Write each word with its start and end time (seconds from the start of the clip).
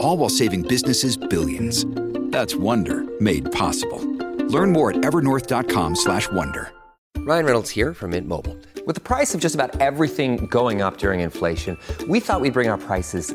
All 0.00 0.16
while 0.16 0.30
saving 0.30 0.62
businesses 0.62 1.16
billions. 1.16 1.84
That's 2.32 2.54
Wonder 2.54 3.04
made 3.20 3.50
possible. 3.52 4.00
Learn 4.48 4.72
more 4.72 4.90
at 4.90 4.96
evernorth.com/wonder. 5.02 6.72
Ryan 7.18 7.44
Reynolds 7.44 7.70
here 7.70 7.92
from 7.92 8.10
Mint 8.12 8.26
Mobile. 8.26 8.56
With 8.86 8.94
the 8.94 9.02
price 9.02 9.34
of 9.34 9.40
just 9.40 9.54
about 9.54 9.80
everything 9.82 10.46
going 10.46 10.80
up 10.80 10.96
during 10.96 11.20
inflation, 11.20 11.76
we 12.08 12.20
thought 12.20 12.40
we'd 12.40 12.54
bring 12.54 12.70
our 12.70 12.78
prices 12.78 13.34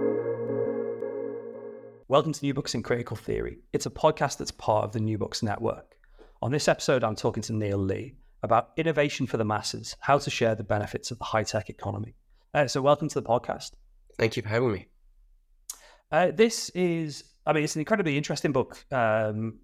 Welcome 2.11 2.33
to 2.33 2.43
New 2.43 2.53
Books 2.53 2.75
in 2.75 2.83
Critical 2.83 3.15
Theory. 3.15 3.59
It's 3.71 3.85
a 3.85 3.89
podcast 3.89 4.35
that's 4.35 4.51
part 4.51 4.83
of 4.83 4.91
the 4.91 4.99
New 4.99 5.17
Books 5.17 5.41
Network. 5.41 5.95
On 6.41 6.51
this 6.51 6.67
episode, 6.67 7.05
I'm 7.05 7.15
talking 7.15 7.41
to 7.43 7.53
Neil 7.53 7.77
Lee 7.77 8.15
about 8.43 8.71
innovation 8.75 9.25
for 9.25 9.37
the 9.37 9.45
masses, 9.45 9.95
how 10.01 10.17
to 10.17 10.29
share 10.29 10.53
the 10.53 10.65
benefits 10.65 11.11
of 11.11 11.19
the 11.19 11.23
high 11.23 11.43
tech 11.43 11.69
economy. 11.69 12.15
Uh, 12.53 12.67
so, 12.67 12.81
welcome 12.81 13.07
to 13.07 13.15
the 13.15 13.25
podcast. 13.25 13.71
Thank 14.17 14.35
you 14.35 14.43
for 14.43 14.49
having 14.49 14.73
me. 14.73 14.87
Uh, 16.11 16.31
this 16.33 16.67
is, 16.71 17.23
I 17.45 17.53
mean, 17.53 17.63
it's 17.63 17.77
an 17.77 17.79
incredibly 17.79 18.17
interesting 18.17 18.51
book. 18.51 18.85
Um, 18.91 19.59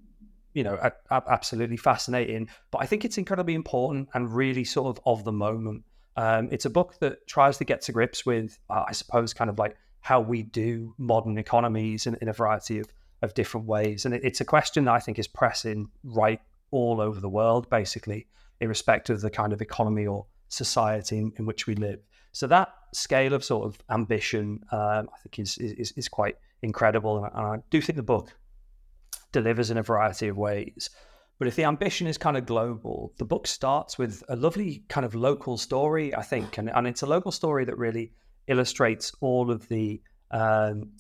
you 0.54 0.64
know, 0.64 0.80
a- 0.82 0.94
a- 1.14 1.24
absolutely 1.30 1.76
fascinating. 1.76 2.48
But 2.72 2.78
I 2.78 2.86
think 2.86 3.04
it's 3.04 3.18
incredibly 3.18 3.56
important 3.56 4.08
and 4.14 4.34
really 4.34 4.64
sort 4.64 4.98
of 4.98 5.04
of 5.06 5.26
the 5.26 5.34
moment. 5.34 5.84
Um, 6.16 6.48
it's 6.50 6.64
a 6.64 6.70
book 6.70 6.96
that 7.02 7.28
tries 7.28 7.58
to 7.58 7.66
get 7.66 7.82
to 7.82 7.92
grips 7.92 8.26
with, 8.26 8.58
uh, 8.70 8.86
I 8.88 8.94
suppose, 8.94 9.34
kind 9.34 9.50
of 9.50 9.60
like 9.60 9.76
how 10.02 10.22
we 10.22 10.44
do 10.44 10.94
modern 10.98 11.38
economies 11.38 12.08
in, 12.08 12.16
in 12.22 12.30
a 12.30 12.34
variety 12.34 12.80
of, 12.80 12.88
of 13.22 13.34
different 13.34 13.68
ways. 13.68 14.06
And 14.06 14.14
it, 14.14 14.24
it's 14.24 14.42
a 14.42 14.46
question 14.46 14.86
that 14.86 14.94
I 14.94 15.00
think 15.00 15.20
is 15.20 15.28
pressing 15.28 15.90
right 16.04 16.40
all 16.72 17.02
over 17.02 17.20
the 17.20 17.30
world, 17.30 17.70
basically, 17.70 18.28
irrespective 18.60 19.16
of 19.16 19.22
the 19.22 19.30
kind 19.30 19.54
of 19.54 19.62
economy 19.62 20.08
or 20.08 20.26
society 20.50 21.18
in, 21.18 21.34
in 21.38 21.46
which 21.46 21.68
we 21.68 21.76
live. 21.76 22.00
So 22.32 22.48
that 22.48 22.70
scale 22.94 23.34
of 23.34 23.44
sort 23.44 23.66
of 23.66 23.82
ambition, 23.90 24.64
um, 24.72 25.10
I 25.14 25.18
think, 25.24 25.40
is, 25.40 25.58
is 25.58 25.92
is 25.94 26.08
quite 26.08 26.38
incredible, 26.62 27.18
and 27.18 27.26
I, 27.26 27.30
and 27.38 27.48
I 27.48 27.64
do 27.70 27.82
think 27.82 27.98
the 27.98 28.04
book 28.04 28.34
delivers 29.32 29.72
in 29.72 29.78
a 29.78 29.84
variety 29.84 30.28
of 30.28 30.38
ways. 30.38 30.90
But 31.40 31.48
if 31.48 31.56
the 31.56 31.66
ambition 31.66 32.08
is 32.08 32.18
kind 32.18 32.38
of 32.38 32.46
global, 32.46 33.14
the 33.18 33.26
book 33.26 33.46
starts 33.46 33.98
with 33.98 34.24
a 34.30 34.36
lovely 34.36 34.84
kind 34.90 35.06
of 35.06 35.14
local 35.14 35.58
story, 35.58 36.16
I 36.16 36.24
think, 36.24 36.58
and, 36.58 36.70
and 36.70 36.88
it's 36.88 37.04
a 37.04 37.06
local 37.06 37.32
story 37.32 37.66
that 37.66 37.78
really 37.78 38.14
illustrates 38.48 39.14
all 39.22 39.52
of 39.52 39.68
the 39.68 40.02
um, 40.32 40.92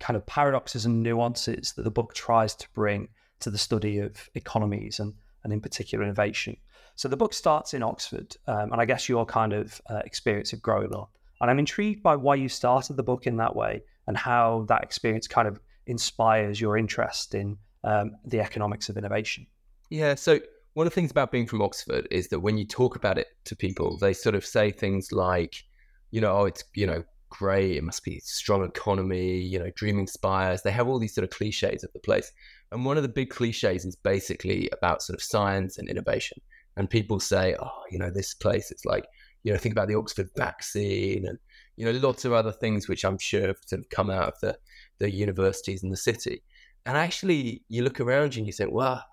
kind 0.00 0.16
of 0.16 0.26
paradoxes 0.26 0.84
and 0.86 1.02
nuances 1.02 1.72
that 1.72 1.82
the 1.82 1.90
book 1.90 2.14
tries 2.14 2.54
to 2.56 2.68
bring 2.74 3.08
to 3.40 3.50
the 3.50 3.58
study 3.58 3.98
of 3.98 4.28
economies 4.34 5.00
and, 5.00 5.14
and 5.44 5.52
in 5.52 5.60
particular 5.60 6.04
innovation. 6.04 6.56
So 6.94 7.08
the 7.08 7.16
book 7.16 7.34
starts 7.34 7.74
in 7.74 7.82
Oxford, 7.82 8.36
um, 8.46 8.72
and 8.72 8.80
I 8.80 8.84
guess 8.84 9.08
your 9.08 9.24
kind 9.24 9.52
of 9.52 9.80
uh, 9.88 10.02
experience 10.04 10.52
of 10.52 10.60
growing 10.60 10.94
up. 10.94 11.10
And 11.40 11.50
I'm 11.50 11.58
intrigued 11.58 12.02
by 12.02 12.16
why 12.16 12.36
you 12.36 12.48
started 12.48 12.96
the 12.96 13.02
book 13.02 13.26
in 13.26 13.36
that 13.38 13.56
way 13.56 13.82
and 14.06 14.16
how 14.16 14.66
that 14.68 14.82
experience 14.82 15.26
kind 15.26 15.48
of 15.48 15.58
inspires 15.86 16.60
your 16.60 16.76
interest 16.76 17.34
in 17.34 17.56
um, 17.82 18.12
the 18.24 18.40
economics 18.40 18.88
of 18.88 18.96
innovation. 18.96 19.46
Yeah. 19.90 20.14
So 20.14 20.40
one 20.74 20.86
of 20.86 20.92
the 20.92 20.94
things 20.94 21.10
about 21.10 21.32
being 21.32 21.46
from 21.46 21.62
Oxford 21.62 22.06
is 22.10 22.28
that 22.28 22.40
when 22.40 22.58
you 22.58 22.64
talk 22.64 22.96
about 22.96 23.18
it 23.18 23.28
to 23.44 23.56
people, 23.56 23.98
they 23.98 24.12
sort 24.12 24.34
of 24.34 24.46
say 24.46 24.70
things 24.70 25.12
like, 25.12 25.64
you 26.12 26.20
know, 26.20 26.32
oh, 26.32 26.44
it's 26.44 26.62
you 26.74 26.86
know 26.86 27.02
great. 27.30 27.76
It 27.76 27.82
must 27.82 28.04
be 28.04 28.20
strong 28.20 28.64
economy. 28.64 29.38
You 29.38 29.58
know, 29.58 29.70
dreaming 29.74 30.06
spires. 30.06 30.62
They 30.62 30.70
have 30.70 30.86
all 30.86 31.00
these 31.00 31.14
sort 31.14 31.24
of 31.24 31.30
cliches 31.30 31.82
of 31.82 31.92
the 31.92 31.98
place, 31.98 32.30
and 32.70 32.84
one 32.84 32.96
of 32.96 33.02
the 33.02 33.08
big 33.08 33.30
cliches 33.30 33.84
is 33.84 33.96
basically 33.96 34.70
about 34.72 35.02
sort 35.02 35.18
of 35.18 35.22
science 35.22 35.78
and 35.78 35.88
innovation. 35.88 36.38
And 36.76 36.88
people 36.88 37.20
say, 37.20 37.54
oh, 37.60 37.82
you 37.90 37.98
know, 37.98 38.10
this 38.10 38.32
place. 38.32 38.70
It's 38.70 38.86
like, 38.86 39.04
you 39.42 39.52
know, 39.52 39.58
think 39.58 39.74
about 39.74 39.88
the 39.88 39.94
Oxford 39.94 40.30
vaccine 40.36 41.26
and 41.26 41.38
you 41.76 41.84
know 41.84 41.98
lots 41.98 42.24
of 42.24 42.32
other 42.32 42.52
things 42.52 42.88
which 42.88 43.04
I'm 43.04 43.18
sure 43.18 43.48
have 43.48 43.56
sort 43.66 43.80
of 43.80 43.88
come 43.88 44.10
out 44.10 44.28
of 44.28 44.34
the 44.40 44.56
the 44.98 45.10
universities 45.10 45.82
in 45.82 45.90
the 45.90 45.96
city. 45.96 46.42
And 46.84 46.96
actually, 46.96 47.62
you 47.68 47.82
look 47.82 48.00
around 48.00 48.34
you 48.34 48.40
and 48.40 48.46
you 48.46 48.52
think, 48.52 48.72
well, 48.72 49.04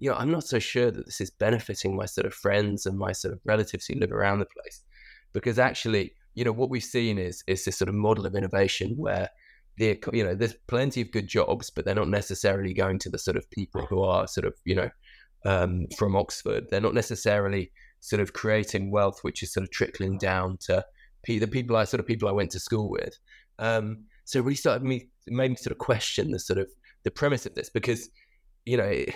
you 0.00 0.10
know, 0.10 0.16
I'm 0.16 0.30
not 0.30 0.44
so 0.44 0.58
sure 0.58 0.90
that 0.90 1.04
this 1.04 1.20
is 1.20 1.30
benefiting 1.30 1.94
my 1.94 2.06
sort 2.06 2.26
of 2.26 2.34
friends 2.34 2.86
and 2.86 2.98
my 2.98 3.12
sort 3.12 3.34
of 3.34 3.40
relatives 3.44 3.86
who 3.86 3.94
live 3.94 4.12
around 4.12 4.40
the 4.40 4.46
place, 4.46 4.82
because 5.32 5.58
actually, 5.58 6.12
you 6.34 6.44
know, 6.44 6.52
what 6.52 6.70
we've 6.70 6.82
seen 6.82 7.18
is 7.18 7.42
is 7.46 7.64
this 7.64 7.78
sort 7.78 7.88
of 7.88 7.94
model 7.94 8.26
of 8.26 8.34
innovation 8.34 8.94
where 8.96 9.28
the 9.76 9.98
you 10.12 10.24
know 10.24 10.34
there's 10.34 10.54
plenty 10.66 11.00
of 11.00 11.10
good 11.10 11.26
jobs, 11.26 11.70
but 11.70 11.84
they're 11.84 11.94
not 11.94 12.08
necessarily 12.08 12.74
going 12.74 12.98
to 13.00 13.10
the 13.10 13.18
sort 13.18 13.36
of 13.36 13.50
people 13.50 13.86
who 13.86 14.02
are 14.02 14.26
sort 14.26 14.46
of 14.46 14.54
you 14.64 14.74
know 14.74 14.90
um, 15.44 15.86
from 15.96 16.16
Oxford. 16.16 16.66
They're 16.70 16.80
not 16.80 16.94
necessarily 16.94 17.72
sort 18.00 18.20
of 18.20 18.32
creating 18.32 18.90
wealth, 18.90 19.18
which 19.22 19.42
is 19.42 19.52
sort 19.52 19.64
of 19.64 19.70
trickling 19.70 20.18
down 20.18 20.58
to 20.62 20.84
the 21.26 21.46
people 21.46 21.76
I 21.76 21.84
sort 21.84 22.00
of 22.00 22.06
people 22.06 22.28
I 22.28 22.32
went 22.32 22.50
to 22.52 22.60
school 22.60 22.90
with. 22.90 23.16
Um, 23.58 24.04
so 24.24 24.38
it 24.38 24.42
really 24.42 24.54
started 24.54 24.84
me 24.84 25.08
made 25.26 25.50
me 25.50 25.56
sort 25.56 25.72
of 25.72 25.78
question 25.78 26.30
the 26.30 26.38
sort 26.38 26.58
of 26.58 26.68
the 27.04 27.10
premise 27.10 27.46
of 27.46 27.54
this 27.54 27.70
because 27.70 28.08
you 28.64 28.76
know 28.76 28.84
it, 28.84 29.14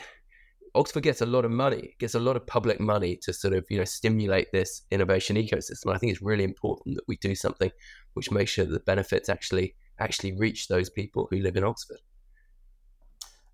Oxford 0.74 1.02
gets 1.02 1.20
a 1.20 1.26
lot 1.26 1.44
of 1.44 1.50
money, 1.50 1.94
gets 1.98 2.14
a 2.14 2.20
lot 2.20 2.36
of 2.36 2.46
public 2.46 2.80
money 2.80 3.16
to 3.22 3.32
sort 3.32 3.54
of 3.54 3.64
you 3.70 3.78
know 3.78 3.84
stimulate 3.84 4.50
this 4.52 4.82
innovation 4.90 5.36
ecosystem. 5.36 5.94
I 5.94 5.98
think 5.98 6.12
it's 6.12 6.22
really 6.22 6.44
important 6.44 6.96
that 6.96 7.04
we 7.06 7.16
do 7.16 7.34
something 7.34 7.70
which 8.14 8.30
makes 8.30 8.50
sure 8.50 8.64
that 8.64 8.72
the 8.72 8.80
benefits 8.80 9.28
actually 9.28 9.74
actually 9.98 10.32
reach 10.36 10.68
those 10.68 10.90
people 10.90 11.28
who 11.30 11.38
live 11.38 11.56
in 11.56 11.64
Oxford. 11.64 11.98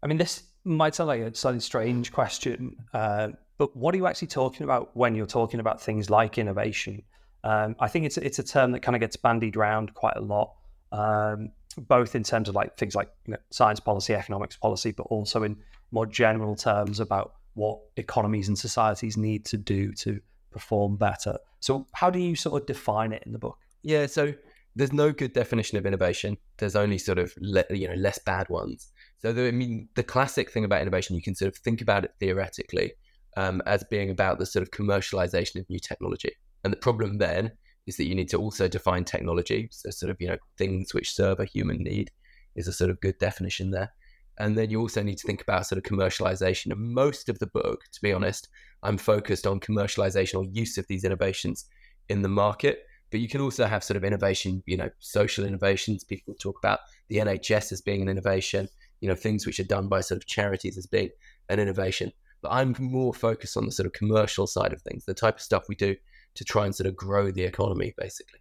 I 0.02 0.06
mean, 0.06 0.16
this 0.16 0.44
might 0.64 0.94
sound 0.94 1.08
like 1.08 1.20
a 1.20 1.34
slightly 1.34 1.60
strange 1.60 2.12
question, 2.12 2.76
uh, 2.94 3.28
but 3.58 3.76
what 3.76 3.94
are 3.94 3.98
you 3.98 4.06
actually 4.06 4.28
talking 4.28 4.64
about 4.64 4.96
when 4.96 5.14
you're 5.14 5.26
talking 5.26 5.60
about 5.60 5.82
things 5.82 6.08
like 6.08 6.38
innovation? 6.38 7.02
Um, 7.44 7.76
I 7.80 7.88
think 7.88 8.06
it's 8.06 8.16
it's 8.16 8.38
a 8.38 8.42
term 8.42 8.72
that 8.72 8.80
kind 8.80 8.96
of 8.96 9.00
gets 9.00 9.16
bandied 9.16 9.56
around 9.56 9.94
quite 9.94 10.16
a 10.16 10.20
lot, 10.20 10.54
um, 10.92 11.50
both 11.76 12.14
in 12.14 12.22
terms 12.22 12.48
of 12.48 12.54
like 12.54 12.76
things 12.76 12.94
like 12.94 13.10
you 13.26 13.32
know, 13.32 13.38
science 13.50 13.80
policy, 13.80 14.14
economics 14.14 14.56
policy, 14.56 14.92
but 14.92 15.04
also 15.04 15.42
in 15.42 15.56
more 15.90 16.06
general 16.06 16.56
terms 16.56 17.00
about 17.00 17.34
what 17.54 17.78
economies 17.96 18.48
and 18.48 18.58
societies 18.58 19.16
need 19.16 19.44
to 19.46 19.56
do 19.56 19.92
to 19.92 20.20
perform 20.50 20.96
better. 20.96 21.36
So, 21.60 21.86
how 21.92 22.10
do 22.10 22.18
you 22.18 22.36
sort 22.36 22.62
of 22.62 22.66
define 22.66 23.12
it 23.12 23.22
in 23.26 23.32
the 23.32 23.38
book? 23.38 23.58
Yeah, 23.82 24.06
so 24.06 24.34
there's 24.76 24.92
no 24.92 25.12
good 25.12 25.32
definition 25.32 25.78
of 25.78 25.86
innovation. 25.86 26.36
There's 26.58 26.76
only 26.76 26.98
sort 26.98 27.18
of 27.18 27.32
le- 27.40 27.64
you 27.70 27.88
know 27.88 27.94
less 27.94 28.18
bad 28.18 28.48
ones. 28.48 28.92
So 29.18 29.32
the, 29.32 29.48
I 29.48 29.50
mean, 29.50 29.88
the 29.94 30.02
classic 30.02 30.50
thing 30.50 30.64
about 30.64 30.80
innovation, 30.80 31.16
you 31.16 31.22
can 31.22 31.34
sort 31.34 31.48
of 31.48 31.56
think 31.58 31.80
about 31.80 32.04
it 32.04 32.12
theoretically 32.20 32.92
um, 33.36 33.62
as 33.66 33.84
being 33.84 34.10
about 34.10 34.38
the 34.38 34.46
sort 34.46 34.62
of 34.62 34.70
commercialization 34.70 35.56
of 35.60 35.68
new 35.68 35.78
technology. 35.78 36.32
And 36.64 36.72
the 36.72 36.78
problem 36.78 37.18
then 37.18 37.52
is 37.86 37.96
that 37.96 38.06
you 38.06 38.14
need 38.14 38.28
to 38.30 38.38
also 38.38 38.68
define 38.68 39.04
technology. 39.04 39.68
So 39.72 39.90
sort 39.90 40.10
of 40.10 40.16
you 40.20 40.28
know 40.28 40.38
things 40.56 40.94
which 40.94 41.12
serve 41.12 41.40
a 41.40 41.44
human 41.44 41.78
need 41.78 42.10
is 42.54 42.68
a 42.68 42.72
sort 42.72 42.90
of 42.90 43.00
good 43.00 43.18
definition 43.18 43.70
there. 43.70 43.92
And 44.38 44.56
then 44.56 44.70
you 44.70 44.80
also 44.80 45.02
need 45.02 45.18
to 45.18 45.26
think 45.26 45.42
about 45.42 45.66
sort 45.66 45.78
of 45.78 45.84
commercialization. 45.84 46.72
And 46.72 46.94
most 46.94 47.28
of 47.28 47.38
the 47.38 47.46
book, 47.46 47.82
to 47.92 48.00
be 48.00 48.12
honest, 48.12 48.48
I'm 48.82 48.96
focused 48.96 49.46
on 49.46 49.60
commercialization 49.60 50.36
or 50.36 50.44
use 50.44 50.78
of 50.78 50.86
these 50.88 51.04
innovations 51.04 51.66
in 52.08 52.22
the 52.22 52.28
market. 52.28 52.84
But 53.10 53.20
you 53.20 53.28
can 53.28 53.40
also 53.40 53.66
have 53.66 53.84
sort 53.84 53.96
of 53.96 54.04
innovation, 54.04 54.62
you 54.66 54.76
know, 54.76 54.88
social 55.00 55.44
innovations. 55.44 56.04
People 56.04 56.34
talk 56.34 56.58
about 56.58 56.80
the 57.08 57.16
NHS 57.16 57.72
as 57.72 57.80
being 57.80 58.02
an 58.02 58.08
innovation, 58.08 58.68
you 59.00 59.08
know, 59.08 59.14
things 59.14 59.46
which 59.46 59.58
are 59.58 59.64
done 59.64 59.88
by 59.88 60.00
sort 60.00 60.22
of 60.22 60.26
charities 60.26 60.78
as 60.78 60.86
being 60.86 61.10
an 61.48 61.58
innovation. 61.58 62.12
But 62.40 62.52
I'm 62.52 62.74
more 62.78 63.12
focused 63.12 63.56
on 63.56 63.66
the 63.66 63.72
sort 63.72 63.86
of 63.86 63.92
commercial 63.92 64.46
side 64.46 64.72
of 64.72 64.80
things, 64.82 65.04
the 65.04 65.14
type 65.14 65.36
of 65.36 65.42
stuff 65.42 65.64
we 65.68 65.74
do 65.74 65.96
to 66.36 66.44
try 66.44 66.64
and 66.64 66.74
sort 66.74 66.86
of 66.86 66.96
grow 66.96 67.30
the 67.30 67.42
economy, 67.42 67.92
basically. 67.98 68.38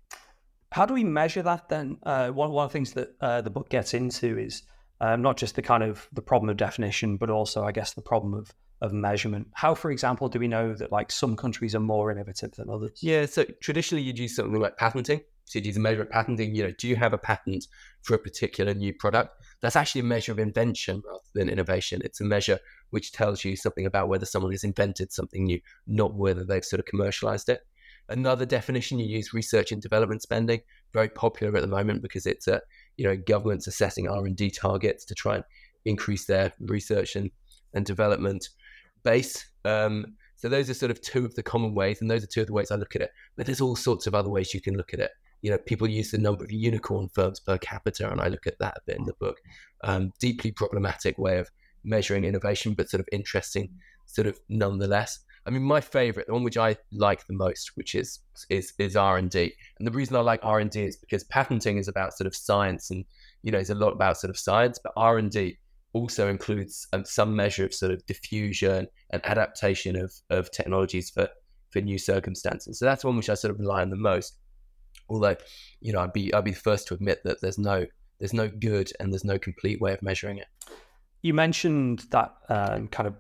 How 0.72 0.86
do 0.86 0.94
we 0.94 1.04
measure 1.04 1.42
that 1.42 1.68
then? 1.68 1.98
Uh, 2.04 2.30
one, 2.30 2.52
one 2.52 2.66
of 2.66 2.70
the 2.72 2.74
things 2.74 2.94
that 2.94 3.16
uh, 3.22 3.42
the 3.42 3.50
book 3.50 3.70
gets 3.70 3.94
into 3.94 4.38
is 4.38 4.64
um, 5.02 5.22
not 5.22 5.38
just 5.38 5.56
the 5.56 5.62
kind 5.62 5.84
of 5.84 6.08
the 6.14 6.22
problem 6.22 6.50
of 6.50 6.58
definition, 6.58 7.18
but 7.18 7.30
also, 7.30 7.64
I 7.64 7.72
guess, 7.72 7.94
the 7.94 8.02
problem 8.02 8.34
of 8.34 8.54
of 8.82 8.94
measurement. 8.94 9.48
How, 9.54 9.76
for 9.76 9.92
example, 9.92 10.30
do 10.30 10.40
we 10.40 10.48
know 10.48 10.74
that 10.74 10.92
like 10.92 11.12
some 11.12 11.36
countries 11.36 11.76
are 11.76 11.82
more 11.82 12.12
innovative 12.12 12.52
than 12.56 12.70
others? 12.70 13.00
Yeah, 13.02 13.26
so 13.26 13.46
traditionally 13.62 14.04
you'd 14.04 14.20
use 14.20 14.36
something 14.36 14.60
like 14.60 14.78
patenting. 14.78 15.22
So 15.46 15.58
you'd 15.58 15.66
use 15.66 15.78
a 15.78 15.82
measure 15.82 16.04
of 16.04 16.10
patenting. 16.12 16.56
You 16.56 16.64
know, 16.64 16.74
do 16.78 16.88
you 16.88 16.96
have 16.96 17.12
a 17.12 17.18
patent 17.18 17.66
for 18.04 18.14
a 18.14 18.20
particular 18.20 18.74
new 18.74 18.94
product? 18.94 19.36
That's 19.62 19.76
actually 19.76 20.02
a 20.02 20.06
measure 20.06 20.32
of 20.32 20.40
invention 20.40 21.02
rather 21.06 21.24
than 21.34 21.50
innovation. 21.50 22.02
It's 22.04 22.22
a 22.22 22.24
measure 22.24 22.60
which 22.92 23.12
tells 23.12 23.44
you 23.44 23.56
something 23.56 23.86
about 23.86 24.10
whether 24.10 24.26
someone 24.26 24.52
has 24.52 24.64
invented 24.64 25.12
something 25.12 25.44
new, 25.44 25.60
not 25.88 26.14
whether 26.14 26.46
they've 26.46 26.64
sort 26.64 26.80
of 26.80 26.86
commercialized 26.86 27.50
it. 27.50 27.62
Another 28.10 28.46
definition 28.46 28.98
you 28.98 29.06
use 29.06 29.34
research 29.34 29.72
and 29.72 29.82
development 29.82 30.22
spending, 30.22 30.62
very 30.94 31.10
popular 31.10 31.56
at 31.56 31.62
the 31.62 31.68
moment 31.68 32.02
because 32.02 32.26
it's 32.26 32.48
a 32.48 32.62
you 33.00 33.06
know 33.06 33.16
governments 33.16 33.66
assessing 33.66 34.10
R 34.10 34.26
and 34.26 34.36
D 34.36 34.52
targets 34.52 35.06
to 35.06 35.16
try 35.16 35.36
and 35.36 35.44
increase 35.86 36.26
their 36.26 36.52
research 36.60 37.16
and, 37.16 37.32
and 37.74 37.86
development 37.86 38.50
base. 39.04 39.46
Um, 39.64 40.18
so 40.36 40.50
those 40.50 40.70
are 40.70 40.74
sort 40.74 40.92
of 40.92 41.02
two 41.02 41.24
of 41.24 41.34
the 41.36 41.44
common 41.44 41.74
ways, 41.74 42.02
and 42.02 42.12
those 42.12 42.24
are 42.24 42.28
two 42.28 42.42
of 42.42 42.48
the 42.48 42.54
ways 42.54 42.72
I 42.72 42.76
look 42.76 42.96
at 42.98 43.02
it. 43.02 43.12
But 43.38 43.46
there's 43.46 43.62
all 43.62 43.78
sorts 43.78 44.06
of 44.06 44.14
other 44.14 44.30
ways 44.30 44.54
you 44.54 44.62
can 44.62 44.76
look 44.76 44.94
at 44.94 45.00
it. 45.00 45.12
You 45.42 45.52
know, 45.52 45.58
people 45.58 45.88
use 45.88 46.12
the 46.12 46.18
number 46.18 46.44
of 46.44 46.52
unicorn 46.52 47.08
firms 47.14 47.40
per 47.40 47.58
capita, 47.58 48.12
and 48.12 48.20
I 48.20 48.28
look 48.28 48.46
at 48.46 48.60
that 48.60 48.76
a 48.78 48.82
bit 48.86 48.98
in 48.98 49.06
the 49.06 49.14
book. 49.20 49.38
Um, 49.86 50.12
deeply 50.20 50.52
problematic 50.52 51.18
way 51.18 51.40
of 51.40 51.50
measuring 51.86 52.26
innovation, 52.26 52.74
but 52.74 52.90
sort 52.90 53.00
of 53.00 53.08
interesting, 53.14 53.70
sort 54.06 54.28
of 54.28 54.38
nonetheless. 54.50 55.20
I 55.50 55.52
mean, 55.52 55.64
my 55.64 55.82
favorite, 55.82 56.28
the 56.28 56.34
one 56.34 56.44
which 56.44 56.58
I 56.58 56.78
like 56.92 57.26
the 57.26 57.34
most, 57.34 57.72
which 57.74 57.96
is 57.96 58.20
is 58.52 58.72
is 58.78 58.96
R 58.96 59.18
and 59.18 59.32
D. 59.32 59.52
And 59.80 59.88
the 59.88 59.92
reason 59.92 60.16
I 60.16 60.20
like 60.20 60.42
R 60.44 60.60
and 60.60 60.70
D 60.70 60.84
is 60.84 60.96
because 60.96 61.24
patenting 61.24 61.80
is 61.80 61.88
about 61.88 62.16
sort 62.16 62.28
of 62.28 62.36
science, 62.36 62.92
and 62.92 63.04
you 63.42 63.52
know, 63.52 63.58
it's 63.58 63.72
a 63.72 63.76
lot 63.76 63.94
about 63.94 64.20
sort 64.20 64.30
of 64.30 64.38
science. 64.38 64.78
But 64.78 64.94
R 64.96 65.18
and 65.18 65.32
D 65.32 65.58
also 65.94 66.30
includes 66.30 66.88
um, 66.94 67.04
some 67.04 67.36
measure 67.36 67.66
of 67.66 67.74
sort 67.74 67.92
of 67.92 68.06
diffusion 68.06 68.86
and 69.10 69.26
adaptation 69.26 69.96
of 69.96 70.14
of 70.30 70.52
technologies 70.52 71.10
for 71.10 71.28
for 71.72 71.82
new 71.82 71.98
circumstances. 71.98 72.78
So 72.78 72.86
that's 72.86 73.04
one 73.04 73.18
which 73.18 73.32
I 73.32 73.34
sort 73.34 73.52
of 73.52 73.60
rely 73.60 73.82
on 73.82 73.90
the 73.90 73.96
most. 73.96 74.38
Although, 75.10 75.38
you 75.82 75.94
know, 75.94 76.02
I'd 76.02 76.14
be 76.14 76.32
I'd 76.32 76.44
be 76.44 76.52
the 76.52 76.60
first 76.60 76.88
to 76.90 76.94
admit 76.94 77.24
that 77.24 77.42
there's 77.42 77.58
no 77.58 77.88
there's 78.20 78.34
no 78.34 78.50
good 78.50 78.92
and 79.00 79.12
there's 79.12 79.26
no 79.26 79.40
complete 79.40 79.82
way 79.82 79.94
of 79.94 80.04
measuring 80.04 80.38
it. 80.38 80.48
You 81.24 81.34
mentioned 81.34 82.06
that 82.12 82.36
um, 82.50 82.88
kind 82.90 83.08
of 83.08 83.16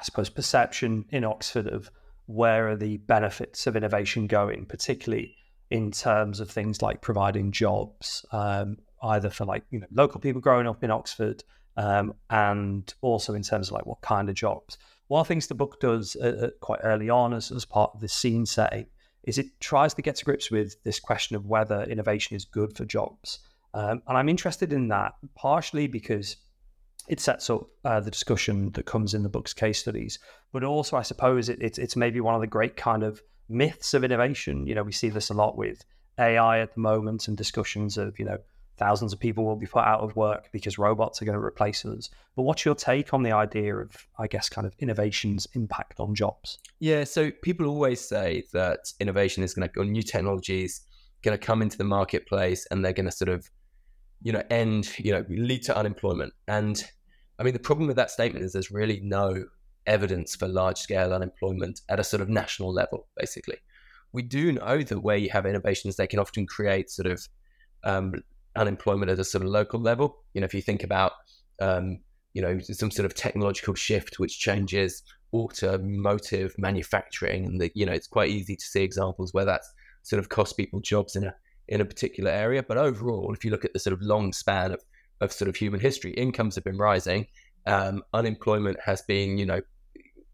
I 0.00 0.02
suppose, 0.02 0.30
perception 0.30 1.04
in 1.10 1.24
Oxford 1.24 1.66
of 1.66 1.90
where 2.26 2.68
are 2.68 2.76
the 2.76 2.96
benefits 2.96 3.66
of 3.66 3.76
innovation 3.76 4.26
going, 4.26 4.64
particularly 4.64 5.36
in 5.70 5.90
terms 5.90 6.40
of 6.40 6.50
things 6.50 6.80
like 6.80 7.02
providing 7.02 7.52
jobs, 7.52 8.24
um, 8.32 8.78
either 9.02 9.28
for 9.28 9.44
like 9.44 9.62
you 9.70 9.80
know 9.80 9.86
local 9.92 10.20
people 10.20 10.40
growing 10.40 10.66
up 10.66 10.82
in 10.82 10.90
Oxford, 10.90 11.44
um, 11.76 12.14
and 12.30 12.94
also 13.02 13.34
in 13.34 13.42
terms 13.42 13.68
of 13.68 13.74
like 13.74 13.84
what 13.84 14.00
kind 14.00 14.28
of 14.30 14.34
jobs. 14.34 14.78
One 15.08 15.20
of 15.20 15.26
the 15.26 15.34
things 15.34 15.48
the 15.48 15.54
book 15.54 15.80
does 15.80 16.16
uh, 16.16 16.46
uh, 16.46 16.50
quite 16.60 16.80
early 16.82 17.10
on, 17.10 17.34
as, 17.34 17.50
as 17.52 17.64
part 17.64 17.90
of 17.94 18.00
the 18.00 18.08
scene 18.08 18.46
setting, 18.46 18.86
is 19.24 19.36
it 19.36 19.60
tries 19.60 19.92
to 19.94 20.02
get 20.02 20.16
to 20.16 20.24
grips 20.24 20.50
with 20.50 20.82
this 20.84 20.98
question 20.98 21.36
of 21.36 21.46
whether 21.46 21.82
innovation 21.82 22.36
is 22.36 22.44
good 22.44 22.74
for 22.76 22.84
jobs. 22.86 23.40
Um, 23.74 24.02
and 24.06 24.16
I'm 24.16 24.28
interested 24.28 24.72
in 24.72 24.88
that 24.88 25.14
partially 25.34 25.86
because 25.86 26.36
it 27.10 27.18
sets 27.18 27.50
up 27.50 27.66
uh, 27.84 27.98
the 27.98 28.10
discussion 28.10 28.70
that 28.70 28.86
comes 28.86 29.14
in 29.14 29.24
the 29.24 29.28
book's 29.28 29.52
case 29.52 29.80
studies. 29.80 30.20
But 30.52 30.62
also, 30.62 30.96
I 30.96 31.02
suppose 31.02 31.48
it, 31.48 31.60
it's 31.60 31.76
it's 31.76 31.96
maybe 31.96 32.20
one 32.20 32.36
of 32.36 32.40
the 32.40 32.46
great 32.46 32.76
kind 32.76 33.02
of 33.02 33.20
myths 33.48 33.94
of 33.94 34.04
innovation. 34.04 34.64
You 34.64 34.76
know, 34.76 34.84
we 34.84 34.92
see 34.92 35.08
this 35.08 35.28
a 35.28 35.34
lot 35.34 35.56
with 35.56 35.84
AI 36.18 36.60
at 36.60 36.74
the 36.74 36.80
moment 36.80 37.26
and 37.26 37.36
discussions 37.36 37.98
of 37.98 38.16
you 38.20 38.24
know 38.24 38.38
thousands 38.78 39.12
of 39.12 39.18
people 39.18 39.44
will 39.44 39.56
be 39.56 39.66
put 39.66 39.84
out 39.84 40.00
of 40.00 40.14
work 40.14 40.50
because 40.52 40.78
robots 40.78 41.20
are 41.20 41.24
going 41.24 41.36
to 41.36 41.44
replace 41.44 41.84
us. 41.84 42.08
But 42.36 42.44
what's 42.44 42.64
your 42.64 42.76
take 42.76 43.12
on 43.12 43.24
the 43.24 43.32
idea 43.32 43.76
of, 43.76 44.06
I 44.18 44.26
guess, 44.26 44.48
kind 44.48 44.66
of 44.66 44.72
innovation's 44.78 45.46
impact 45.52 46.00
on 46.00 46.14
jobs? 46.14 46.58
Yeah, 46.78 47.04
so 47.04 47.30
people 47.42 47.66
always 47.66 48.00
say 48.00 48.44
that 48.54 48.90
innovation 48.98 49.42
is 49.42 49.52
going 49.52 49.68
to, 49.68 49.80
or 49.80 49.84
new 49.84 50.02
technologies, 50.02 50.80
going 51.22 51.38
to 51.38 51.46
come 51.46 51.60
into 51.60 51.76
the 51.76 51.84
marketplace 51.84 52.66
and 52.70 52.82
they're 52.82 52.94
going 52.94 53.04
to 53.04 53.12
sort 53.12 53.28
of, 53.28 53.50
you 54.22 54.32
know, 54.32 54.42
end, 54.48 54.90
you 54.98 55.12
know, 55.12 55.26
lead 55.28 55.62
to 55.64 55.76
unemployment. 55.76 56.32
And 56.48 56.82
I 57.40 57.42
mean, 57.42 57.54
the 57.54 57.58
problem 57.58 57.86
with 57.86 57.96
that 57.96 58.10
statement 58.10 58.44
is 58.44 58.52
there's 58.52 58.70
really 58.70 59.00
no 59.02 59.46
evidence 59.86 60.36
for 60.36 60.46
large 60.46 60.76
scale 60.76 61.14
unemployment 61.14 61.80
at 61.88 61.98
a 61.98 62.04
sort 62.04 62.20
of 62.20 62.28
national 62.28 62.70
level, 62.70 63.08
basically. 63.16 63.56
We 64.12 64.22
do 64.22 64.52
know 64.52 64.82
that 64.82 65.00
where 65.00 65.16
you 65.16 65.30
have 65.30 65.46
innovations, 65.46 65.96
they 65.96 66.06
can 66.06 66.18
often 66.18 66.46
create 66.46 66.90
sort 66.90 67.06
of 67.06 67.26
um, 67.82 68.12
unemployment 68.56 69.10
at 69.10 69.18
a 69.18 69.24
sort 69.24 69.42
of 69.42 69.48
local 69.48 69.80
level. 69.80 70.18
You 70.34 70.42
know, 70.42 70.44
if 70.44 70.52
you 70.52 70.60
think 70.60 70.84
about, 70.84 71.12
um, 71.62 72.00
you 72.34 72.42
know, 72.42 72.58
some 72.60 72.90
sort 72.90 73.06
of 73.06 73.14
technological 73.14 73.74
shift 73.74 74.18
which 74.18 74.38
changes 74.38 75.02
automotive 75.32 76.54
manufacturing, 76.58 77.46
and 77.46 77.60
the, 77.60 77.72
you 77.74 77.86
know, 77.86 77.92
it's 77.92 78.08
quite 78.08 78.28
easy 78.28 78.54
to 78.54 78.64
see 78.64 78.82
examples 78.82 79.32
where 79.32 79.46
that's 79.46 79.72
sort 80.02 80.20
of 80.20 80.28
cost 80.28 80.58
people 80.58 80.80
jobs 80.80 81.16
in 81.16 81.24
a 81.24 81.34
in 81.68 81.80
a 81.80 81.86
particular 81.86 82.30
area. 82.30 82.62
But 82.62 82.76
overall, 82.76 83.32
if 83.32 83.44
you 83.46 83.50
look 83.50 83.64
at 83.64 83.72
the 83.72 83.78
sort 83.78 83.94
of 83.94 84.02
long 84.02 84.34
span 84.34 84.72
of 84.72 84.82
of 85.20 85.32
sort 85.32 85.48
of 85.48 85.56
human 85.56 85.80
history. 85.80 86.12
Incomes 86.12 86.54
have 86.54 86.64
been 86.64 86.78
rising. 86.78 87.26
Um, 87.66 88.02
unemployment 88.14 88.78
has 88.80 89.02
been, 89.02 89.38
you 89.38 89.46
know, 89.46 89.60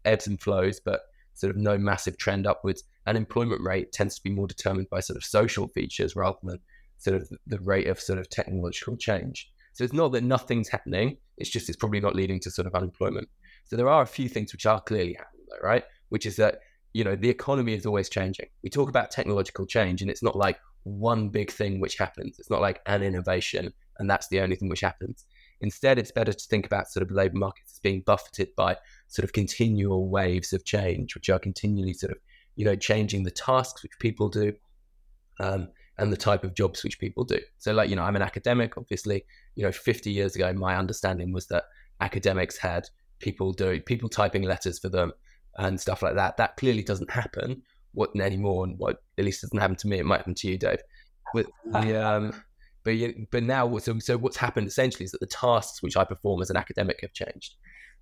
ebbs 0.05 0.27
and 0.27 0.39
flows, 0.39 0.79
but 0.79 1.01
sort 1.33 1.51
of 1.51 1.57
no 1.57 1.77
massive 1.77 2.17
trend 2.17 2.47
upwards. 2.47 2.83
Unemployment 3.05 3.61
rate 3.61 3.91
tends 3.91 4.15
to 4.15 4.23
be 4.23 4.29
more 4.29 4.47
determined 4.47 4.89
by 4.89 4.99
sort 4.99 5.17
of 5.17 5.23
social 5.23 5.67
features 5.67 6.15
rather 6.15 6.37
than 6.43 6.59
sort 6.97 7.15
of 7.15 7.29
the 7.45 7.59
rate 7.59 7.87
of 7.87 7.99
sort 7.99 8.19
of 8.19 8.29
technological 8.29 8.97
change. 8.97 9.51
So 9.73 9.83
it's 9.83 9.93
not 9.93 10.11
that 10.13 10.23
nothing's 10.23 10.69
happening. 10.69 11.17
It's 11.37 11.49
just 11.49 11.69
it's 11.69 11.77
probably 11.77 11.99
not 11.99 12.15
leading 12.15 12.39
to 12.41 12.51
sort 12.51 12.65
of 12.65 12.73
unemployment. 12.73 13.29
So 13.65 13.75
there 13.75 13.89
are 13.89 14.01
a 14.01 14.07
few 14.07 14.27
things 14.27 14.51
which 14.51 14.65
are 14.65 14.81
clearly 14.81 15.13
happening, 15.13 15.45
though, 15.49 15.67
right? 15.67 15.83
Which 16.09 16.25
is 16.25 16.37
that 16.37 16.59
you 16.93 17.03
know 17.03 17.15
the 17.15 17.29
economy 17.29 17.73
is 17.73 17.85
always 17.85 18.09
changing. 18.09 18.47
We 18.63 18.69
talk 18.69 18.89
about 18.89 19.11
technological 19.11 19.67
change, 19.67 20.01
and 20.01 20.09
it's 20.09 20.23
not 20.23 20.35
like 20.35 20.57
one 20.83 21.29
big 21.29 21.51
thing 21.51 21.79
which 21.79 21.97
happens. 21.97 22.39
It's 22.39 22.49
not 22.49 22.61
like 22.61 22.81
an 22.87 23.03
innovation 23.03 23.71
and 23.99 24.09
that's 24.09 24.27
the 24.27 24.39
only 24.39 24.55
thing 24.55 24.69
which 24.69 24.81
happens. 24.81 25.25
Instead, 25.61 25.97
it's 25.97 26.11
better 26.11 26.33
to 26.33 26.47
think 26.47 26.65
about 26.65 26.87
sort 26.87 27.03
of 27.03 27.11
labour 27.11 27.37
markets 27.37 27.73
as 27.73 27.79
being 27.79 28.01
buffeted 28.01 28.49
by 28.55 28.75
sort 29.07 29.23
of 29.23 29.33
continual 29.33 30.09
waves 30.09 30.53
of 30.53 30.63
change, 30.65 31.15
which 31.15 31.29
are 31.29 31.39
continually 31.39 31.93
sort 31.93 32.11
of, 32.11 32.17
you 32.55 32.65
know, 32.65 32.75
changing 32.75 33.23
the 33.23 33.31
tasks 33.31 33.81
which 33.81 33.97
people 33.99 34.29
do 34.29 34.53
um, 35.39 35.67
and 35.97 36.11
the 36.11 36.17
type 36.17 36.43
of 36.43 36.53
jobs 36.53 36.83
which 36.83 36.99
people 36.99 37.23
do. 37.23 37.39
So, 37.57 37.73
like, 37.73 37.89
you 37.89 37.95
know, 37.95 38.03
I'm 38.03 38.15
an 38.15 38.21
academic, 38.21 38.77
obviously, 38.77 39.25
you 39.55 39.63
know, 39.63 39.71
50 39.71 40.11
years 40.11 40.35
ago, 40.35 40.53
my 40.53 40.75
understanding 40.75 41.33
was 41.33 41.47
that 41.47 41.63
academics 42.01 42.57
had 42.57 42.87
people 43.19 43.51
doing, 43.51 43.81
people 43.81 44.09
typing 44.09 44.43
letters 44.43 44.77
for 44.77 44.89
them 44.89 45.11
and 45.57 45.79
stuff 45.79 46.03
like 46.03 46.15
that. 46.15 46.37
That 46.37 46.55
clearly 46.57 46.83
doesn't 46.83 47.09
happen 47.09 47.63
what 47.97 48.15
anymore, 48.15 48.63
and 48.63 48.77
what 48.77 49.01
at 49.17 49.25
least 49.25 49.41
doesn't 49.41 49.57
happen 49.57 49.75
to 49.75 49.87
me. 49.87 49.97
It 49.97 50.05
might 50.05 50.17
happen 50.17 50.35
to 50.35 50.47
you, 50.47 50.57
Dave. 50.57 50.81
With 51.33 51.47
the 51.65 52.05
um, 52.05 52.43
but 52.87 53.29
but 53.31 53.43
now, 53.43 53.77
so, 53.79 53.99
so 53.99 54.17
what's 54.17 54.37
happened 54.37 54.67
essentially 54.67 55.03
is 55.03 55.11
that 55.11 55.19
the 55.19 55.27
tasks 55.27 55.83
which 55.83 55.97
I 55.97 56.05
perform 56.05 56.41
as 56.41 56.49
an 56.49 56.55
academic 56.55 56.99
have 57.01 57.11
changed. 57.11 57.55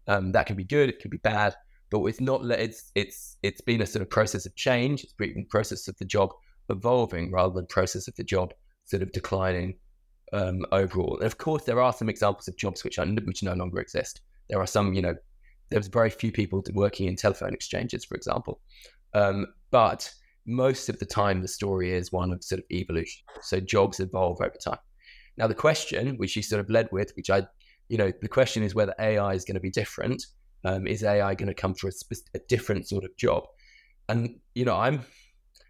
Um, 0.07 0.31
that 0.33 0.45
can 0.45 0.55
be 0.55 0.63
good, 0.63 0.89
it 0.89 0.99
can 0.99 1.09
be 1.09 1.17
bad, 1.17 1.55
but 1.89 2.05
it's 2.05 2.21
not. 2.21 2.45
It's 2.51 2.91
it's 2.93 3.37
it's 3.41 3.61
been 3.61 3.81
a 3.81 3.87
sort 3.87 4.03
of 4.03 4.11
process 4.11 4.45
of 4.45 4.55
change. 4.55 5.03
It's 5.03 5.13
been 5.13 5.45
a 5.47 5.49
process 5.49 5.87
of 5.87 5.97
the 5.97 6.05
job 6.05 6.29
evolving 6.69 7.31
rather 7.31 7.53
than 7.53 7.65
process 7.65 8.07
of 8.07 8.15
the 8.15 8.23
job 8.23 8.53
sort 8.83 9.01
of 9.01 9.11
declining 9.11 9.77
um, 10.33 10.63
overall. 10.71 11.17
And 11.17 11.25
of 11.25 11.39
course, 11.39 11.63
there 11.63 11.81
are 11.81 11.91
some 11.91 12.09
examples 12.09 12.47
of 12.47 12.55
jobs 12.55 12.83
which 12.83 12.99
are 12.99 13.07
which 13.07 13.41
no 13.41 13.53
longer 13.53 13.79
exist. 13.79 14.21
There 14.49 14.59
are 14.59 14.67
some, 14.67 14.93
you 14.93 15.01
know, 15.01 15.15
there's 15.71 15.87
very 15.87 16.11
few 16.11 16.31
people 16.31 16.63
working 16.73 17.07
in 17.07 17.15
telephone 17.15 17.55
exchanges, 17.55 18.05
for 18.05 18.13
example. 18.13 18.61
Um, 19.15 19.47
but 19.71 20.13
most 20.45 20.89
of 20.89 20.99
the 20.99 21.05
time 21.05 21.41
the 21.41 21.47
story 21.47 21.91
is 21.91 22.11
one 22.11 22.31
of 22.31 22.43
sort 22.43 22.59
of 22.59 22.65
evolution. 22.71 23.23
So 23.41 23.59
jobs 23.59 23.99
evolve 23.99 24.41
over 24.41 24.55
time. 24.63 24.79
Now 25.37 25.47
the 25.47 25.55
question, 25.55 26.15
which 26.17 26.35
you 26.35 26.41
sort 26.41 26.59
of 26.59 26.69
led 26.69 26.89
with, 26.91 27.11
which 27.15 27.29
I, 27.29 27.47
you 27.89 27.97
know, 27.97 28.11
the 28.21 28.27
question 28.27 28.63
is 28.63 28.75
whether 28.75 28.93
AI 28.99 29.33
is 29.33 29.43
going 29.43 29.55
to 29.55 29.61
be 29.61 29.71
different. 29.71 30.25
Um, 30.63 30.87
is 30.87 31.03
AI 31.03 31.35
going 31.35 31.47
to 31.47 31.53
come 31.53 31.75
for 31.75 31.89
a, 31.89 31.91
a 32.33 32.39
different 32.47 32.87
sort 32.87 33.03
of 33.03 33.15
job? 33.17 33.43
And 34.09 34.39
you 34.53 34.65
know, 34.65 34.75
I'm, 34.75 35.01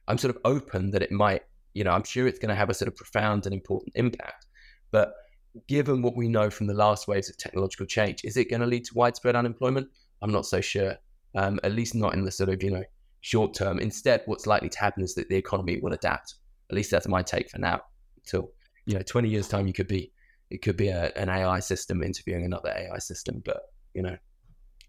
I'm 0.07 0.17
sort 0.17 0.35
of 0.35 0.41
open 0.45 0.91
that 0.91 1.01
it 1.01 1.11
might. 1.11 1.43
You 1.73 1.83
know, 1.83 1.91
I'm 1.91 2.03
sure 2.03 2.27
it's 2.27 2.39
going 2.39 2.49
to 2.49 2.55
have 2.55 2.69
a 2.69 2.73
sort 2.73 2.87
of 2.87 2.95
profound 2.95 3.45
and 3.45 3.53
important 3.53 3.93
impact. 3.95 4.45
But 4.91 5.13
given 5.67 6.01
what 6.01 6.15
we 6.15 6.29
know 6.29 6.49
from 6.49 6.67
the 6.67 6.73
last 6.73 7.07
waves 7.07 7.29
of 7.29 7.37
technological 7.37 7.85
change, 7.85 8.21
is 8.23 8.37
it 8.37 8.49
going 8.49 8.61
to 8.61 8.67
lead 8.67 8.85
to 8.85 8.93
widespread 8.93 9.35
unemployment? 9.35 9.89
I'm 10.21 10.31
not 10.31 10.45
so 10.45 10.61
sure. 10.61 10.95
Um, 11.35 11.59
at 11.63 11.73
least 11.73 11.95
not 11.95 12.13
in 12.13 12.23
the 12.23 12.31
sort 12.31 12.49
of 12.49 12.63
you 12.63 12.71
know 12.71 12.83
short 13.25 13.55
term. 13.55 13.79
Instead, 13.79 14.21
what's 14.27 14.45
likely 14.45 14.69
to 14.69 14.79
happen 14.79 15.03
is 15.03 15.15
that 15.15 15.27
the 15.29 15.35
economy 15.35 15.79
will 15.81 15.93
adapt. 15.93 16.35
At 16.69 16.75
least 16.75 16.91
that's 16.91 17.07
my 17.07 17.23
take 17.23 17.49
for 17.49 17.57
now. 17.57 17.81
Until 18.17 18.51
you 18.85 18.93
know, 18.93 19.01
20 19.01 19.27
years 19.29 19.47
time, 19.47 19.65
you 19.65 19.73
could 19.73 19.87
be 19.87 20.11
it 20.51 20.61
could 20.61 20.77
be 20.77 20.89
a, 20.89 21.11
an 21.15 21.27
AI 21.27 21.59
system 21.59 22.03
interviewing 22.03 22.45
another 22.45 22.69
AI 22.69 22.99
system, 22.99 23.41
but 23.43 23.61
you 23.95 24.03
know, 24.03 24.15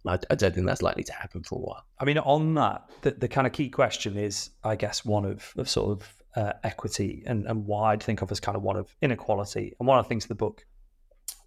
I, 0.06 0.18
I, 0.30 0.34
don't 0.34 0.54
think 0.54 0.66
that's 0.66 0.82
likely 0.82 1.02
to 1.04 1.14
happen 1.14 1.44
for 1.44 1.54
a 1.54 1.62
while. 1.62 1.86
I 1.98 2.04
mean, 2.04 2.18
on 2.18 2.52
that, 2.54 2.90
the, 3.00 3.12
the 3.12 3.26
kind 3.26 3.46
of 3.46 3.54
key 3.54 3.70
question 3.70 4.18
is, 4.18 4.50
I 4.62 4.76
guess, 4.76 5.02
one 5.02 5.24
of, 5.24 5.54
of 5.56 5.66
sort 5.66 5.92
of 5.92 6.22
uh, 6.36 6.52
equity 6.62 7.22
and, 7.26 7.46
and 7.46 7.64
why 7.64 7.92
I'd 7.92 8.02
think 8.02 8.20
of 8.20 8.30
as 8.30 8.38
kind 8.38 8.54
of 8.54 8.62
one 8.62 8.76
of 8.76 8.94
inequality. 9.00 9.74
And 9.80 9.88
one 9.88 9.98
of 9.98 10.04
the 10.04 10.08
things 10.10 10.26
the 10.26 10.34
book 10.34 10.66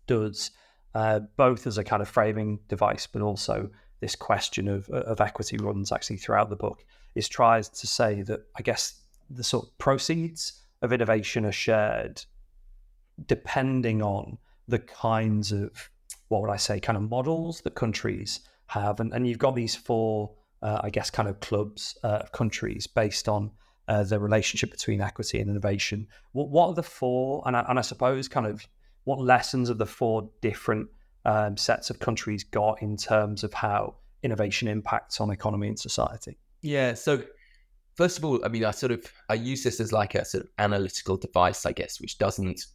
does, 0.07 0.49
uh, 0.95 1.19
both 1.37 1.67
as 1.67 1.77
a 1.77 1.83
kind 1.83 2.01
of 2.01 2.09
framing 2.09 2.59
device, 2.67 3.05
but 3.05 3.21
also 3.21 3.69
this 3.99 4.15
question 4.15 4.67
of, 4.67 4.89
of 4.89 5.21
equity 5.21 5.57
runs 5.57 5.91
actually 5.91 6.17
throughout 6.17 6.49
the 6.49 6.55
book, 6.55 6.83
is 7.15 7.27
tries 7.27 7.69
to 7.69 7.87
say 7.87 8.21
that 8.23 8.41
I 8.57 8.61
guess 8.61 9.01
the 9.29 9.43
sort 9.43 9.65
of 9.65 9.77
proceeds 9.77 10.61
of 10.81 10.93
innovation 10.93 11.45
are 11.45 11.51
shared 11.51 12.23
depending 13.25 14.01
on 14.01 14.37
the 14.67 14.79
kinds 14.79 15.51
of 15.51 15.89
what 16.29 16.41
would 16.41 16.51
I 16.51 16.57
say, 16.57 16.79
kind 16.79 16.97
of 16.97 17.09
models 17.09 17.61
that 17.61 17.75
countries 17.75 18.41
have, 18.67 18.99
and, 18.99 19.13
and 19.13 19.27
you've 19.27 19.39
got 19.39 19.55
these 19.55 19.75
four, 19.75 20.31
uh, 20.61 20.79
I 20.83 20.89
guess, 20.89 21.09
kind 21.09 21.27
of 21.27 21.39
clubs 21.39 21.97
uh, 22.03 22.19
of 22.23 22.31
countries 22.31 22.87
based 22.87 23.27
on 23.27 23.51
uh, 23.87 24.03
the 24.03 24.19
relationship 24.19 24.69
between 24.69 25.01
equity 25.01 25.39
and 25.39 25.49
innovation. 25.49 26.07
What, 26.33 26.49
what 26.49 26.67
are 26.67 26.73
the 26.75 26.83
four, 26.83 27.41
and 27.45 27.57
I, 27.57 27.65
and 27.67 27.79
I 27.79 27.81
suppose, 27.81 28.27
kind 28.27 28.45
of, 28.45 28.65
what 29.05 29.19
lessons 29.19 29.69
have 29.69 29.79
the 29.79 29.87
four 29.87 30.29
different 30.41 30.87
um, 31.25 31.57
sets 31.57 31.89
of 31.89 31.99
countries 31.99 32.43
got 32.43 32.81
in 32.81 32.97
terms 32.97 33.43
of 33.43 33.53
how 33.53 33.95
innovation 34.23 34.67
impacts 34.67 35.21
on 35.21 35.31
economy 35.31 35.67
and 35.67 35.79
society? 35.79 36.37
Yeah, 36.61 36.93
so 36.93 37.23
first 37.95 38.17
of 38.17 38.25
all, 38.25 38.43
I 38.43 38.47
mean, 38.49 38.65
I 38.65 38.71
sort 38.71 38.91
of 38.91 39.05
I 39.29 39.35
use 39.35 39.63
this 39.63 39.79
as 39.79 39.91
like 39.91 40.15
a 40.15 40.25
sort 40.25 40.45
of 40.45 40.49
analytical 40.57 41.17
device, 41.17 41.65
I 41.65 41.71
guess, 41.71 42.01
which 42.01 42.17
doesn't 42.17 42.65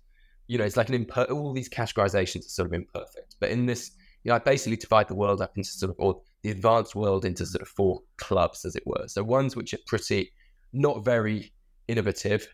you 0.47 0.59
know, 0.59 0.65
it's 0.65 0.77
like 0.77 0.89
an 0.89 1.05
imper- 1.05 1.31
all 1.31 1.53
these 1.53 1.69
categorizations 1.69 2.47
are 2.47 2.51
sort 2.51 2.67
of 2.67 2.75
imperfect. 2.75 3.37
But 3.41 3.51
in 3.51 3.67
this, 3.67 3.93
you 4.23 4.29
know, 4.29 4.37
I 4.37 4.39
basically 4.39 4.77
divide 4.77 5.09
the 5.09 5.15
world 5.15 5.41
up 5.41 5.57
into 5.57 5.71
sort 5.71 5.91
of, 5.91 5.97
or 5.99 6.21
the 6.43 6.51
advanced 6.51 6.95
world 6.95 7.25
into 7.25 7.47
sort 7.47 7.63
of 7.63 7.69
four 7.69 8.01
clubs, 8.19 8.65
as 8.65 8.77
it 8.77 8.83
were. 8.87 9.07
So 9.09 9.23
ones 9.23 9.57
which 9.57 9.73
are 9.73 9.79
pretty, 9.87 10.33
not 10.73 11.05
very 11.05 11.53
innovative, 11.89 12.47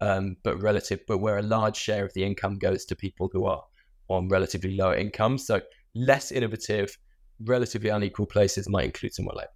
um, 0.00 0.36
but 0.42 0.60
relative, 0.60 1.00
but 1.06 1.18
where 1.18 1.38
a 1.38 1.42
large 1.42 1.76
share 1.76 2.04
of 2.04 2.12
the 2.14 2.24
income 2.24 2.58
goes 2.58 2.84
to 2.86 2.96
people 2.96 3.30
who 3.32 3.46
are 3.46 3.62
on 4.08 4.28
relatively 4.28 4.76
lower 4.76 4.94
incomes. 4.94 5.46
So 5.46 5.60
less 5.94 6.30
innovative, 6.32 6.96
relatively 7.44 7.90
unequal 7.90 8.26
places 8.26 8.68
might 8.68 8.86
include 8.86 9.14
somewhere 9.14 9.36
like 9.36 9.48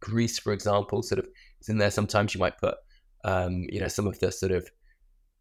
Greece, 0.00 0.38
for 0.38 0.52
example, 0.52 1.02
sort 1.02 1.18
of 1.18 1.26
is 1.60 1.68
in 1.68 1.78
there. 1.78 1.90
Sometimes 1.90 2.34
you 2.34 2.40
might 2.40 2.58
put, 2.58 2.74
um, 3.24 3.66
you 3.68 3.80
know, 3.80 3.88
some 3.88 4.06
of 4.06 4.18
the 4.20 4.32
sort 4.32 4.52
of 4.52 4.68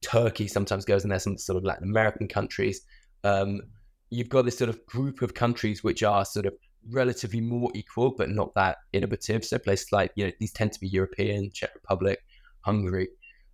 Turkey 0.02 0.48
sometimes 0.48 0.86
goes 0.86 1.04
in 1.04 1.10
there, 1.10 1.20
some 1.20 1.38
sort 1.38 1.58
of 1.58 1.64
Latin 1.64 1.90
American 1.90 2.28
countries. 2.28 2.82
Um, 3.24 3.62
you've 4.10 4.30
got 4.30 4.46
this 4.46 4.58
sort 4.58 4.70
of 4.70 4.86
group 4.86 5.22
of 5.22 5.34
countries 5.34 5.84
which 5.84 6.04
are 6.04 6.26
sort 6.26 6.46
of 6.46 6.54
relatively 6.90 7.42
more 7.42 7.70
equal, 7.76 8.14
but 8.18 8.30
not 8.30 8.54
that 8.56 8.78
innovative. 8.94 9.46
So 9.46 9.60
places 9.60 9.92
like, 9.92 10.12
you 10.16 10.26
know, 10.26 10.32
these 10.40 10.54
tend 10.54 10.72
to 10.74 10.80
be 10.80 10.88
European, 10.88 11.52
Czech 11.54 11.72
Republic, 11.76 12.20
Hungary. 12.62 13.10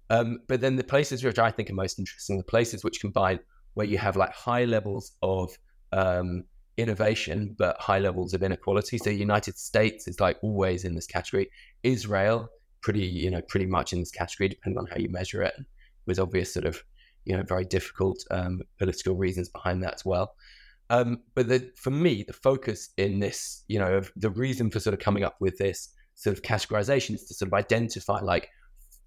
Um, 0.10 0.40
but 0.48 0.62
then 0.62 0.76
the 0.76 0.84
places 0.84 1.24
which 1.24 1.40
I 1.40 1.52
think 1.52 1.70
are 1.70 1.74
most 1.76 1.98
interesting, 1.98 2.38
the 2.38 2.44
places 2.44 2.84
which 2.84 3.02
combine 3.02 3.40
where 3.76 3.88
you 3.88 3.98
have 3.98 4.18
like 4.18 4.34
high 4.34 4.66
levels 4.66 5.14
of 5.22 5.58
um, 5.94 6.44
innovation, 6.78 7.56
but 7.58 7.80
high 7.80 8.00
levels 8.00 8.34
of 8.34 8.44
inequality. 8.44 8.98
So 8.98 9.10
United 9.10 9.58
States 9.58 10.08
is 10.08 10.20
like 10.20 10.38
always 10.42 10.84
in 10.84 10.96
this 10.96 11.08
category. 11.08 11.50
Israel, 11.84 12.50
pretty, 12.82 13.06
you 13.06 13.32
know, 13.32 13.42
pretty 13.48 13.68
much 13.68 13.94
in 13.94 14.00
this 14.00 14.12
category, 14.12 14.50
depending 14.50 14.80
on 14.80 14.88
how 14.88 14.98
you 14.98 15.10
measure 15.10 15.44
it 15.44 15.54
with 16.06 16.20
obvious 16.20 16.54
sort 16.54 16.66
of 16.66 16.84
you 17.26 17.36
know 17.36 17.44
very 17.44 17.66
difficult 17.66 18.24
um, 18.32 18.62
political 18.78 19.16
reasons 19.16 19.50
behind 19.50 19.84
that 19.84 19.96
as 19.96 20.06
well. 20.06 20.36
Um, 20.92 21.22
but 21.34 21.48
the, 21.48 21.72
for 21.76 21.90
me, 21.90 22.24
the 22.24 22.34
focus 22.34 22.90
in 22.98 23.20
this, 23.20 23.64
you 23.68 23.80
know, 23.80 24.02
the 24.16 24.30
reason 24.30 24.70
for 24.70 24.80
sort 24.80 24.94
of 24.94 25.00
coming 25.00 25.24
up 25.24 25.36
with 25.40 25.58
this 25.58 25.90
sort 26.14 26.38
of 26.38 26.44
categorization 26.44 27.16
is 27.16 27.26
to 27.26 27.34
sort 27.34 27.48
of 27.48 27.54
identify 27.56 28.20
like 28.20 28.50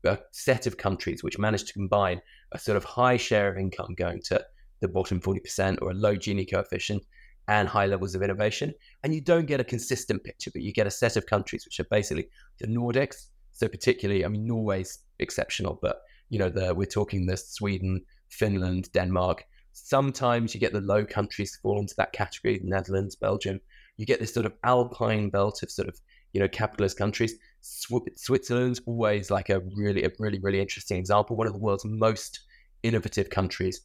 a 0.04 0.18
set 0.32 0.66
of 0.66 0.76
countries 0.76 1.22
which 1.22 1.38
manage 1.38 1.64
to 1.64 1.72
combine 1.72 2.20
a 2.52 2.58
sort 2.58 2.76
of 2.76 2.82
high 2.82 3.16
share 3.16 3.48
of 3.48 3.58
income 3.58 3.94
going 3.96 4.20
to 4.22 4.44
the 4.80 4.88
bottom 4.88 5.20
40% 5.20 5.78
or 5.82 5.90
a 5.90 5.94
low 5.94 6.16
Gini 6.16 6.49
coefficient 6.50 7.02
and 7.49 7.66
high 7.66 7.87
levels 7.87 8.14
of 8.14 8.23
innovation. 8.23 8.75
And 9.02 9.14
you 9.14 9.20
don't 9.20 9.47
get 9.47 9.61
a 9.61 9.64
consistent 9.64 10.23
picture, 10.23 10.50
but 10.52 10.62
you 10.62 10.73
get 10.73 10.87
a 10.87 10.90
set 10.90 11.16
of 11.16 11.26
countries 11.26 11.64
which 11.64 11.80
are 11.80 11.88
basically 11.90 12.28
the 12.61 12.66
Nordics. 12.66 13.28
So 13.52 13.66
particularly, 13.66 14.25
I 14.25 14.28
mean, 14.28 14.47
Norway's 14.47 14.99
exceptional, 15.18 15.78
but 15.82 16.02
you 16.28 16.38
know, 16.38 16.50
the, 16.50 16.75
we're 16.75 16.85
talking 16.85 17.26
the 17.26 17.37
Sweden, 17.37 18.02
Finland, 18.28 18.90
Denmark. 18.92 19.44
Sometimes 19.73 20.54
you 20.54 20.61
get 20.61 20.73
the 20.73 20.80
low 20.80 21.04
countries 21.04 21.58
fall 21.62 21.80
into 21.80 21.94
that 21.97 22.12
category, 22.12 22.58
the 22.58 22.68
Netherlands, 22.68 23.16
Belgium. 23.16 23.61
You 23.97 24.06
get 24.06 24.20
this 24.20 24.35
sort 24.35 24.47
of 24.47 24.52
alpine 24.64 25.30
belt 25.30 25.62
of 25.62 25.70
sort 25.70 25.88
of, 25.88 25.99
you 26.32 26.40
know, 26.40 26.49
capitalist 26.49 26.99
countries. 26.99 27.35
Switzerland's 27.61 28.80
always 28.87 29.30
like 29.30 29.49
a 29.49 29.61
really, 29.75 30.04
a 30.04 30.11
really, 30.18 30.38
really 30.40 30.61
interesting 30.61 30.99
example. 30.99 31.37
One 31.37 31.47
of 31.47 31.52
the 31.52 31.58
world's 31.58 31.85
most 31.85 32.40
innovative 32.82 33.30
countries. 33.30 33.80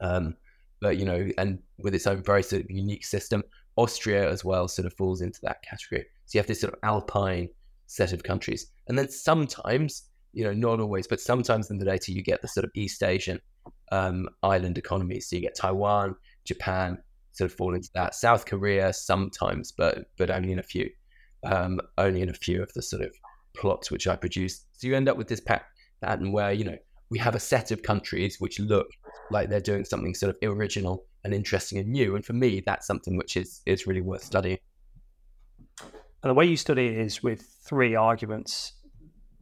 Um, 0.00 0.36
but 0.80 0.96
you 0.96 1.04
know, 1.04 1.28
and 1.38 1.58
with 1.78 1.94
its 1.94 2.06
own 2.06 2.22
very 2.22 2.42
sort 2.42 2.62
of 2.62 2.70
unique 2.70 3.04
system. 3.04 3.42
Austria 3.76 4.28
as 4.28 4.44
well 4.44 4.66
sort 4.66 4.86
of 4.86 4.92
falls 4.94 5.20
into 5.20 5.38
that 5.44 5.62
category. 5.62 6.04
So 6.26 6.36
you 6.36 6.40
have 6.40 6.48
this 6.48 6.60
sort 6.60 6.74
of 6.74 6.80
alpine 6.82 7.48
set 7.86 8.12
of 8.12 8.24
countries, 8.24 8.66
and 8.88 8.98
then 8.98 9.08
sometimes 9.08 10.08
you 10.32 10.44
know, 10.44 10.52
not 10.52 10.80
always, 10.80 11.06
but 11.06 11.20
sometimes 11.20 11.70
in 11.70 11.78
the 11.78 11.84
data 11.84 12.12
you 12.12 12.22
get 12.22 12.42
the 12.42 12.48
sort 12.48 12.64
of 12.64 12.70
East 12.74 13.02
Asian 13.02 13.40
um, 13.92 14.28
island 14.42 14.78
economies. 14.78 15.28
So 15.28 15.36
you 15.36 15.42
get 15.42 15.56
Taiwan, 15.56 16.14
Japan 16.44 16.98
sort 17.32 17.50
of 17.50 17.56
fall 17.56 17.74
into 17.74 17.90
that. 17.94 18.14
South 18.14 18.46
Korea 18.46 18.92
sometimes, 18.92 19.72
but 19.72 20.06
but 20.16 20.30
only 20.30 20.52
in 20.52 20.58
a 20.58 20.62
few, 20.62 20.90
um, 21.44 21.80
only 21.96 22.22
in 22.22 22.28
a 22.28 22.34
few 22.34 22.62
of 22.62 22.72
the 22.74 22.82
sort 22.82 23.02
of 23.02 23.12
plots 23.56 23.90
which 23.90 24.06
I 24.06 24.16
produced. 24.16 24.66
So 24.72 24.86
you 24.86 24.94
end 24.94 25.08
up 25.08 25.16
with 25.16 25.28
this 25.28 25.40
pattern 25.40 26.32
where 26.32 26.52
you 26.52 26.64
know 26.64 26.78
we 27.10 27.18
have 27.18 27.34
a 27.34 27.40
set 27.40 27.70
of 27.70 27.82
countries 27.82 28.36
which 28.38 28.60
look 28.60 28.88
like 29.30 29.48
they're 29.48 29.60
doing 29.60 29.84
something 29.84 30.14
sort 30.14 30.34
of 30.34 30.50
original 30.50 31.04
and 31.24 31.34
interesting 31.34 31.78
and 31.78 31.88
new. 31.88 32.16
And 32.16 32.24
for 32.24 32.32
me, 32.32 32.62
that's 32.64 32.86
something 32.86 33.16
which 33.16 33.36
is 33.36 33.60
is 33.66 33.86
really 33.86 34.00
worth 34.00 34.22
studying. 34.22 34.58
And 35.80 36.30
the 36.30 36.34
way 36.34 36.46
you 36.46 36.56
study 36.56 36.86
it 36.86 36.98
is 36.98 37.22
with 37.22 37.42
three 37.62 37.94
arguments 37.94 38.74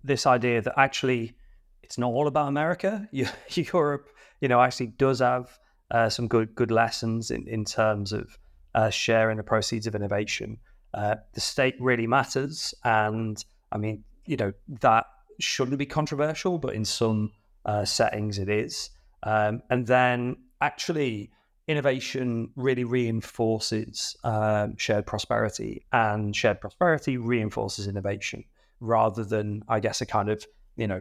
this 0.06 0.26
idea 0.26 0.62
that 0.62 0.74
actually 0.78 1.34
it's 1.82 1.98
not 1.98 2.08
all 2.08 2.26
about 2.26 2.48
America. 2.48 3.08
Europe, 3.50 4.08
you 4.40 4.48
know, 4.48 4.60
actually 4.60 4.86
does 4.86 5.20
have 5.20 5.58
uh, 5.90 6.08
some 6.08 6.28
good 6.28 6.54
good 6.54 6.70
lessons 6.70 7.30
in, 7.30 7.46
in 7.48 7.64
terms 7.64 8.12
of 8.12 8.38
uh, 8.74 8.90
sharing 8.90 9.36
the 9.36 9.42
proceeds 9.42 9.86
of 9.86 9.94
innovation. 9.94 10.58
Uh, 10.94 11.16
the 11.34 11.40
state 11.40 11.74
really 11.80 12.06
matters, 12.06 12.74
and 12.84 13.44
I 13.72 13.78
mean, 13.78 14.04
you 14.24 14.36
know, 14.36 14.52
that 14.80 15.06
shouldn't 15.38 15.78
be 15.78 15.86
controversial, 15.86 16.58
but 16.58 16.74
in 16.74 16.84
some 16.84 17.32
uh, 17.66 17.84
settings 17.84 18.38
it 18.38 18.48
is. 18.48 18.90
Um, 19.22 19.62
and 19.68 19.86
then 19.86 20.36
actually, 20.60 21.30
innovation 21.68 22.50
really 22.56 22.84
reinforces 22.84 24.16
um, 24.24 24.76
shared 24.76 25.04
prosperity, 25.04 25.84
and 25.92 26.34
shared 26.34 26.60
prosperity 26.60 27.16
reinforces 27.16 27.88
innovation 27.88 28.44
rather 28.80 29.24
than, 29.24 29.62
I 29.68 29.80
guess, 29.80 30.00
a 30.00 30.06
kind 30.06 30.28
of, 30.28 30.44
you 30.76 30.86
know, 30.86 31.00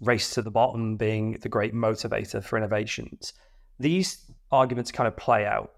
race 0.00 0.30
to 0.34 0.42
the 0.42 0.50
bottom 0.50 0.96
being 0.96 1.38
the 1.40 1.48
great 1.48 1.74
motivator 1.74 2.42
for 2.42 2.58
innovations. 2.58 3.32
These 3.78 4.30
arguments 4.50 4.92
kind 4.92 5.08
of 5.08 5.16
play 5.16 5.46
out 5.46 5.72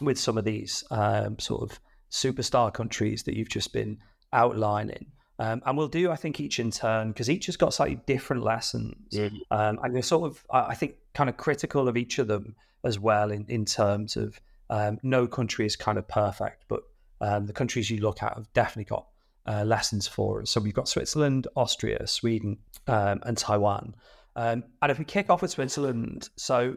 with 0.00 0.18
some 0.18 0.38
of 0.38 0.44
these 0.44 0.84
um, 0.90 1.38
sort 1.38 1.70
of 1.70 1.80
superstar 2.10 2.72
countries 2.72 3.22
that 3.24 3.36
you've 3.36 3.48
just 3.48 3.72
been 3.72 3.98
outlining. 4.32 5.06
Um, 5.40 5.62
and 5.64 5.78
we'll 5.78 5.88
do, 5.88 6.10
I 6.10 6.16
think, 6.16 6.40
each 6.40 6.58
in 6.58 6.70
turn 6.70 7.08
because 7.08 7.30
each 7.30 7.46
has 7.46 7.56
got 7.56 7.72
slightly 7.72 8.00
different 8.06 8.42
lessons. 8.42 8.96
Mm-hmm. 9.12 9.36
Um, 9.50 9.78
and 9.82 9.94
they're 9.94 10.02
sort 10.02 10.30
of, 10.30 10.44
I 10.50 10.74
think, 10.74 10.96
kind 11.14 11.30
of 11.30 11.36
critical 11.36 11.88
of 11.88 11.96
each 11.96 12.18
of 12.18 12.26
them 12.26 12.56
as 12.84 12.98
well 12.98 13.30
in, 13.30 13.44
in 13.48 13.64
terms 13.64 14.16
of 14.16 14.40
um, 14.70 14.98
no 15.02 15.26
country 15.26 15.66
is 15.66 15.76
kind 15.76 15.98
of 15.98 16.06
perfect, 16.08 16.64
but 16.68 16.82
um, 17.20 17.46
the 17.46 17.52
countries 17.52 17.90
you 17.90 18.00
look 18.00 18.22
at 18.22 18.34
have 18.34 18.52
definitely 18.52 18.84
got 18.84 19.06
uh, 19.46 19.64
lessons 19.64 20.06
for 20.06 20.42
us. 20.42 20.50
So 20.50 20.60
we've 20.60 20.74
got 20.74 20.88
Switzerland, 20.88 21.46
Austria, 21.56 22.06
Sweden, 22.06 22.58
um, 22.86 23.20
and 23.24 23.36
Taiwan. 23.36 23.94
Um, 24.36 24.64
and 24.82 24.92
if 24.92 24.98
we 24.98 25.04
kick 25.04 25.30
off 25.30 25.42
with 25.42 25.50
Switzerland, 25.50 26.28
so 26.36 26.76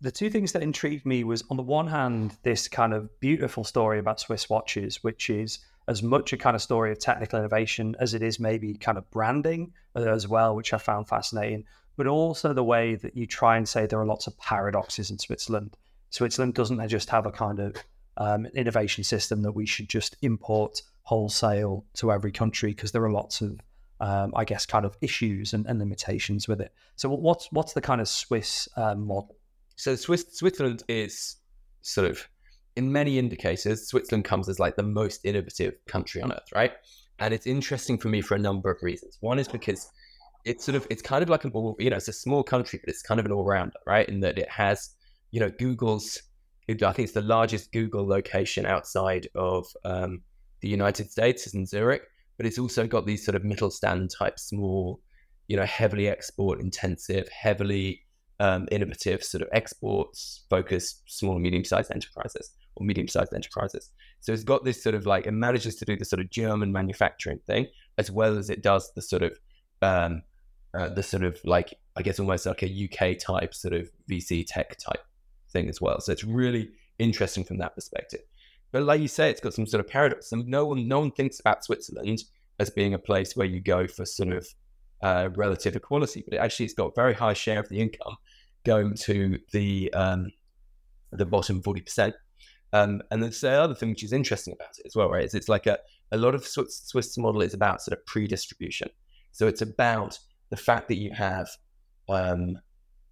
the 0.00 0.10
two 0.10 0.30
things 0.30 0.52
that 0.52 0.62
intrigued 0.62 1.06
me 1.06 1.24
was 1.24 1.42
on 1.50 1.56
the 1.56 1.62
one 1.62 1.88
hand, 1.88 2.36
this 2.42 2.68
kind 2.68 2.92
of 2.92 3.08
beautiful 3.20 3.64
story 3.64 3.98
about 3.98 4.20
Swiss 4.20 4.48
watches, 4.48 5.02
which 5.02 5.30
is 5.30 5.58
as 5.88 6.02
much 6.02 6.32
a 6.32 6.36
kind 6.36 6.54
of 6.54 6.62
story 6.62 6.92
of 6.92 6.98
technical 6.98 7.38
innovation 7.38 7.96
as 7.98 8.14
it 8.14 8.22
is 8.22 8.38
maybe 8.38 8.74
kind 8.74 8.98
of 8.98 9.10
branding 9.10 9.72
uh, 9.96 10.00
as 10.00 10.28
well, 10.28 10.54
which 10.54 10.72
I 10.72 10.78
found 10.78 11.08
fascinating, 11.08 11.64
but 11.96 12.06
also 12.06 12.52
the 12.52 12.64
way 12.64 12.94
that 12.96 13.16
you 13.16 13.26
try 13.26 13.56
and 13.56 13.68
say 13.68 13.86
there 13.86 14.00
are 14.00 14.06
lots 14.06 14.26
of 14.26 14.38
paradoxes 14.38 15.10
in 15.10 15.18
Switzerland. 15.18 15.76
Switzerland 16.10 16.54
doesn't 16.54 16.86
just 16.88 17.10
have 17.10 17.26
a 17.26 17.32
kind 17.32 17.58
of 17.58 17.76
um, 18.16 18.46
innovation 18.46 19.04
system 19.04 19.42
that 19.42 19.52
we 19.52 19.66
should 19.66 19.88
just 19.88 20.16
import 20.22 20.82
wholesale 21.02 21.84
to 21.94 22.12
every 22.12 22.30
country 22.30 22.70
because 22.70 22.92
there 22.92 23.04
are 23.04 23.10
lots 23.10 23.40
of 23.40 23.58
um, 24.02 24.32
I 24.34 24.44
guess, 24.44 24.66
kind 24.66 24.84
of 24.84 24.96
issues 25.00 25.54
and, 25.54 25.64
and, 25.66 25.78
limitations 25.78 26.48
with 26.48 26.60
it. 26.60 26.74
So, 26.96 27.08
what's 27.08 27.50
what's 27.52 27.72
the 27.72 27.80
kind 27.80 28.00
of 28.00 28.08
Swiss 28.08 28.68
um, 28.76 29.06
model? 29.06 29.36
So, 29.76 29.94
Swiss 29.94 30.26
Switzerland 30.32 30.82
is 30.88 31.36
sort 31.82 32.10
of, 32.10 32.28
in 32.76 32.92
many 32.92 33.18
indicators, 33.18 33.88
Switzerland 33.88 34.24
comes 34.24 34.48
as 34.48 34.58
like 34.58 34.76
the 34.76 34.82
most 34.82 35.24
innovative 35.24 35.74
country 35.86 36.22
on 36.22 36.32
earth, 36.32 36.48
right? 36.54 36.72
And 37.18 37.32
it's 37.32 37.46
interesting 37.46 37.98
for 37.98 38.08
me 38.08 38.20
for 38.20 38.34
a 38.34 38.38
number 38.38 38.70
of 38.70 38.82
reasons. 38.82 39.18
One 39.20 39.38
is 39.38 39.48
because 39.48 39.90
it's 40.44 40.64
sort 40.64 40.74
of 40.74 40.86
it's 40.90 41.02
kind 41.02 41.22
of 41.22 41.28
like 41.28 41.44
an 41.44 41.52
all 41.54 41.76
you 41.78 41.90
know 41.90 41.96
it's 41.96 42.08
a 42.08 42.12
small 42.12 42.42
country, 42.42 42.80
but 42.82 42.90
it's 42.90 43.02
kind 43.02 43.20
of 43.20 43.26
an 43.26 43.32
all 43.32 43.44
rounder, 43.44 43.78
right? 43.86 44.08
In 44.08 44.20
that 44.20 44.38
it 44.38 44.50
has 44.50 44.90
you 45.30 45.40
know 45.40 45.50
Google's 45.50 46.22
I 46.68 46.74
think 46.74 47.00
it's 47.00 47.12
the 47.12 47.22
largest 47.22 47.72
Google 47.72 48.06
location 48.06 48.64
outside 48.64 49.28
of 49.34 49.66
um, 49.84 50.22
the 50.60 50.68
United 50.68 51.10
States 51.10 51.46
is 51.46 51.54
in 51.54 51.66
Zurich 51.66 52.02
but 52.36 52.46
it's 52.46 52.58
also 52.58 52.86
got 52.86 53.06
these 53.06 53.24
sort 53.24 53.34
of 53.34 53.44
middle 53.44 53.68
Mittelstand 53.68 54.10
type 54.18 54.38
small, 54.38 55.00
you 55.48 55.56
know, 55.56 55.64
heavily 55.64 56.08
export 56.08 56.60
intensive, 56.60 57.28
heavily 57.28 58.02
um, 58.42 58.66
innovative 58.72 59.22
sort 59.22 59.40
of 59.40 59.48
exports 59.52 60.42
focused 60.50 61.02
small 61.06 61.34
and 61.34 61.42
medium 61.44 61.64
sized 61.64 61.92
enterprises 61.92 62.50
or 62.74 62.84
medium 62.84 63.06
sized 63.06 63.32
enterprises. 63.32 63.92
So 64.20 64.32
it's 64.32 64.42
got 64.42 64.64
this 64.64 64.82
sort 64.82 64.96
of 64.96 65.06
like 65.06 65.26
it 65.28 65.32
manages 65.32 65.76
to 65.76 65.84
do 65.84 65.96
the 65.96 66.04
sort 66.04 66.18
of 66.18 66.28
German 66.28 66.72
manufacturing 66.72 67.38
thing 67.46 67.68
as 67.98 68.10
well 68.10 68.36
as 68.36 68.50
it 68.50 68.60
does 68.60 68.92
the 68.96 69.02
sort 69.02 69.22
of 69.22 69.38
um, 69.80 70.22
uh, 70.74 70.88
the 70.88 71.04
sort 71.04 71.22
of 71.22 71.38
like 71.44 71.74
I 71.94 72.02
guess 72.02 72.18
almost 72.18 72.44
like 72.44 72.64
a 72.64 72.88
UK 72.90 73.16
type 73.16 73.54
sort 73.54 73.74
of 73.74 73.88
VC 74.10 74.44
tech 74.44 74.76
type 74.76 75.04
thing 75.50 75.68
as 75.68 75.80
well. 75.80 76.00
So 76.00 76.10
it's 76.10 76.24
really 76.24 76.70
interesting 76.98 77.44
from 77.44 77.58
that 77.58 77.76
perspective. 77.76 78.22
But 78.72 78.82
like 78.82 79.00
you 79.00 79.08
say, 79.08 79.30
it's 79.30 79.40
got 79.40 79.54
some 79.54 79.66
sort 79.66 79.84
of 79.84 79.86
paradox. 79.88 80.32
And 80.32 80.48
no 80.48 80.66
one, 80.66 80.88
no 80.88 80.98
one 80.98 81.12
thinks 81.12 81.38
about 81.38 81.62
Switzerland 81.62 82.24
as 82.58 82.70
being 82.70 82.94
a 82.94 82.98
place 82.98 83.36
where 83.36 83.46
you 83.46 83.60
go 83.60 83.86
for 83.86 84.04
sort 84.06 84.32
of 84.32 84.48
uh, 85.02 85.28
relative 85.34 85.76
equality, 85.76 86.24
but 86.26 86.34
it 86.34 86.38
actually 86.38 86.64
it's 86.64 86.74
got 86.74 86.86
a 86.86 86.92
very 86.96 87.12
high 87.12 87.34
share 87.34 87.60
of 87.60 87.68
the 87.68 87.78
income 87.78 88.16
going 88.64 88.94
to 88.94 89.38
the 89.52 89.92
um, 89.94 90.32
the 91.12 91.26
bottom 91.26 91.62
forty 91.62 91.80
percent. 91.80 92.14
Um, 92.72 93.02
and 93.10 93.22
the 93.22 93.50
other 93.50 93.74
thing 93.74 93.90
which 93.90 94.02
is 94.02 94.14
interesting 94.14 94.54
about 94.54 94.78
it 94.78 94.86
as 94.86 94.96
well, 94.96 95.10
right, 95.10 95.24
is 95.24 95.34
it's 95.34 95.48
like 95.48 95.66
a, 95.66 95.78
a 96.10 96.16
lot 96.16 96.34
of 96.34 96.46
Swiss, 96.46 96.82
Swiss 96.86 97.18
model 97.18 97.42
is 97.42 97.52
about 97.52 97.82
sort 97.82 97.98
of 97.98 98.06
pre-distribution. 98.06 98.88
So 99.32 99.46
it's 99.46 99.60
about 99.60 100.18
the 100.48 100.56
fact 100.56 100.88
that 100.88 100.96
you 100.96 101.10
have, 101.12 101.48
um, 102.08 102.56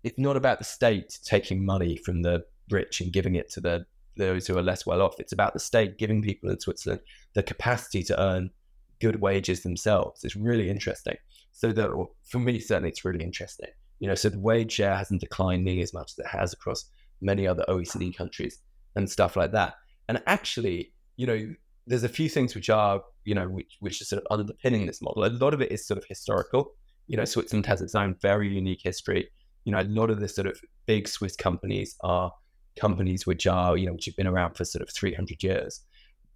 it's 0.03 0.19
not 0.19 0.37
about 0.37 0.61
the 0.61 0.65
state 0.65 1.19
taking 1.25 1.65
money 1.65 1.99
from 1.99 2.23
the 2.23 2.43
rich 2.71 3.03
and 3.03 3.13
giving 3.13 3.35
it 3.35 3.51
to 3.51 3.61
the 3.61 3.85
those 4.17 4.47
who 4.47 4.57
are 4.57 4.63
less 4.63 4.87
well 4.87 5.03
off. 5.03 5.21
It's 5.21 5.33
about 5.33 5.53
the 5.53 5.61
state 5.61 5.99
giving 5.99 6.23
people 6.23 6.51
in 6.51 6.59
Switzerland 6.59 7.03
the 7.35 7.43
capacity 7.43 8.03
to 8.05 8.21
earn 8.21 8.51
good 8.99 9.21
wages 9.21 9.63
themselves. 9.63 10.25
It's 10.25 10.37
really 10.37 10.71
interesting. 10.71 11.17
So 11.53 11.73
that 11.73 11.91
for 12.25 12.39
me, 12.39 12.61
certainly, 12.61 12.91
it's 12.91 13.05
really 13.05 13.25
interesting. 13.25 13.69
You 14.01 14.09
know, 14.09 14.15
so 14.15 14.29
the 14.29 14.41
wage 14.41 14.73
share 14.73 14.97
hasn't 14.97 15.21
declined 15.21 15.65
nearly 15.65 15.83
as 15.83 15.95
much 15.95 16.13
as 16.13 16.19
it 16.19 16.29
has 16.29 16.53
across 16.53 16.87
many 17.21 17.47
other 17.47 17.65
OECD 17.69 18.17
countries 18.17 18.59
and 18.97 19.09
stuff 19.09 19.37
like 19.37 19.53
that. 19.53 19.75
And 20.09 20.23
actually, 20.27 20.93
you 21.17 21.27
know, 21.27 21.55
there's 21.87 22.05
a 22.05 22.09
few 22.09 22.29
things 22.29 22.55
which 22.55 22.71
are, 22.71 23.03
you 23.25 23.35
know, 23.35 23.49
which, 23.49 23.77
which 23.81 24.01
are 24.01 24.05
sort 24.05 24.23
of 24.23 24.27
underpinning 24.31 24.87
this 24.87 25.03
model. 25.03 25.25
A 25.25 25.29
lot 25.29 25.55
of 25.55 25.61
it 25.61 25.71
is 25.71 25.87
sort 25.87 25.99
of 25.99 26.05
historical. 26.09 26.73
You 27.07 27.17
know, 27.17 27.25
Switzerland 27.25 27.67
has 27.67 27.81
its 27.81 27.95
own 27.95 28.17
very 28.23 28.49
unique 28.49 28.81
history. 28.83 29.29
You 29.65 29.73
know, 29.73 29.81
a 29.81 29.85
lot 29.85 30.11
of 30.11 30.21
the 30.21 30.29
sort 30.29 30.47
of 30.47 30.59
big 30.87 31.07
Swiss 31.07 31.37
companies 31.37 31.97
are 32.03 32.33
companies 32.79 33.27
which 33.27 33.47
are, 33.47 33.77
you 33.77 33.87
know, 33.87 33.93
which 33.93 34.07
have 34.07 34.17
been 34.17 34.27
around 34.27 34.55
for 34.55 34.65
sort 34.65 34.83
of 34.83 34.91
300 34.91 35.43
years. 35.43 35.81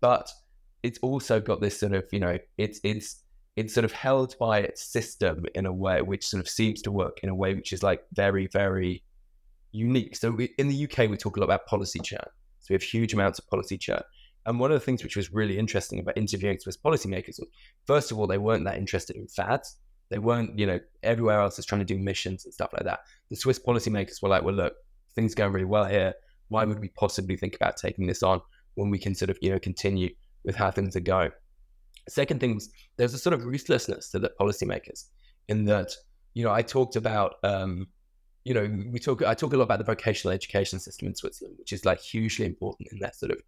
But 0.00 0.30
it's 0.82 0.98
also 0.98 1.40
got 1.40 1.60
this 1.60 1.80
sort 1.80 1.94
of, 1.94 2.04
you 2.12 2.20
know, 2.20 2.38
it's, 2.58 2.80
it's, 2.84 3.23
it's 3.56 3.72
sort 3.72 3.84
of 3.84 3.92
held 3.92 4.36
by 4.38 4.58
its 4.58 4.84
system 4.84 5.44
in 5.54 5.66
a 5.66 5.72
way 5.72 6.02
which 6.02 6.26
sort 6.26 6.40
of 6.40 6.48
seems 6.48 6.82
to 6.82 6.90
work 6.90 7.20
in 7.22 7.28
a 7.28 7.34
way 7.34 7.54
which 7.54 7.72
is 7.72 7.82
like 7.82 8.02
very, 8.12 8.48
very 8.48 9.04
unique. 9.72 10.16
So 10.16 10.30
we, 10.30 10.54
in 10.58 10.68
the 10.68 10.84
UK, 10.84 11.10
we 11.10 11.16
talk 11.16 11.36
a 11.36 11.40
lot 11.40 11.46
about 11.46 11.66
policy 11.66 12.00
churn. 12.00 12.26
So 12.60 12.66
we 12.70 12.74
have 12.74 12.82
huge 12.82 13.14
amounts 13.14 13.38
of 13.38 13.46
policy 13.48 13.78
churn. 13.78 14.02
And 14.46 14.58
one 14.58 14.70
of 14.70 14.78
the 14.78 14.84
things 14.84 15.02
which 15.02 15.16
was 15.16 15.32
really 15.32 15.58
interesting 15.58 16.00
about 16.00 16.16
interviewing 16.16 16.58
Swiss 16.58 16.76
policymakers 16.76 17.38
was, 17.38 17.48
first 17.86 18.10
of 18.10 18.18
all, 18.18 18.26
they 18.26 18.38
weren't 18.38 18.64
that 18.64 18.76
interested 18.76 19.16
in 19.16 19.26
fads. 19.28 19.76
They 20.10 20.18
weren't, 20.18 20.58
you 20.58 20.66
know, 20.66 20.80
everywhere 21.02 21.40
else 21.40 21.58
is 21.58 21.64
trying 21.64 21.80
to 21.80 21.84
do 21.84 21.98
missions 21.98 22.44
and 22.44 22.52
stuff 22.52 22.72
like 22.72 22.84
that. 22.84 23.00
The 23.30 23.36
Swiss 23.36 23.58
policymakers 23.58 24.22
were 24.22 24.28
like, 24.28 24.42
well, 24.42 24.54
look, 24.54 24.74
things 25.14 25.34
going 25.34 25.52
really 25.52 25.64
well 25.64 25.84
here 25.84 26.14
why 26.48 26.64
would 26.64 26.80
we 26.80 26.88
possibly 26.88 27.36
think 27.36 27.56
about 27.56 27.76
taking 27.76 28.06
this 28.06 28.22
on 28.22 28.40
when 28.74 28.90
we 28.90 28.98
can 28.98 29.14
sort 29.14 29.30
of, 29.30 29.38
you 29.40 29.50
know, 29.50 29.58
continue 29.58 30.10
with 30.44 30.56
how 30.56 30.70
things 30.70 30.96
are 30.96 31.00
going? 31.00 31.30
Second 32.08 32.40
thing 32.40 32.54
was 32.54 32.70
there's 32.96 33.14
a 33.14 33.18
sort 33.18 33.34
of 33.34 33.44
ruthlessness 33.44 34.10
to 34.10 34.18
the 34.18 34.32
policymakers 34.40 35.04
in 35.48 35.64
that, 35.66 35.92
you 36.34 36.44
know, 36.44 36.52
I 36.52 36.62
talked 36.62 36.96
about, 36.96 37.36
um, 37.42 37.88
you 38.44 38.54
know, 38.54 38.70
we 38.90 38.98
talk, 38.98 39.22
I 39.22 39.34
talk 39.34 39.52
a 39.52 39.56
lot 39.56 39.64
about 39.64 39.78
the 39.78 39.84
vocational 39.84 40.34
education 40.34 40.78
system 40.78 41.08
in 41.08 41.14
Switzerland, 41.14 41.56
which 41.58 41.72
is 41.72 41.84
like 41.84 42.00
hugely 42.00 42.46
important 42.46 42.88
in 42.92 42.98
that 42.98 43.16
sort 43.16 43.32
of, 43.32 43.40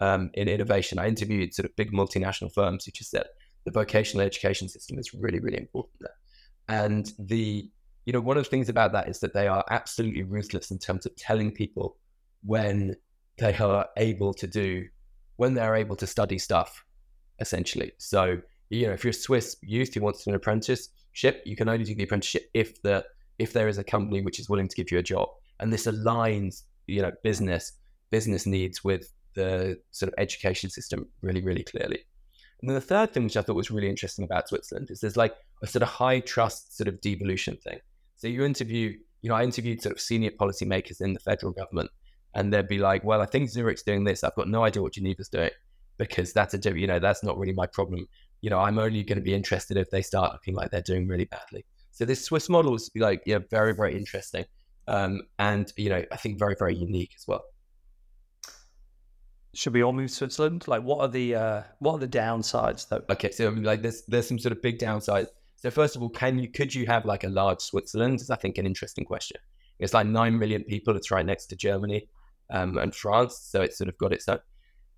um, 0.00 0.30
in 0.34 0.48
innovation. 0.48 0.98
I 0.98 1.08
interviewed 1.08 1.54
sort 1.54 1.66
of 1.66 1.74
big 1.76 1.92
multinational 1.92 2.52
firms 2.52 2.84
who 2.84 2.92
just 2.92 3.10
said 3.10 3.26
the 3.64 3.70
vocational 3.70 4.24
education 4.24 4.68
system 4.68 4.98
is 4.98 5.14
really, 5.14 5.40
really 5.40 5.58
important 5.58 5.96
there. 6.00 6.10
And 6.68 7.12
the, 7.18 7.68
you 8.06 8.12
know, 8.12 8.20
one 8.20 8.36
of 8.36 8.44
the 8.44 8.50
things 8.50 8.68
about 8.68 8.92
that 8.92 9.08
is 9.08 9.18
that 9.20 9.34
they 9.34 9.48
are 9.48 9.64
absolutely 9.70 10.22
ruthless 10.22 10.70
in 10.70 10.78
terms 10.78 11.06
of 11.06 11.16
telling 11.16 11.50
people 11.50 11.96
when 12.44 12.94
they 13.38 13.54
are 13.56 13.88
able 13.96 14.32
to 14.34 14.46
do 14.46 14.86
when 15.36 15.54
they're 15.54 15.74
able 15.74 15.96
to 15.96 16.06
study 16.06 16.38
stuff 16.38 16.83
essentially. 17.40 17.92
So 17.98 18.38
you 18.70 18.86
know 18.86 18.92
if 18.92 19.04
you're 19.04 19.10
a 19.10 19.14
swiss 19.14 19.56
youth 19.62 19.94
who 19.94 20.00
wants 20.00 20.26
an 20.26 20.34
apprenticeship 20.34 21.42
you 21.44 21.56
can 21.56 21.68
only 21.68 21.84
do 21.84 21.94
the 21.94 22.02
apprenticeship 22.02 22.50
if 22.54 22.80
the 22.82 23.04
if 23.38 23.52
there 23.52 23.68
is 23.68 23.78
a 23.78 23.84
company 23.84 24.22
which 24.22 24.38
is 24.38 24.48
willing 24.48 24.68
to 24.68 24.76
give 24.76 24.90
you 24.90 24.98
a 24.98 25.02
job. 25.02 25.28
And 25.60 25.72
this 25.72 25.86
aligns 25.86 26.62
you 26.86 27.02
know 27.02 27.12
business 27.22 27.72
business 28.10 28.46
needs 28.46 28.84
with 28.84 29.12
the 29.34 29.78
sort 29.90 30.12
of 30.12 30.14
education 30.18 30.70
system 30.70 31.06
really 31.22 31.42
really 31.42 31.64
clearly. 31.64 32.00
And 32.60 32.70
then 32.70 32.74
the 32.74 32.80
third 32.80 33.12
thing 33.12 33.24
which 33.24 33.36
i 33.36 33.42
thought 33.42 33.56
was 33.56 33.70
really 33.70 33.90
interesting 33.90 34.24
about 34.24 34.48
switzerland 34.48 34.90
is 34.90 35.00
there's 35.00 35.16
like 35.16 35.34
a 35.62 35.66
sort 35.66 35.82
of 35.82 35.88
high 35.88 36.20
trust 36.20 36.76
sort 36.76 36.88
of 36.88 37.00
devolution 37.00 37.56
thing. 37.56 37.78
So 38.16 38.28
you 38.28 38.44
interview 38.44 38.96
you 39.22 39.28
know 39.28 39.36
i 39.36 39.42
interviewed 39.42 39.82
sort 39.82 39.94
of 39.94 40.00
senior 40.00 40.30
policymakers 40.30 41.00
in 41.00 41.12
the 41.12 41.20
federal 41.20 41.52
government 41.52 41.90
and 42.36 42.52
they'd 42.52 42.66
be 42.66 42.78
like, 42.78 43.04
"Well, 43.04 43.20
I 43.20 43.26
think 43.26 43.48
Zurich's 43.48 43.84
doing 43.84 44.02
this. 44.02 44.24
I've 44.24 44.34
got 44.34 44.48
no 44.48 44.64
idea 44.64 44.82
what 44.82 44.94
Geneva's 44.94 45.28
doing 45.28 45.50
because 45.98 46.32
that's 46.32 46.54
a 46.54 46.78
you 46.78 46.86
know 46.86 46.98
that's 46.98 47.22
not 47.22 47.38
really 47.38 47.52
my 47.52 47.66
problem. 47.66 48.06
You 48.40 48.50
know, 48.50 48.58
I'm 48.58 48.78
only 48.78 49.02
going 49.02 49.18
to 49.18 49.24
be 49.24 49.34
interested 49.34 49.76
if 49.76 49.90
they 49.90 50.02
start 50.02 50.32
looking 50.32 50.54
like 50.54 50.70
they're 50.70 50.82
doing 50.82 51.08
really 51.08 51.24
badly." 51.24 51.64
So 51.92 52.04
this 52.04 52.24
Swiss 52.24 52.48
model 52.48 52.74
is 52.74 52.90
like 52.96 53.22
yeah, 53.26 53.38
very 53.50 53.74
very 53.74 53.96
interesting, 53.96 54.44
um, 54.88 55.22
and 55.38 55.72
you 55.76 55.90
know 55.90 56.04
I 56.12 56.16
think 56.16 56.38
very 56.38 56.56
very 56.58 56.74
unique 56.74 57.12
as 57.16 57.26
well. 57.26 57.44
Should 59.54 59.72
we 59.72 59.84
all 59.84 59.92
move 59.92 60.10
to 60.10 60.14
Switzerland? 60.14 60.66
Like, 60.66 60.82
what 60.82 61.00
are 61.00 61.08
the 61.08 61.34
uh, 61.34 61.62
what 61.78 61.94
are 61.94 61.98
the 61.98 62.08
downsides 62.08 62.88
though? 62.88 63.02
Okay, 63.10 63.30
so 63.30 63.50
like 63.50 63.82
there's 63.82 64.02
there's 64.08 64.26
some 64.26 64.38
sort 64.38 64.52
of 64.52 64.60
big 64.62 64.78
downsides. 64.78 65.28
So 65.56 65.70
first 65.70 65.96
of 65.96 66.02
all, 66.02 66.10
can 66.10 66.38
you 66.38 66.50
could 66.50 66.74
you 66.74 66.86
have 66.86 67.04
like 67.04 67.24
a 67.24 67.28
large 67.28 67.60
Switzerland? 67.60 68.20
Is 68.20 68.30
I 68.30 68.36
think 68.36 68.58
an 68.58 68.66
interesting 68.66 69.04
question. 69.04 69.38
It's 69.78 69.94
like 69.94 70.06
nine 70.06 70.38
million 70.38 70.64
people. 70.64 70.96
It's 70.96 71.10
right 71.10 71.24
next 71.24 71.46
to 71.46 71.56
Germany 71.56 72.08
um, 72.50 72.78
and 72.78 72.94
France. 72.94 73.38
So 73.50 73.62
it's 73.62 73.78
sort 73.78 73.88
of 73.88 73.98
got 73.98 74.12
its 74.12 74.28
own, 74.28 74.38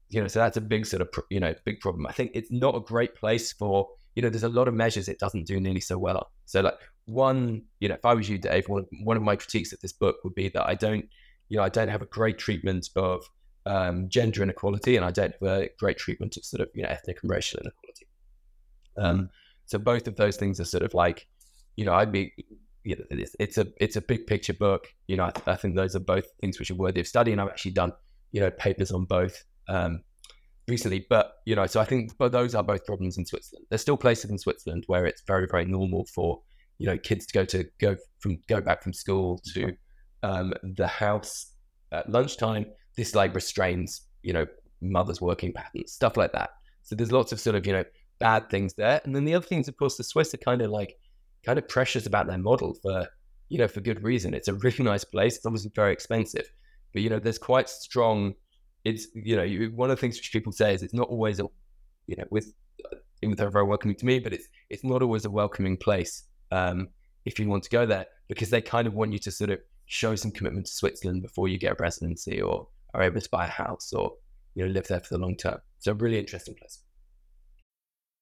you 0.08 0.20
know, 0.20 0.28
so 0.28 0.38
that's 0.38 0.56
a 0.56 0.60
big 0.60 0.86
sort 0.86 1.02
of, 1.02 1.08
you 1.30 1.40
know, 1.40 1.54
big 1.64 1.80
problem. 1.80 2.06
I 2.06 2.12
think 2.12 2.32
it's 2.34 2.50
not 2.50 2.76
a 2.76 2.80
great 2.80 3.14
place 3.14 3.52
for, 3.52 3.88
you 4.14 4.22
know, 4.22 4.28
there's 4.28 4.44
a 4.44 4.48
lot 4.48 4.68
of 4.68 4.74
measures 4.74 5.08
it 5.08 5.18
doesn't 5.18 5.46
do 5.46 5.60
nearly 5.60 5.80
so 5.80 5.98
well. 5.98 6.30
So 6.44 6.60
like 6.60 6.74
one, 7.06 7.62
you 7.80 7.88
know, 7.88 7.96
if 7.96 8.04
I 8.04 8.14
was 8.14 8.28
you, 8.28 8.38
Dave, 8.38 8.68
one, 8.68 8.86
one 9.02 9.16
of 9.16 9.22
my 9.22 9.36
critiques 9.36 9.72
of 9.72 9.80
this 9.80 9.92
book 9.92 10.16
would 10.24 10.34
be 10.34 10.48
that 10.50 10.66
I 10.66 10.74
don't, 10.74 11.08
you 11.48 11.56
know, 11.56 11.64
I 11.64 11.68
don't 11.68 11.88
have 11.88 12.02
a 12.02 12.06
great 12.06 12.38
treatment 12.38 12.88
of 12.94 13.24
um, 13.66 14.08
gender 14.08 14.42
inequality 14.42 14.96
and 14.96 15.04
I 15.04 15.10
don't 15.10 15.34
have 15.40 15.50
a 15.50 15.68
great 15.78 15.98
treatment 15.98 16.36
of 16.36 16.44
sort 16.44 16.60
of, 16.60 16.68
you 16.74 16.82
know, 16.82 16.88
ethnic 16.88 17.18
and 17.22 17.30
racial 17.30 17.60
inequality. 17.60 18.06
Um, 18.96 19.30
so 19.66 19.78
both 19.78 20.06
of 20.06 20.16
those 20.16 20.36
things 20.36 20.60
are 20.60 20.64
sort 20.64 20.84
of 20.84 20.94
like, 20.94 21.26
you 21.76 21.84
know, 21.84 21.92
I'd 21.92 22.12
be 22.12 22.32
you 22.84 22.94
know, 22.94 23.04
it's, 23.10 23.34
it's 23.40 23.58
a 23.58 23.66
it's 23.78 23.96
a 23.96 24.00
big 24.00 24.28
picture 24.28 24.54
book. 24.54 24.86
You 25.08 25.16
know, 25.16 25.24
I, 25.24 25.32
I, 25.50 25.56
think 25.56 25.74
those 25.74 25.96
are 25.96 26.00
both 26.00 26.26
things 26.40 26.60
which 26.60 26.70
are 26.70 26.76
worthy 26.76 27.00
of 27.00 27.08
study, 27.08 27.32
and 27.32 27.40
I've 27.40 27.48
actually 27.48 27.72
done 27.72 27.92
you 28.30 28.40
know 28.40 28.50
papers 28.52 28.92
on 28.92 29.06
both 29.06 29.44
um, 29.68 30.00
recently. 30.68 31.06
But 31.08 31.34
you 31.44 31.54
know, 31.56 31.66
so 31.66 31.80
I 31.80 31.84
think 31.84 32.12
but 32.18 32.32
those 32.32 32.54
are 32.54 32.62
both 32.62 32.84
problems 32.84 33.18
in 33.18 33.26
Switzerland. 33.26 33.66
There's 33.70 33.82
still 33.82 33.96
places 33.96 34.30
in 34.30 34.38
Switzerland 34.38 34.84
where 34.86 35.06
it's 35.06 35.22
very 35.26 35.46
very 35.50 35.64
normal 35.64 36.06
for 36.14 36.40
you 36.78 36.86
know 36.86 36.98
kids 36.98 37.26
to 37.26 37.32
go 37.32 37.44
to 37.44 37.64
go 37.80 37.96
from 38.20 38.38
go 38.48 38.60
back 38.60 38.82
from 38.82 38.92
school 38.92 39.40
to 39.54 39.72
um, 40.22 40.52
the 40.62 40.86
house 40.86 41.52
at 41.92 42.08
lunchtime. 42.10 42.66
This 42.96 43.14
like 43.14 43.34
restrains 43.34 44.02
you 44.22 44.32
know 44.32 44.46
mothers' 44.80 45.20
working 45.20 45.52
patterns, 45.52 45.92
stuff 45.92 46.16
like 46.16 46.32
that. 46.32 46.50
So 46.82 46.94
there's 46.94 47.12
lots 47.12 47.32
of 47.32 47.40
sort 47.40 47.56
of 47.56 47.66
you 47.66 47.72
know 47.72 47.84
bad 48.18 48.50
things 48.50 48.74
there, 48.74 49.00
and 49.04 49.14
then 49.14 49.24
the 49.24 49.34
other 49.34 49.46
things, 49.46 49.68
of 49.68 49.76
course, 49.76 49.96
the 49.96 50.04
Swiss 50.04 50.34
are 50.34 50.38
kind 50.38 50.62
of 50.62 50.70
like 50.70 50.96
kind 51.44 51.58
of 51.58 51.68
precious 51.68 52.06
about 52.06 52.26
their 52.26 52.38
model 52.38 52.74
for 52.82 53.06
you 53.48 53.58
know 53.58 53.68
for 53.68 53.80
good 53.80 54.02
reason. 54.02 54.34
It's 54.34 54.48
a 54.48 54.54
really 54.54 54.84
nice 54.92 55.04
place. 55.04 55.36
It's 55.36 55.46
obviously 55.46 55.72
very 55.74 55.92
expensive, 55.92 56.50
but 56.92 57.02
you 57.02 57.10
know 57.10 57.18
there's 57.18 57.38
quite 57.38 57.68
strong. 57.68 58.34
It's 58.88 59.08
you 59.14 59.34
know 59.36 59.42
you, 59.42 59.72
one 59.74 59.90
of 59.90 59.96
the 59.96 60.00
things 60.00 60.16
which 60.16 60.30
people 60.32 60.52
say 60.52 60.72
is 60.74 60.82
it's 60.82 60.94
not 60.94 61.08
always 61.08 61.40
a 61.40 61.46
you 62.06 62.16
know 62.16 62.24
with 62.30 62.52
even 63.22 63.34
though 63.34 63.44
they're 63.44 63.50
very 63.50 63.64
welcoming 63.64 63.96
to 63.96 64.06
me, 64.06 64.20
but 64.20 64.32
it's 64.32 64.46
it's 64.70 64.84
not 64.84 65.02
always 65.02 65.24
a 65.24 65.30
welcoming 65.30 65.76
place 65.76 66.24
um, 66.52 66.88
if 67.24 67.38
you 67.38 67.48
want 67.48 67.64
to 67.64 67.70
go 67.70 67.84
there 67.84 68.06
because 68.28 68.48
they 68.50 68.60
kind 68.60 68.86
of 68.86 68.94
want 68.94 69.12
you 69.12 69.18
to 69.18 69.30
sort 69.30 69.50
of 69.50 69.58
show 69.86 70.14
some 70.14 70.30
commitment 70.30 70.66
to 70.66 70.72
Switzerland 70.72 71.22
before 71.22 71.48
you 71.48 71.58
get 71.58 71.72
a 71.72 71.82
residency 71.82 72.40
or 72.40 72.68
are 72.94 73.02
able 73.02 73.20
to 73.20 73.30
buy 73.30 73.46
a 73.46 73.50
house 73.64 73.92
or 73.92 74.12
you 74.54 74.64
know 74.64 74.70
live 74.70 74.86
there 74.86 75.00
for 75.00 75.14
the 75.14 75.18
long 75.18 75.36
term. 75.36 75.58
So 75.80 75.90
a 75.92 75.94
really 75.94 76.18
interesting 76.18 76.54
place. 76.54 76.80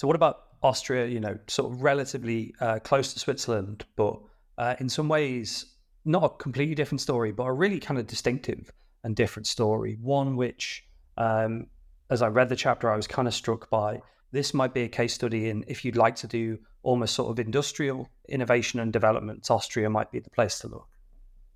So, 0.00 0.06
what 0.06 0.16
about 0.16 0.44
Austria? 0.62 1.04
You 1.04 1.20
know, 1.20 1.36
sort 1.46 1.70
of 1.70 1.82
relatively 1.82 2.54
uh, 2.58 2.78
close 2.78 3.12
to 3.12 3.18
Switzerland, 3.18 3.84
but 3.96 4.18
uh, 4.56 4.74
in 4.80 4.88
some 4.88 5.10
ways, 5.10 5.74
not 6.06 6.24
a 6.24 6.28
completely 6.30 6.74
different 6.74 7.02
story, 7.02 7.32
but 7.32 7.42
a 7.42 7.52
really 7.52 7.78
kind 7.78 8.00
of 8.00 8.06
distinctive 8.06 8.72
and 9.04 9.14
different 9.14 9.46
story. 9.46 9.98
One 10.00 10.36
which, 10.36 10.86
um, 11.18 11.66
as 12.08 12.22
I 12.22 12.28
read 12.28 12.48
the 12.48 12.56
chapter, 12.56 12.90
I 12.90 12.96
was 12.96 13.06
kind 13.06 13.28
of 13.28 13.34
struck 13.34 13.68
by. 13.68 14.00
This 14.32 14.54
might 14.54 14.72
be 14.72 14.84
a 14.84 14.88
case 14.88 15.12
study 15.12 15.50
in 15.50 15.66
if 15.68 15.84
you'd 15.84 15.98
like 15.98 16.16
to 16.16 16.26
do 16.26 16.58
almost 16.82 17.14
sort 17.14 17.30
of 17.30 17.38
industrial 17.38 18.08
innovation 18.26 18.80
and 18.80 18.94
development, 18.94 19.50
Austria 19.50 19.90
might 19.90 20.10
be 20.10 20.18
the 20.18 20.30
place 20.30 20.60
to 20.60 20.68
look. 20.68 20.88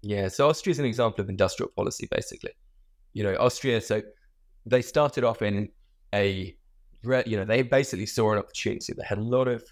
Yeah, 0.02 0.28
so 0.28 0.50
Austria 0.50 0.72
is 0.72 0.78
an 0.78 0.84
example 0.84 1.22
of 1.22 1.30
industrial 1.30 1.70
policy, 1.74 2.08
basically. 2.10 2.52
You 3.14 3.22
know, 3.22 3.36
Austria, 3.40 3.80
so 3.80 4.02
they 4.66 4.82
started 4.82 5.24
off 5.24 5.40
in 5.40 5.70
a 6.12 6.54
you 7.26 7.36
know, 7.36 7.44
they 7.44 7.62
basically 7.62 8.06
saw 8.06 8.32
an 8.32 8.38
opportunity. 8.38 8.92
They 8.92 9.04
had 9.04 9.18
a 9.18 9.22
lot 9.22 9.48
of 9.48 9.64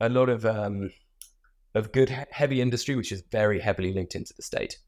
a 0.00 0.08
lot 0.08 0.28
of 0.28 0.44
um, 0.46 0.90
of 1.74 1.92
good 1.92 2.08
heavy 2.30 2.60
industry, 2.60 2.96
which 2.96 3.12
is 3.12 3.22
very 3.30 3.60
heavily 3.60 3.92
linked 3.92 4.14
into 4.14 4.34
the 4.36 4.42
state, 4.42 4.78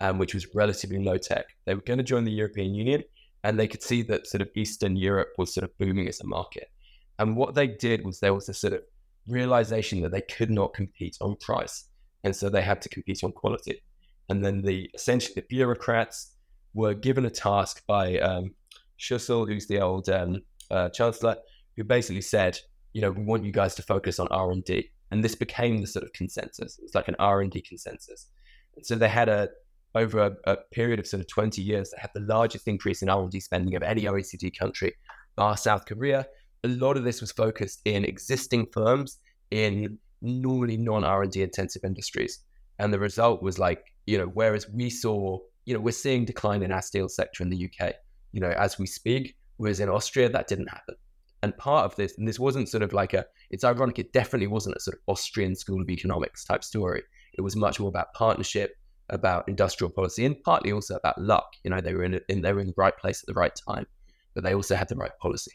um, 0.00 0.18
which 0.18 0.34
was 0.34 0.54
relatively 0.54 0.98
low 0.98 1.18
tech. 1.18 1.46
They 1.66 1.74
were 1.74 1.82
going 1.82 1.98
to 1.98 2.04
join 2.04 2.24
the 2.24 2.32
European 2.32 2.74
Union, 2.74 3.02
and 3.44 3.58
they 3.58 3.68
could 3.68 3.82
see 3.82 4.02
that 4.02 4.26
sort 4.26 4.42
of 4.42 4.48
Eastern 4.54 4.96
Europe 4.96 5.30
was 5.38 5.52
sort 5.52 5.64
of 5.64 5.76
booming 5.78 6.08
as 6.08 6.20
a 6.20 6.26
market. 6.26 6.70
And 7.18 7.36
what 7.36 7.54
they 7.54 7.66
did 7.66 8.04
was 8.04 8.20
there 8.20 8.34
was 8.34 8.48
a 8.48 8.54
sort 8.54 8.72
of 8.72 8.80
realization 9.26 10.00
that 10.02 10.12
they 10.12 10.22
could 10.22 10.50
not 10.50 10.74
compete 10.74 11.18
on 11.20 11.36
price, 11.36 11.84
and 12.24 12.34
so 12.34 12.48
they 12.48 12.62
had 12.62 12.80
to 12.82 12.88
compete 12.88 13.22
on 13.22 13.32
quality. 13.32 13.82
And 14.28 14.44
then 14.44 14.62
the 14.62 14.88
essentially 14.94 15.34
the 15.34 15.46
bureaucrats 15.48 16.36
were 16.72 16.94
given 16.94 17.26
a 17.26 17.30
task 17.30 17.82
by 17.86 18.18
um, 18.20 18.54
Schussel, 18.98 19.48
who's 19.48 19.66
the 19.66 19.80
old 19.80 20.08
um, 20.08 20.42
uh, 20.70 20.88
chancellor, 20.90 21.36
who 21.76 21.84
basically 21.84 22.22
said, 22.22 22.58
you 22.92 23.00
know, 23.00 23.10
we 23.10 23.22
want 23.22 23.44
you 23.44 23.52
guys 23.52 23.74
to 23.76 23.82
focus 23.82 24.18
on 24.18 24.28
R 24.28 24.50
and 24.50 24.64
D, 24.64 24.90
and 25.10 25.22
this 25.24 25.34
became 25.34 25.80
the 25.80 25.86
sort 25.86 26.04
of 26.04 26.12
consensus. 26.12 26.78
It's 26.82 26.94
like 26.94 27.08
an 27.08 27.16
R 27.18 27.40
and 27.40 27.50
D 27.50 27.60
consensus. 27.60 28.28
And 28.76 28.84
so 28.84 28.94
they 28.96 29.08
had 29.08 29.28
a 29.28 29.48
over 29.94 30.20
a, 30.20 30.52
a, 30.52 30.56
period 30.72 30.98
of 30.98 31.06
sort 31.06 31.20
of 31.20 31.28
20 31.28 31.60
years, 31.62 31.90
they 31.90 32.00
had 32.00 32.10
the 32.14 32.20
largest 32.20 32.68
increase 32.68 33.02
in 33.02 33.08
R&D 33.08 33.40
spending 33.40 33.74
of 33.74 33.82
any 33.82 34.02
OECD 34.02 34.56
country, 34.56 34.94
bar 35.36 35.56
South 35.56 35.84
Korea. 35.86 36.26
A 36.64 36.68
lot 36.68 36.96
of 36.96 37.04
this 37.04 37.20
was 37.20 37.32
focused 37.32 37.80
in 37.84 38.04
existing 38.04 38.66
firms 38.72 39.18
in 39.50 39.98
normally 40.22 40.76
non-R&D 40.76 41.42
intensive 41.42 41.82
industries. 41.84 42.40
And 42.78 42.92
the 42.92 42.98
result 42.98 43.42
was 43.42 43.58
like, 43.58 43.84
you 44.06 44.18
know, 44.18 44.26
whereas 44.26 44.68
we 44.68 44.90
saw, 44.90 45.38
you 45.64 45.74
know, 45.74 45.80
we're 45.80 45.92
seeing 45.92 46.24
decline 46.24 46.62
in 46.62 46.72
our 46.72 46.82
steel 46.82 47.08
sector 47.08 47.42
in 47.42 47.50
the 47.50 47.68
UK, 47.68 47.94
you 48.32 48.40
know, 48.40 48.50
as 48.50 48.78
we 48.78 48.86
speak, 48.86 49.34
Whereas 49.60 49.78
in 49.78 49.90
Austria, 49.90 50.30
that 50.30 50.48
didn't 50.48 50.70
happen. 50.70 50.94
And 51.42 51.54
part 51.58 51.84
of 51.84 51.94
this, 51.94 52.16
and 52.16 52.26
this 52.26 52.38
wasn't 52.38 52.70
sort 52.70 52.82
of 52.82 52.94
like 52.94 53.12
a, 53.12 53.26
it's 53.50 53.62
ironic, 53.62 53.98
it 53.98 54.10
definitely 54.14 54.46
wasn't 54.46 54.76
a 54.76 54.80
sort 54.80 54.96
of 54.96 55.02
Austrian 55.06 55.54
School 55.54 55.82
of 55.82 55.90
Economics 55.90 56.46
type 56.46 56.64
story. 56.64 57.02
It 57.34 57.42
was 57.42 57.56
much 57.56 57.78
more 57.78 57.90
about 57.90 58.14
partnership, 58.14 58.74
about 59.10 59.46
industrial 59.48 59.90
policy, 59.90 60.24
and 60.24 60.42
partly 60.44 60.72
also 60.72 60.96
about 60.96 61.20
luck. 61.20 61.44
You 61.62 61.72
know, 61.72 61.82
they 61.82 61.92
were 61.92 62.04
in, 62.04 62.18
in 62.30 62.40
they 62.40 62.54
were 62.54 62.60
in 62.60 62.68
the 62.68 62.74
right 62.78 62.96
place 62.96 63.22
at 63.22 63.26
the 63.26 63.38
right 63.38 63.54
time, 63.68 63.86
but 64.34 64.44
they 64.44 64.54
also 64.54 64.76
had 64.76 64.88
the 64.88 64.96
right 64.96 65.12
policy. 65.20 65.52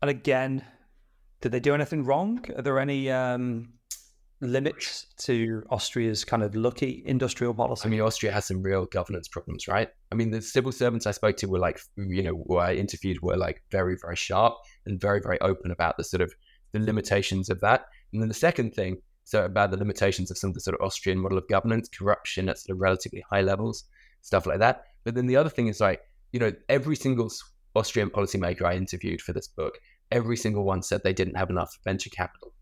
And 0.00 0.10
again, 0.10 0.64
did 1.42 1.52
they 1.52 1.60
do 1.60 1.74
anything 1.74 2.04
wrong? 2.04 2.42
Are 2.56 2.62
there 2.62 2.78
any 2.78 3.10
um, 3.10 3.74
limits 4.42 5.06
to 5.16 5.62
Austria's 5.70 6.24
kind 6.24 6.42
of 6.42 6.54
lucky 6.54 7.02
industrial 7.06 7.54
policy? 7.54 7.86
I 7.86 7.90
mean, 7.90 8.00
Austria 8.00 8.32
has 8.32 8.46
some 8.46 8.62
real 8.62 8.86
governance 8.86 9.28
problems, 9.28 9.68
right? 9.68 9.88
I 10.10 10.16
mean, 10.16 10.30
the 10.30 10.42
civil 10.42 10.72
servants 10.72 11.06
I 11.06 11.12
spoke 11.12 11.36
to 11.38 11.46
were 11.46 11.60
like, 11.60 11.80
you 11.96 12.22
know, 12.22 12.44
who 12.46 12.58
I 12.58 12.74
interviewed 12.74 13.22
were 13.22 13.36
like 13.36 13.62
very, 13.70 13.96
very 14.00 14.16
sharp 14.16 14.56
and 14.84 15.00
very, 15.00 15.20
very 15.20 15.40
open 15.40 15.70
about 15.70 15.96
the 15.96 16.04
sort 16.04 16.20
of 16.20 16.34
the 16.72 16.80
limitations 16.80 17.48
of 17.48 17.60
that. 17.60 17.86
And 18.12 18.20
then 18.20 18.28
the 18.28 18.34
second 18.34 18.74
thing, 18.74 18.98
so 19.24 19.44
about 19.44 19.70
the 19.70 19.76
limitations 19.76 20.30
of 20.30 20.36
some 20.36 20.50
of 20.50 20.54
the 20.54 20.60
sort 20.60 20.74
of 20.74 20.84
Austrian 20.84 21.18
model 21.18 21.38
of 21.38 21.48
governance, 21.48 21.88
corruption 21.88 22.48
at 22.48 22.58
sort 22.58 22.74
of 22.74 22.80
relatively 22.80 23.24
high 23.30 23.42
levels, 23.42 23.84
stuff 24.22 24.46
like 24.46 24.58
that. 24.58 24.84
But 25.04 25.14
then 25.14 25.26
the 25.26 25.36
other 25.36 25.50
thing 25.50 25.68
is 25.68 25.80
like, 25.80 26.00
you 26.32 26.40
know, 26.40 26.52
every 26.68 26.96
single 26.96 27.30
Austrian 27.76 28.10
policymaker 28.10 28.62
I 28.62 28.74
interviewed 28.74 29.22
for 29.22 29.32
this 29.32 29.46
book, 29.46 29.78
every 30.10 30.36
single 30.36 30.64
one 30.64 30.82
said 30.82 31.02
they 31.02 31.12
didn't 31.12 31.36
have 31.36 31.50
enough 31.50 31.78
venture 31.84 32.10
capital 32.10 32.52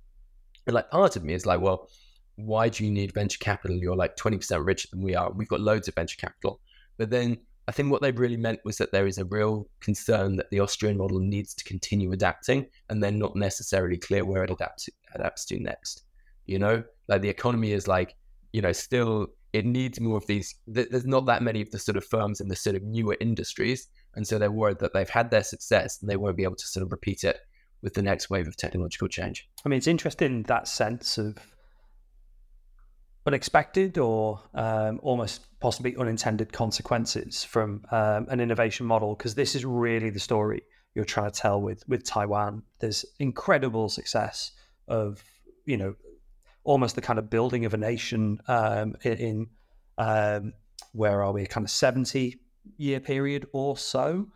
and 0.66 0.74
like 0.74 0.90
part 0.90 1.16
of 1.16 1.24
me 1.24 1.34
is 1.34 1.46
like, 1.46 1.60
well, 1.60 1.88
why 2.36 2.68
do 2.68 2.84
you 2.84 2.90
need 2.90 3.12
venture 3.12 3.38
capital? 3.38 3.76
You're 3.76 3.96
like 3.96 4.16
20% 4.16 4.64
richer 4.64 4.88
than 4.90 5.02
we 5.02 5.14
are. 5.14 5.30
We've 5.32 5.48
got 5.48 5.60
loads 5.60 5.88
of 5.88 5.94
venture 5.94 6.16
capital. 6.16 6.60
But 6.96 7.10
then 7.10 7.38
I 7.68 7.72
think 7.72 7.90
what 7.90 8.02
they 8.02 8.12
really 8.12 8.36
meant 8.36 8.60
was 8.64 8.78
that 8.78 8.92
there 8.92 9.06
is 9.06 9.18
a 9.18 9.24
real 9.24 9.68
concern 9.80 10.36
that 10.36 10.50
the 10.50 10.60
Austrian 10.60 10.96
model 10.96 11.20
needs 11.20 11.54
to 11.54 11.64
continue 11.64 12.12
adapting 12.12 12.66
and 12.88 13.02
they're 13.02 13.10
not 13.10 13.36
necessarily 13.36 13.96
clear 13.96 14.24
where 14.24 14.44
it 14.44 14.50
adapts 14.50 14.88
adapts 15.14 15.44
to 15.46 15.60
next. 15.60 16.04
You 16.46 16.58
know, 16.58 16.82
like 17.08 17.22
the 17.22 17.28
economy 17.28 17.72
is 17.72 17.86
like, 17.86 18.16
you 18.52 18.62
know, 18.62 18.72
still 18.72 19.28
it 19.52 19.66
needs 19.66 20.00
more 20.00 20.16
of 20.16 20.26
these. 20.26 20.54
There's 20.66 21.06
not 21.06 21.26
that 21.26 21.42
many 21.42 21.60
of 21.60 21.70
the 21.70 21.78
sort 21.78 21.96
of 21.96 22.04
firms 22.04 22.40
in 22.40 22.48
the 22.48 22.56
sort 22.56 22.76
of 22.76 22.82
newer 22.82 23.16
industries. 23.20 23.88
And 24.14 24.26
so 24.26 24.38
they're 24.38 24.50
worried 24.50 24.78
that 24.80 24.92
they've 24.92 25.08
had 25.08 25.30
their 25.30 25.42
success 25.42 26.00
and 26.00 26.10
they 26.10 26.16
won't 26.16 26.36
be 26.36 26.44
able 26.44 26.56
to 26.56 26.66
sort 26.66 26.84
of 26.84 26.92
repeat 26.92 27.24
it 27.24 27.40
with 27.82 27.94
the 27.94 28.02
next 28.02 28.30
wave 28.30 28.46
of 28.46 28.56
technological 28.56 29.08
change. 29.08 29.48
I 29.64 29.68
mean, 29.68 29.78
it's 29.78 29.86
interesting 29.86 30.42
that 30.44 30.68
sense 30.68 31.18
of 31.18 31.38
unexpected 33.26 33.98
or 33.98 34.40
um, 34.54 34.98
almost 35.02 35.46
possibly 35.60 35.96
unintended 35.96 36.52
consequences 36.52 37.44
from 37.44 37.84
um, 37.90 38.26
an 38.30 38.40
innovation 38.40 38.86
model 38.86 39.14
because 39.14 39.34
this 39.34 39.54
is 39.54 39.64
really 39.64 40.10
the 40.10 40.20
story 40.20 40.62
you're 40.94 41.04
trying 41.04 41.30
to 41.30 41.38
tell 41.38 41.60
with 41.60 41.86
with 41.88 42.04
Taiwan. 42.04 42.62
There's 42.80 43.04
incredible 43.18 43.88
success 43.88 44.52
of 44.88 45.22
you 45.64 45.76
know 45.76 45.94
almost 46.64 46.94
the 46.94 47.00
kind 47.00 47.18
of 47.18 47.30
building 47.30 47.64
of 47.64 47.74
a 47.74 47.76
nation 47.76 48.40
um, 48.48 48.96
in, 49.02 49.12
in 49.12 49.46
um, 49.98 50.52
where 50.92 51.22
are 51.22 51.32
we 51.32 51.46
kind 51.46 51.64
of 51.64 51.70
70 51.70 52.38
year 52.76 53.00
period 53.00 53.46
or 53.52 53.76
so 53.76 54.28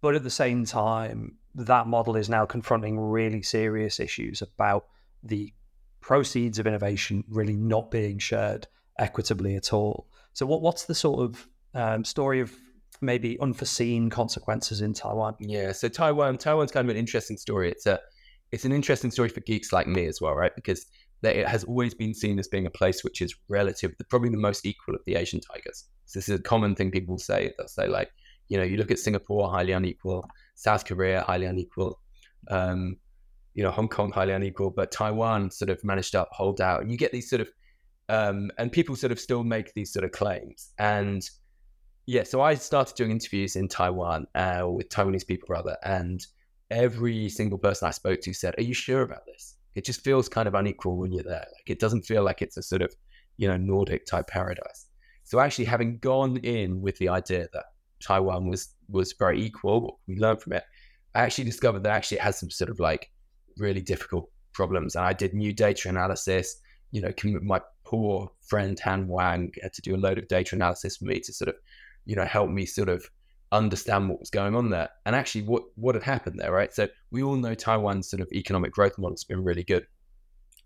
but 0.00 0.14
at 0.14 0.22
the 0.22 0.30
same 0.30 0.64
time 0.64 1.36
that 1.54 1.86
model 1.86 2.16
is 2.16 2.28
now 2.28 2.46
confronting 2.46 2.98
really 2.98 3.42
serious 3.42 4.00
issues 4.00 4.42
about 4.42 4.86
the 5.22 5.52
proceeds 6.00 6.58
of 6.58 6.66
innovation 6.66 7.24
really 7.28 7.56
not 7.56 7.90
being 7.90 8.18
shared 8.18 8.66
equitably 8.98 9.56
at 9.56 9.72
all. 9.72 10.06
So, 10.32 10.46
what 10.46 10.62
what's 10.62 10.84
the 10.84 10.94
sort 10.94 11.20
of 11.20 11.48
um, 11.74 12.04
story 12.04 12.40
of 12.40 12.52
maybe 13.00 13.38
unforeseen 13.40 14.10
consequences 14.10 14.80
in 14.80 14.94
Taiwan? 14.94 15.36
Yeah, 15.40 15.72
so 15.72 15.88
Taiwan, 15.88 16.38
Taiwan's 16.38 16.72
kind 16.72 16.86
of 16.86 16.90
an 16.90 16.96
interesting 16.96 17.36
story. 17.36 17.70
It's 17.70 17.86
a 17.86 18.00
it's 18.50 18.64
an 18.64 18.72
interesting 18.72 19.10
story 19.10 19.28
for 19.28 19.40
geeks 19.40 19.72
like 19.72 19.86
me 19.86 20.06
as 20.06 20.20
well, 20.20 20.34
right? 20.34 20.54
Because 20.54 20.86
it 21.22 21.46
has 21.46 21.64
always 21.64 21.94
been 21.94 22.14
seen 22.14 22.38
as 22.38 22.48
being 22.48 22.66
a 22.66 22.70
place 22.70 23.04
which 23.04 23.22
is 23.22 23.34
relative, 23.48 23.94
probably 24.10 24.28
the 24.28 24.36
most 24.36 24.66
equal 24.66 24.94
of 24.94 25.00
the 25.06 25.14
Asian 25.14 25.40
tigers. 25.40 25.84
So 26.06 26.18
this 26.18 26.28
is 26.28 26.38
a 26.38 26.42
common 26.42 26.74
thing 26.74 26.90
people 26.90 27.18
say. 27.18 27.52
They'll 27.56 27.68
say 27.68 27.86
like, 27.86 28.10
you 28.48 28.58
know, 28.58 28.64
you 28.64 28.76
look 28.76 28.90
at 28.90 28.98
Singapore, 28.98 29.50
highly 29.50 29.72
unequal. 29.72 30.28
South 30.54 30.84
Korea, 30.84 31.22
highly 31.22 31.46
unequal. 31.46 32.00
Um, 32.48 32.96
you 33.54 33.62
know, 33.62 33.70
Hong 33.70 33.88
Kong, 33.88 34.12
highly 34.12 34.32
unequal. 34.32 34.70
But 34.70 34.90
Taiwan 34.90 35.50
sort 35.50 35.70
of 35.70 35.82
managed 35.84 36.12
to 36.12 36.26
hold 36.30 36.60
out. 36.60 36.82
And 36.82 36.90
you 36.90 36.96
get 36.96 37.12
these 37.12 37.28
sort 37.28 37.40
of, 37.40 37.50
um, 38.08 38.50
and 38.58 38.72
people 38.72 38.96
sort 38.96 39.12
of 39.12 39.20
still 39.20 39.44
make 39.44 39.74
these 39.74 39.92
sort 39.92 40.04
of 40.04 40.12
claims. 40.12 40.72
And 40.78 41.28
yeah, 42.06 42.24
so 42.24 42.40
I 42.40 42.54
started 42.54 42.96
doing 42.96 43.10
interviews 43.10 43.56
in 43.56 43.68
Taiwan 43.68 44.26
uh, 44.34 44.66
with 44.68 44.88
Taiwanese 44.88 45.26
people, 45.26 45.48
rather. 45.50 45.76
And 45.84 46.24
every 46.70 47.28
single 47.28 47.58
person 47.58 47.86
I 47.86 47.92
spoke 47.92 48.20
to 48.22 48.32
said, 48.32 48.54
Are 48.58 48.62
you 48.62 48.74
sure 48.74 49.02
about 49.02 49.26
this? 49.26 49.56
It 49.74 49.84
just 49.84 50.02
feels 50.02 50.28
kind 50.28 50.48
of 50.48 50.54
unequal 50.54 50.96
when 50.98 51.12
you're 51.12 51.22
there. 51.22 51.46
Like 51.54 51.68
it 51.68 51.78
doesn't 51.78 52.02
feel 52.02 52.22
like 52.22 52.42
it's 52.42 52.56
a 52.56 52.62
sort 52.62 52.82
of, 52.82 52.94
you 53.36 53.48
know, 53.48 53.56
Nordic 53.56 54.04
type 54.06 54.26
paradise. 54.26 54.86
So 55.24 55.38
actually 55.38 55.64
having 55.66 55.98
gone 55.98 56.38
in 56.38 56.80
with 56.82 56.98
the 56.98 57.08
idea 57.08 57.48
that 57.52 57.64
Taiwan 58.02 58.48
was 58.48 58.68
was 58.88 59.14
very 59.18 59.42
equal. 59.42 59.80
What 59.80 59.94
we 60.06 60.16
learned 60.16 60.42
from 60.42 60.54
it, 60.54 60.64
I 61.14 61.20
actually 61.20 61.44
discovered 61.44 61.82
that 61.84 61.92
actually 61.92 62.18
it 62.18 62.22
has 62.22 62.38
some 62.38 62.50
sort 62.50 62.70
of 62.70 62.80
like 62.80 63.10
really 63.58 63.80
difficult 63.80 64.30
problems. 64.52 64.94
And 64.94 65.04
I 65.04 65.12
did 65.12 65.34
new 65.34 65.52
data 65.52 65.88
analysis. 65.88 66.56
You 66.90 67.02
know, 67.02 67.12
my 67.42 67.60
poor 67.84 68.30
friend 68.46 68.78
Han 68.80 69.08
Wang 69.08 69.52
had 69.62 69.72
to 69.74 69.82
do 69.82 69.94
a 69.94 69.98
load 69.98 70.18
of 70.18 70.28
data 70.28 70.54
analysis 70.54 70.98
for 70.98 71.06
me 71.06 71.20
to 71.20 71.32
sort 71.32 71.48
of, 71.48 71.54
you 72.04 72.16
know, 72.16 72.24
help 72.24 72.50
me 72.50 72.66
sort 72.66 72.88
of 72.88 73.08
understand 73.52 74.08
what 74.08 74.18
was 74.18 74.30
going 74.30 74.56
on 74.56 74.70
there 74.70 74.88
and 75.04 75.14
actually 75.14 75.42
what 75.42 75.62
what 75.76 75.94
had 75.94 76.02
happened 76.02 76.38
there, 76.38 76.52
right? 76.52 76.72
So 76.72 76.88
we 77.10 77.22
all 77.22 77.36
know 77.36 77.54
Taiwan's 77.54 78.08
sort 78.08 78.20
of 78.20 78.28
economic 78.32 78.72
growth 78.72 78.96
model 78.98 79.12
has 79.12 79.24
been 79.24 79.44
really 79.44 79.62
good, 79.62 79.86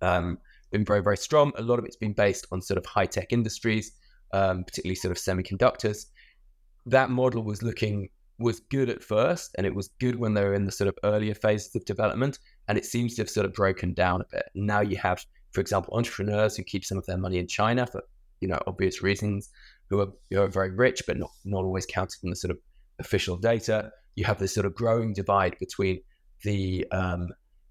um, 0.00 0.38
been 0.70 0.84
very 0.84 1.02
very 1.02 1.16
strong. 1.16 1.52
A 1.56 1.62
lot 1.62 1.78
of 1.78 1.84
it's 1.84 1.96
been 1.96 2.12
based 2.12 2.46
on 2.52 2.62
sort 2.62 2.78
of 2.78 2.86
high 2.86 3.06
tech 3.06 3.32
industries, 3.32 3.92
um, 4.32 4.64
particularly 4.64 4.94
sort 4.94 5.12
of 5.12 5.18
semiconductors. 5.18 6.06
That 6.86 7.10
model 7.10 7.42
was 7.42 7.62
looking 7.62 8.08
was 8.38 8.60
good 8.70 8.90
at 8.90 9.02
first, 9.02 9.54
and 9.56 9.66
it 9.66 9.74
was 9.74 9.88
good 9.98 10.16
when 10.16 10.34
they 10.34 10.44
were 10.44 10.54
in 10.54 10.66
the 10.66 10.72
sort 10.72 10.88
of 10.88 10.94
earlier 11.04 11.34
phases 11.34 11.74
of 11.74 11.84
development, 11.84 12.38
and 12.68 12.76
it 12.76 12.84
seems 12.84 13.14
to 13.14 13.22
have 13.22 13.30
sort 13.30 13.46
of 13.46 13.54
broken 13.54 13.94
down 13.94 14.20
a 14.20 14.24
bit. 14.30 14.44
Now 14.54 14.80
you 14.80 14.96
have, 14.98 15.24
for 15.52 15.60
example, 15.60 15.96
entrepreneurs 15.96 16.56
who 16.56 16.62
keep 16.62 16.84
some 16.84 16.98
of 16.98 17.06
their 17.06 17.16
money 17.16 17.38
in 17.38 17.46
China 17.46 17.86
for 17.86 18.02
you 18.40 18.48
know 18.48 18.60
obvious 18.66 19.02
reasons, 19.02 19.50
who 19.88 20.00
are, 20.00 20.08
who 20.30 20.40
are 20.40 20.48
very 20.48 20.70
rich 20.70 21.02
but 21.06 21.16
not 21.16 21.30
not 21.44 21.64
always 21.64 21.86
counted 21.86 22.18
in 22.22 22.30
the 22.30 22.36
sort 22.36 22.50
of 22.50 22.58
official 22.98 23.36
data. 23.36 23.90
You 24.14 24.24
have 24.24 24.38
this 24.38 24.54
sort 24.54 24.66
of 24.66 24.74
growing 24.74 25.12
divide 25.12 25.58
between 25.58 26.00
the 26.42 26.86
um, 26.92 27.28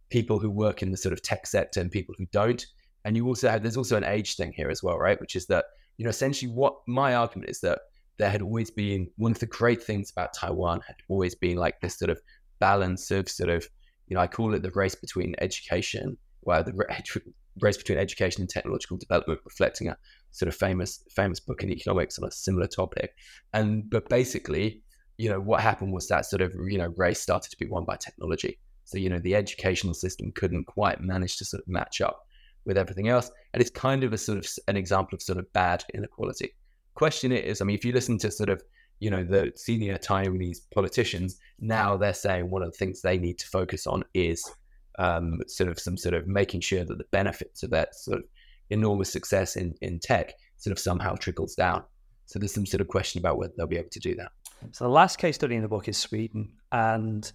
people 0.10 0.40
who 0.40 0.50
work 0.50 0.82
in 0.82 0.92
the 0.92 0.98
sort 0.98 1.14
of 1.14 1.22
tech 1.22 1.48
sector 1.48 1.80
and 1.80 1.92
people 1.92 2.16
who 2.18 2.26
don't. 2.32 2.66
And 3.04 3.16
you 3.16 3.28
also 3.28 3.50
have 3.50 3.62
there's 3.62 3.78
also 3.78 3.98
an 3.98 4.04
age 4.04 4.36
thing 4.36 4.54
here 4.56 4.70
as 4.70 4.82
well, 4.82 4.98
right? 4.98 5.20
Which 5.20 5.36
is 5.36 5.46
that 5.48 5.66
you 5.98 6.04
know 6.04 6.10
essentially 6.10 6.52
what 6.52 6.76
my 6.88 7.16
argument 7.16 7.50
is 7.50 7.60
that 7.62 7.80
there 8.18 8.30
had 8.30 8.42
always 8.42 8.72
been 8.72 9.10
one 9.18 9.32
of 9.32 9.40
the 9.40 9.46
great 9.46 9.84
things 9.84 10.12
about 10.12 10.34
Taiwan 10.34 10.82
had 10.88 10.96
always 11.10 11.36
been 11.36 11.58
like 11.58 11.80
this 11.82 11.98
sort 11.98 12.10
of 12.10 12.22
balance 12.60 13.12
of 13.12 13.28
sort 13.28 13.50
of 13.50 13.68
you 14.08 14.16
know 14.16 14.22
I 14.22 14.28
call 14.28 14.54
it 14.54 14.62
the 14.62 14.72
race 14.72 14.96
between 14.96 15.36
education, 15.40 16.18
where 16.42 16.64
the 16.64 16.74
race 17.62 17.78
between 17.78 17.98
education 17.98 18.42
and 18.42 18.50
technological 18.50 18.98
development, 18.98 19.40
reflecting 19.46 19.88
a 19.88 19.98
sort 20.32 20.50
of 20.50 20.56
famous 20.56 21.04
famous 21.10 21.40
book 21.40 21.64
in 21.64 21.72
economics 21.72 22.20
on 22.20 22.28
a 22.28 22.32
similar 22.32 22.68
topic. 22.68 23.16
And 23.54 23.90
but 23.90 24.10
basically, 24.10 24.82
you 25.18 25.30
know, 25.30 25.40
what 25.40 25.62
happened 25.62 25.94
was 25.94 26.08
that 26.08 26.26
sort 26.26 26.42
of, 26.42 26.54
you 26.68 26.78
know, 26.78 26.94
race 26.98 27.22
started 27.22 27.50
to 27.52 27.58
be 27.58 27.68
won 27.68 27.86
by 27.86 27.96
technology. 27.96 28.60
So, 28.84 28.98
you 28.98 29.10
know, 29.10 29.20
the 29.20 29.36
educational 29.36 29.94
system 29.94 30.32
couldn't 30.36 30.66
quite 30.66 31.02
manage 31.02 31.38
to 31.38 31.46
sort 31.46 31.64
of 31.64 31.68
match 31.68 32.02
up 32.02 32.20
with 32.66 32.78
everything 32.78 33.08
else. 33.08 33.32
And 33.54 33.62
it's 33.62 33.72
kind 33.72 34.04
of 34.04 34.14
a 34.14 34.18
sort 34.18 34.38
of 34.38 34.48
an 34.68 34.78
example 34.78 35.16
of 35.16 35.22
sort 35.22 35.40
of 35.40 35.52
bad 35.54 35.84
inequality. 35.94 36.54
Question 36.96 37.32
is, 37.32 37.62
I 37.62 37.66
mean, 37.66 37.76
if 37.76 37.86
you 37.86 37.92
listen 37.92 38.18
to 38.20 38.32
sort 38.32 38.50
of, 38.50 38.64
you 39.00 39.10
know, 39.10 39.24
the 39.24 39.52
senior 39.56 39.98
Taiwanese 39.98 40.60
politicians, 40.74 41.38
now 41.60 41.98
they're 41.98 42.14
saying 42.14 42.50
one 42.50 42.64
of 42.64 42.72
the 42.72 42.78
things 42.78 43.02
they 43.02 43.18
need 43.18 43.38
to 43.40 43.48
focus 43.48 43.86
on 43.86 44.04
is 44.14 44.50
um, 44.98 45.40
sort 45.48 45.70
of 45.70 45.80
some 45.80 45.98
sort 45.98 46.16
of 46.16 46.28
making 46.28 46.62
sure 46.62 46.86
that 46.86 46.98
the 46.98 47.06
benefits 47.12 47.64
of 47.64 47.70
that 47.72 47.96
sort 47.96 48.20
of 48.20 48.26
enormous 48.70 49.12
success 49.12 49.56
in, 49.56 49.76
in 49.82 50.00
tech 50.00 50.34
sort 50.58 50.72
of 50.72 50.80
somehow 50.80 51.16
trickles 51.16 51.54
down. 51.54 51.84
So 52.26 52.40
there's 52.40 52.54
some 52.54 52.66
sort 52.66 52.82
of 52.82 52.88
question 52.88 53.20
about 53.20 53.38
whether 53.38 53.54
they'll 53.58 53.68
be 53.68 53.78
able 53.78 53.90
to 53.92 54.00
do 54.00 54.16
that. 54.16 54.32
So 54.72 54.86
the 54.86 54.90
last 54.90 55.18
case 55.18 55.36
study 55.36 55.56
in 55.56 55.62
the 55.62 55.68
book 55.68 55.88
is 55.88 55.98
Sweden, 55.98 56.54
and 56.72 57.30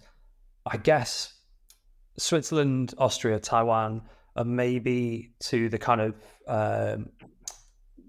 I 0.65 0.77
guess 0.77 1.33
Switzerland, 2.17 2.93
Austria, 2.97 3.39
Taiwan 3.39 4.01
and 4.35 4.55
maybe 4.55 5.31
to 5.39 5.69
the 5.69 5.77
kind 5.77 6.01
of 6.01 6.15
um, 6.47 7.09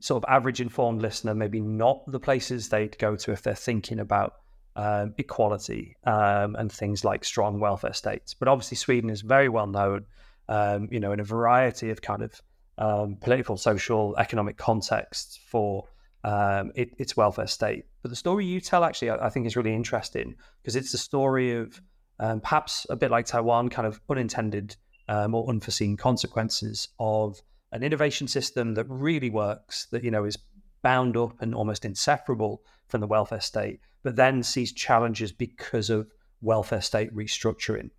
sort 0.03 0.23
of 0.23 0.29
average 0.29 0.61
informed 0.61 1.01
listener, 1.01 1.33
maybe 1.33 1.61
not 1.61 2.03
the 2.11 2.19
places 2.19 2.69
they'd 2.69 2.99
go 2.99 3.15
to 3.15 3.31
if 3.31 3.43
they're 3.43 3.55
thinking 3.55 4.01
about 4.01 4.35
um, 4.75 5.15
equality 5.17 5.97
um, 6.05 6.57
and 6.57 6.73
things 6.73 7.05
like 7.05 7.25
strong 7.25 7.61
welfare 7.61 7.93
states. 7.93 8.35
But 8.35 8.49
obviously, 8.49 8.77
Sweden 8.77 9.11
is 9.11 9.21
very 9.21 9.49
well 9.49 9.69
known, 9.69 10.07
um, 10.49 10.89
you 10.91 10.99
know, 10.99 11.13
in 11.13 11.21
a 11.21 11.25
variety 11.25 11.91
of 11.91 12.03
kind 12.03 12.23
of 12.23 12.41
um, 12.79 13.17
political, 13.21 13.57
social, 13.57 14.17
economic 14.19 14.57
contexts 14.57 15.39
for 15.49 15.85
um, 16.25 16.73
it, 16.75 16.91
its 16.99 17.17
welfare 17.17 17.47
state. 17.47 17.85
But 18.03 18.11
the 18.11 18.17
story 18.17 18.45
you 18.45 18.61
tell, 18.61 18.83
actually, 18.83 19.11
I, 19.11 19.27
I 19.27 19.31
think 19.31 19.47
is 19.47 19.57
really 19.57 19.75
interesting 19.75 20.35
because 20.63 20.75
it's 20.75 20.91
the 20.91 20.99
story 20.99 21.57
of 21.57 21.81
um, 22.19 22.41
perhaps 22.41 22.87
a 22.91 22.97
bit 22.97 23.13
like 23.13 23.27
Taiwan, 23.27 23.69
kind 23.69 23.87
of 23.87 24.01
unintended 24.11 24.77
or 25.09 25.47
unforeseen 25.51 25.95
consequences 25.95 26.89
of 26.99 27.43
an 27.73 27.83
innovation 27.83 28.29
system 28.29 28.75
that 28.75 28.87
really 28.89 29.31
works, 29.31 29.87
that 29.91 30.05
you 30.05 30.11
know 30.11 30.25
is 30.25 30.39
bound 30.83 31.17
up 31.17 31.41
and 31.41 31.55
almost 31.55 31.85
inseparable 31.85 32.63
from 32.89 33.01
the 33.01 33.07
welfare 33.07 33.41
state, 33.41 33.81
but 34.03 34.17
then 34.17 34.43
sees 34.43 34.73
challenges 34.73 35.33
because 35.33 35.91
of 35.91 36.09
welfare 36.41 36.81
state 36.81 37.15
restructuring. 37.15 37.91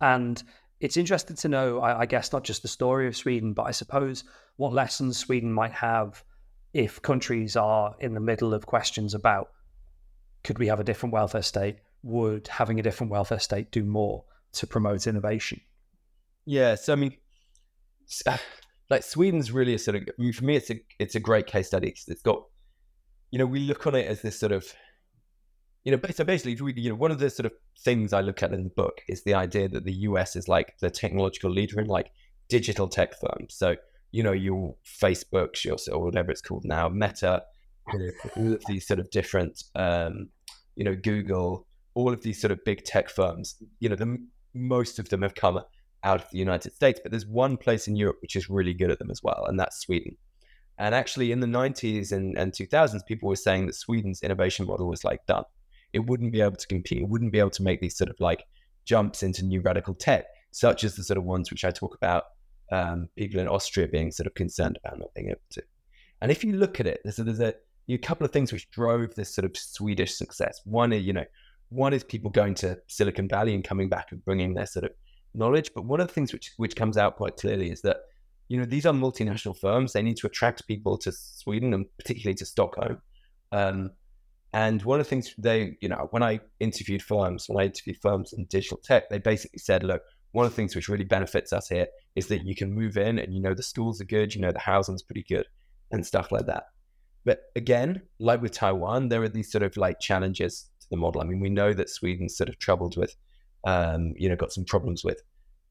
And 0.00 0.42
it's 0.80 0.96
interesting 0.96 1.36
to 1.36 1.48
know, 1.48 1.80
I, 1.80 2.00
I 2.00 2.06
guess, 2.06 2.32
not 2.32 2.44
just 2.44 2.62
the 2.62 2.68
story 2.68 3.06
of 3.06 3.16
Sweden, 3.16 3.52
but 3.52 3.64
I 3.64 3.72
suppose 3.72 4.24
what 4.56 4.72
lessons 4.72 5.18
Sweden 5.18 5.52
might 5.52 5.72
have 5.72 6.24
if 6.72 7.00
countries 7.02 7.56
are 7.56 7.94
in 8.00 8.14
the 8.14 8.20
middle 8.20 8.54
of 8.54 8.66
questions 8.66 9.14
about 9.14 9.50
could 10.44 10.58
we 10.58 10.68
have 10.68 10.80
a 10.80 10.84
different 10.84 11.12
welfare 11.12 11.42
state, 11.42 11.78
would 12.02 12.46
having 12.48 12.78
a 12.78 12.82
different 12.82 13.10
welfare 13.10 13.40
state 13.40 13.70
do 13.70 13.84
more 13.84 14.24
to 14.52 14.66
promote 14.66 15.06
innovation? 15.06 15.60
Yeah, 16.44 16.76
so 16.76 16.92
I 16.92 16.96
mean, 16.96 17.16
like 18.90 19.02
Sweden's 19.02 19.52
really 19.52 19.74
a 19.74 19.78
sort 19.78 19.96
of 19.96 20.02
I 20.02 20.22
mean, 20.22 20.32
for 20.32 20.44
me, 20.44 20.56
it's 20.56 20.70
a 20.70 20.80
it's 20.98 21.14
a 21.14 21.20
great 21.20 21.46
case 21.46 21.68
study 21.68 21.88
because 21.88 22.08
it's 22.08 22.22
got, 22.22 22.42
you 23.30 23.38
know, 23.38 23.46
we 23.46 23.60
look 23.60 23.86
on 23.86 23.94
it 23.94 24.06
as 24.06 24.22
this 24.22 24.38
sort 24.38 24.52
of, 24.52 24.66
you 25.84 25.92
know, 25.92 26.00
so 26.10 26.24
basically, 26.24 26.56
you 26.80 26.90
know, 26.90 26.96
one 26.96 27.10
of 27.10 27.18
the 27.18 27.30
sort 27.30 27.46
of 27.46 27.52
things 27.84 28.12
I 28.12 28.20
look 28.20 28.42
at 28.42 28.52
in 28.52 28.64
the 28.64 28.70
book 28.70 29.02
is 29.08 29.24
the 29.24 29.34
idea 29.34 29.68
that 29.68 29.84
the 29.84 29.92
US 29.92 30.36
is 30.36 30.48
like 30.48 30.74
the 30.80 30.90
technological 30.90 31.50
leader 31.50 31.80
in 31.80 31.86
like 31.86 32.10
digital 32.48 32.88
tech 32.88 33.14
firms. 33.20 33.54
So 33.54 33.76
you 34.10 34.22
know, 34.22 34.32
your 34.32 34.74
Facebook, 34.84 35.64
your, 35.64 35.76
or 35.92 36.04
whatever 36.04 36.30
it's 36.30 36.40
called 36.40 36.64
now, 36.64 36.88
Meta, 36.88 37.42
all 38.36 38.52
of 38.52 38.62
these 38.66 38.86
sort 38.86 39.00
of 39.00 39.10
different, 39.10 39.62
um, 39.74 40.28
you 40.76 40.84
know, 40.84 40.94
Google, 40.94 41.66
all 41.94 42.12
of 42.12 42.22
these 42.22 42.40
sort 42.40 42.50
of 42.50 42.64
big 42.64 42.84
tech 42.84 43.10
firms, 43.10 43.56
you 43.80 43.88
know, 43.88 43.96
the, 43.96 44.18
most 44.54 44.98
of 44.98 45.08
them 45.08 45.22
have 45.22 45.34
come 45.34 45.60
out 46.04 46.22
of 46.22 46.30
the 46.30 46.38
United 46.38 46.74
States, 46.74 47.00
but 47.02 47.10
there's 47.10 47.26
one 47.26 47.56
place 47.56 47.88
in 47.88 47.96
Europe 47.96 48.18
which 48.20 48.36
is 48.36 48.48
really 48.48 48.74
good 48.74 48.90
at 48.90 48.98
them 48.98 49.10
as 49.10 49.22
well, 49.22 49.46
and 49.48 49.58
that's 49.58 49.80
Sweden. 49.80 50.16
And 50.78 50.94
actually, 50.94 51.32
in 51.32 51.40
the 51.40 51.46
90s 51.46 52.12
and, 52.12 52.38
and 52.38 52.52
2000s, 52.52 53.04
people 53.04 53.28
were 53.28 53.36
saying 53.36 53.66
that 53.66 53.74
Sweden's 53.74 54.22
innovation 54.22 54.66
model 54.66 54.86
was 54.88 55.02
like 55.02 55.26
done. 55.26 55.44
It 55.92 56.06
wouldn't 56.06 56.32
be 56.32 56.40
able 56.40 56.56
to 56.56 56.66
compete. 56.68 57.02
It 57.02 57.08
wouldn't 57.08 57.32
be 57.32 57.40
able 57.40 57.50
to 57.50 57.62
make 57.64 57.80
these 57.80 57.96
sort 57.96 58.10
of 58.10 58.16
like 58.20 58.44
jumps 58.84 59.22
into 59.22 59.44
new 59.44 59.60
radical 59.60 59.94
tech, 59.94 60.26
such 60.52 60.84
as 60.84 60.94
the 60.94 61.02
sort 61.02 61.18
of 61.18 61.24
ones 61.24 61.50
which 61.50 61.64
I 61.64 61.72
talk 61.72 61.96
about 61.96 62.24
um, 62.70 63.08
people 63.16 63.40
in 63.40 63.48
Austria 63.48 63.88
being 63.88 64.12
sort 64.12 64.28
of 64.28 64.34
concerned 64.34 64.78
about 64.84 65.00
not 65.00 65.12
being 65.14 65.30
able 65.30 65.40
to. 65.50 65.62
And 66.20 66.30
if 66.30 66.44
you 66.44 66.52
look 66.52 66.78
at 66.78 66.86
it, 66.86 67.00
there's 67.02 67.18
a, 67.18 67.24
there's 67.24 67.40
a, 67.40 67.54
a 67.88 67.98
couple 67.98 68.24
of 68.24 68.32
things 68.32 68.52
which 68.52 68.70
drove 68.70 69.14
this 69.14 69.34
sort 69.34 69.46
of 69.46 69.56
Swedish 69.56 70.14
success. 70.14 70.60
One, 70.64 70.92
is, 70.92 71.04
you 71.04 71.12
know, 71.12 71.24
one 71.70 71.92
is 71.92 72.04
people 72.04 72.30
going 72.30 72.54
to 72.56 72.78
Silicon 72.86 73.28
Valley 73.28 73.54
and 73.54 73.64
coming 73.64 73.88
back 73.88 74.12
and 74.12 74.24
bringing 74.24 74.54
their 74.54 74.66
sort 74.66 74.84
of 74.84 74.92
knowledge. 75.38 75.70
But 75.74 75.84
one 75.84 76.00
of 76.00 76.08
the 76.08 76.14
things 76.14 76.32
which 76.32 76.52
which 76.56 76.76
comes 76.76 76.96
out 76.96 77.16
quite 77.16 77.36
clearly 77.36 77.70
is 77.70 77.82
that 77.82 77.98
you 78.48 78.58
know 78.58 78.64
these 78.64 78.86
are 78.86 78.92
multinational 78.92 79.58
firms. 79.58 79.92
They 79.92 80.02
need 80.02 80.16
to 80.18 80.26
attract 80.26 80.66
people 80.66 80.98
to 80.98 81.12
Sweden 81.12 81.74
and 81.74 81.86
particularly 81.98 82.34
to 82.36 82.46
Stockholm. 82.46 82.98
Um, 83.52 83.90
and 84.52 84.82
one 84.82 84.98
of 84.98 85.06
the 85.06 85.10
things 85.10 85.34
they, 85.36 85.76
you 85.80 85.88
know, 85.88 86.08
when 86.10 86.22
I 86.22 86.40
interviewed 86.58 87.02
firms, 87.02 87.48
when 87.48 87.62
I 87.62 87.66
interviewed 87.66 87.98
firms 88.00 88.32
in 88.32 88.46
digital 88.46 88.78
tech, 88.78 89.10
they 89.10 89.18
basically 89.18 89.58
said, 89.58 89.82
look, 89.82 90.00
one 90.32 90.46
of 90.46 90.52
the 90.52 90.56
things 90.56 90.74
which 90.74 90.88
really 90.88 91.04
benefits 91.04 91.52
us 91.52 91.68
here 91.68 91.86
is 92.16 92.28
that 92.28 92.44
you 92.44 92.54
can 92.54 92.72
move 92.72 92.96
in 92.96 93.18
and 93.18 93.34
you 93.34 93.40
know 93.40 93.54
the 93.54 93.62
schools 93.62 94.00
are 94.00 94.06
good, 94.06 94.34
you 94.34 94.40
know 94.40 94.52
the 94.52 94.58
housing's 94.58 95.02
pretty 95.02 95.24
good, 95.28 95.46
and 95.90 96.06
stuff 96.06 96.32
like 96.32 96.46
that. 96.46 96.64
But 97.24 97.42
again, 97.56 98.02
like 98.18 98.40
with 98.40 98.52
Taiwan, 98.52 99.08
there 99.08 99.22
are 99.22 99.28
these 99.28 99.50
sort 99.52 99.62
of 99.62 99.76
like 99.76 100.00
challenges 100.00 100.70
to 100.80 100.86
the 100.90 100.96
model. 100.96 101.20
I 101.20 101.24
mean, 101.24 101.40
we 101.40 101.50
know 101.50 101.72
that 101.74 101.90
Sweden's 101.90 102.36
sort 102.36 102.48
of 102.48 102.58
troubled 102.58 102.96
with, 102.96 103.16
um, 103.64 104.14
you 104.16 104.28
know, 104.28 104.36
got 104.36 104.52
some 104.52 104.64
problems 104.64 105.04
with 105.04 105.22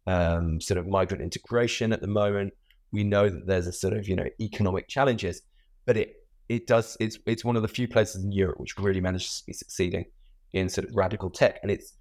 um, 0.08 0.60
sort 0.62 0.78
of 0.78 0.88
migrant 0.88 1.22
integration 1.22 1.94
at 1.94 2.02
the 2.02 2.08
moment. 2.08 2.54
We 2.92 3.04
know 3.04 3.30
that 3.30 3.46
there's 3.46 3.68
a 3.68 3.74
sort 3.74 3.94
of 3.94 4.08
you 4.08 4.16
know 4.16 4.28
economic 4.40 4.88
challenges, 4.88 5.42
but 5.86 5.98
it 5.98 6.16
it 6.50 6.68
does 6.68 6.96
it's 7.00 7.20
it's 7.26 7.44
one 7.44 7.56
of 7.56 7.62
the 7.62 7.68
few 7.68 7.88
places 7.88 8.24
in 8.24 8.32
Europe 8.32 8.60
which 8.60 8.78
really 8.78 9.02
manages 9.02 9.40
to 9.40 9.46
be 9.46 9.54
succeeding 9.54 10.06
in 10.54 10.70
sort 10.70 10.88
of 10.88 10.96
radical 10.96 11.30
tech, 11.30 11.60
and 11.62 11.72
it's 11.72 11.94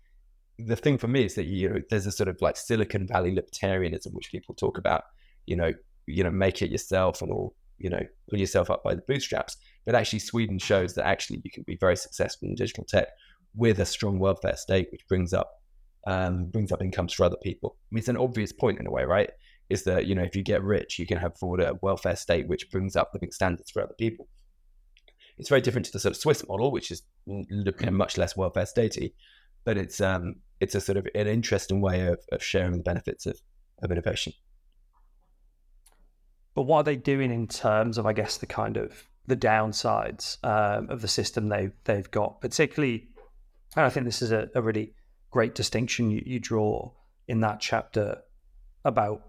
the 0.58 0.76
thing 0.76 0.96
for 0.96 1.08
me 1.08 1.24
is 1.24 1.34
that 1.34 1.44
you 1.44 1.68
know 1.68 1.80
there's 1.90 2.06
a 2.06 2.12
sort 2.12 2.28
of 2.28 2.40
like 2.40 2.56
Silicon 2.56 3.06
Valley 3.06 3.34
libertarianism 3.34 4.12
which 4.12 4.30
people 4.30 4.54
talk 4.54 4.78
about. 4.78 5.02
You 5.46 5.56
know, 5.56 5.72
you 6.06 6.24
know, 6.24 6.30
make 6.30 6.62
it 6.62 6.70
yourself 6.70 7.22
and 7.22 7.30
all 7.30 7.54
you 7.78 7.90
know 7.90 8.02
pull 8.30 8.38
yourself 8.38 8.70
up 8.70 8.82
by 8.82 8.94
the 8.94 9.02
bootstraps. 9.02 9.56
But 9.84 9.94
actually, 9.94 10.20
Sweden 10.20 10.58
shows 10.58 10.94
that 10.94 11.06
actually 11.06 11.40
you 11.44 11.50
can 11.50 11.64
be 11.64 11.76
very 11.76 11.96
successful 11.96 12.48
in 12.48 12.54
digital 12.54 12.84
tech 12.84 13.08
with 13.54 13.78
a 13.80 13.86
strong 13.86 14.18
welfare 14.18 14.56
state, 14.56 14.88
which 14.92 15.06
brings 15.08 15.32
up 15.32 15.50
um, 16.06 16.46
brings 16.46 16.72
up 16.72 16.80
incomes 16.80 17.12
for 17.12 17.24
other 17.24 17.36
people. 17.42 17.76
I 17.78 17.94
mean, 17.94 17.98
it's 17.98 18.08
an 18.08 18.16
obvious 18.16 18.52
point 18.52 18.78
in 18.78 18.86
a 18.86 18.90
way, 18.90 19.04
right? 19.04 19.30
Is 19.68 19.84
that 19.84 20.06
you 20.06 20.14
know 20.14 20.22
if 20.22 20.36
you 20.36 20.42
get 20.42 20.62
rich, 20.62 20.98
you 20.98 21.06
can 21.06 21.18
have 21.18 21.32
afford 21.32 21.60
a 21.60 21.74
welfare 21.82 22.16
state 22.16 22.48
which 22.48 22.70
brings 22.70 22.96
up 22.96 23.10
living 23.12 23.32
standards 23.32 23.70
for 23.70 23.82
other 23.82 23.94
people. 23.98 24.28
It's 25.38 25.48
very 25.48 25.60
different 25.60 25.86
to 25.86 25.92
the 25.92 26.00
sort 26.00 26.14
of 26.14 26.20
Swiss 26.20 26.46
model, 26.48 26.70
which 26.70 26.90
is 26.90 27.02
looking 27.26 27.92
much 27.92 28.16
less 28.16 28.36
welfare 28.36 28.64
statey, 28.64 29.12
but 29.64 29.76
it's 29.76 30.00
um, 30.00 30.36
it's 30.60 30.74
a 30.74 30.80
sort 30.80 30.98
of 30.98 31.06
an 31.14 31.26
interesting 31.26 31.80
way 31.80 32.06
of, 32.06 32.20
of 32.32 32.42
sharing 32.42 32.72
the 32.72 32.82
benefits 32.82 33.26
of, 33.26 33.38
of 33.82 33.90
innovation. 33.90 34.32
But 36.54 36.62
what 36.62 36.78
are 36.78 36.84
they 36.84 36.96
doing 36.96 37.30
in 37.30 37.46
terms 37.48 37.98
of, 37.98 38.06
I 38.06 38.14
guess, 38.14 38.38
the 38.38 38.46
kind 38.46 38.78
of 38.78 39.04
the 39.26 39.36
downsides 39.36 40.38
um, 40.42 40.88
of 40.88 41.02
the 41.02 41.08
system 41.08 41.48
they 41.48 41.70
they've 41.84 42.10
got, 42.10 42.40
particularly, 42.40 43.08
and 43.76 43.84
I 43.84 43.90
think 43.90 44.06
this 44.06 44.22
is 44.22 44.32
a, 44.32 44.48
a 44.54 44.62
really 44.62 44.94
great 45.36 45.54
distinction 45.54 46.10
you, 46.10 46.22
you 46.24 46.40
draw 46.40 46.90
in 47.28 47.40
that 47.40 47.60
chapter 47.60 48.16
about 48.86 49.20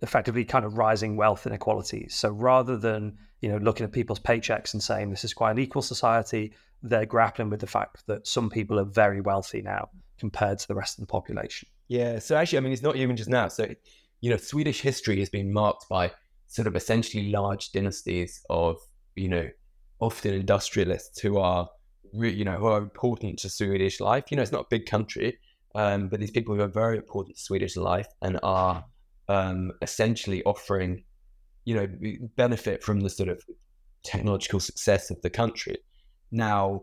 effectively 0.00 0.44
kind 0.44 0.64
of 0.64 0.78
rising 0.78 1.16
wealth 1.16 1.44
inequalities. 1.44 2.14
So 2.14 2.30
rather 2.30 2.76
than 2.76 3.18
you 3.40 3.48
know 3.50 3.56
looking 3.56 3.82
at 3.82 3.90
people's 3.90 4.20
paychecks 4.20 4.74
and 4.74 4.80
saying 4.80 5.10
this 5.10 5.24
is 5.24 5.34
quite 5.34 5.50
an 5.50 5.58
equal 5.58 5.82
society, 5.82 6.52
they're 6.84 7.04
grappling 7.04 7.50
with 7.50 7.58
the 7.58 7.66
fact 7.66 8.06
that 8.06 8.28
some 8.28 8.48
people 8.48 8.78
are 8.78 8.84
very 8.84 9.20
wealthy 9.20 9.60
now 9.60 9.88
compared 10.20 10.60
to 10.60 10.68
the 10.68 10.76
rest 10.76 10.98
of 10.98 11.02
the 11.02 11.10
population. 11.10 11.68
Yeah. 11.88 12.20
So 12.20 12.36
actually, 12.36 12.58
I 12.58 12.60
mean, 12.60 12.72
it's 12.72 12.82
not 12.82 12.94
even 12.94 13.16
just 13.16 13.28
now. 13.28 13.48
So 13.48 13.66
you 14.20 14.30
know, 14.30 14.36
Swedish 14.36 14.82
history 14.82 15.18
has 15.18 15.30
been 15.30 15.52
marked 15.52 15.88
by 15.88 16.12
sort 16.46 16.68
of 16.68 16.76
essentially 16.76 17.32
large 17.32 17.72
dynasties 17.72 18.40
of 18.50 18.76
you 19.16 19.28
know 19.28 19.48
often 19.98 20.32
industrialists 20.32 21.18
who 21.18 21.38
are 21.38 21.68
you 22.12 22.44
know 22.44 22.56
who 22.56 22.66
are 22.66 22.78
important 22.78 23.38
to 23.40 23.50
Swedish 23.50 24.00
life. 24.00 24.24
You 24.30 24.36
know, 24.36 24.42
it's 24.42 24.52
not 24.52 24.62
a 24.62 24.68
big 24.70 24.86
country, 24.86 25.38
um, 25.74 26.08
but 26.08 26.20
these 26.20 26.30
people 26.30 26.54
who 26.54 26.62
are 26.62 26.68
very 26.68 26.96
important 26.96 27.36
to 27.36 27.42
Swedish 27.42 27.76
life 27.76 28.08
and 28.22 28.38
are 28.42 28.84
um, 29.28 29.72
essentially 29.82 30.42
offering, 30.44 31.04
you 31.64 31.74
know, 31.74 31.88
benefit 32.36 32.82
from 32.82 33.00
the 33.00 33.10
sort 33.10 33.28
of 33.28 33.42
technological 34.02 34.60
success 34.60 35.10
of 35.10 35.20
the 35.22 35.30
country. 35.30 35.76
Now, 36.32 36.82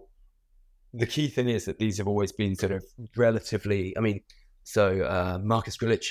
the 0.93 1.05
key 1.05 1.27
thing 1.27 1.49
is 1.49 1.65
that 1.65 1.79
these 1.79 1.97
have 1.97 2.07
always 2.07 2.31
been 2.31 2.55
sort 2.55 2.71
of 2.71 2.83
relatively. 3.15 3.95
I 3.97 4.01
mean, 4.01 4.21
so 4.63 5.01
uh, 5.01 5.39
Marcus 5.41 5.77
Grilic, 5.77 6.03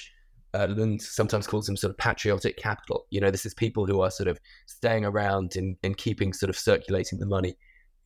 uh, 0.55 0.67
Lund 0.71 1.03
sometimes 1.03 1.47
calls 1.47 1.67
them 1.67 1.77
sort 1.77 1.91
of 1.91 1.99
patriotic 1.99 2.57
capital. 2.57 3.07
You 3.11 3.21
know, 3.21 3.31
this 3.31 3.47
is 3.47 3.55
people 3.55 3.87
who 3.87 4.01
are 4.01 4.11
sort 4.11 4.29
of 4.29 4.39
staying 4.67 5.05
around 5.05 5.57
and, 5.57 5.77
and 5.83 5.97
keeping 5.97 6.33
sort 6.33 6.51
of 6.51 6.57
circulating 6.57 7.19
the 7.19 7.27
money 7.27 7.57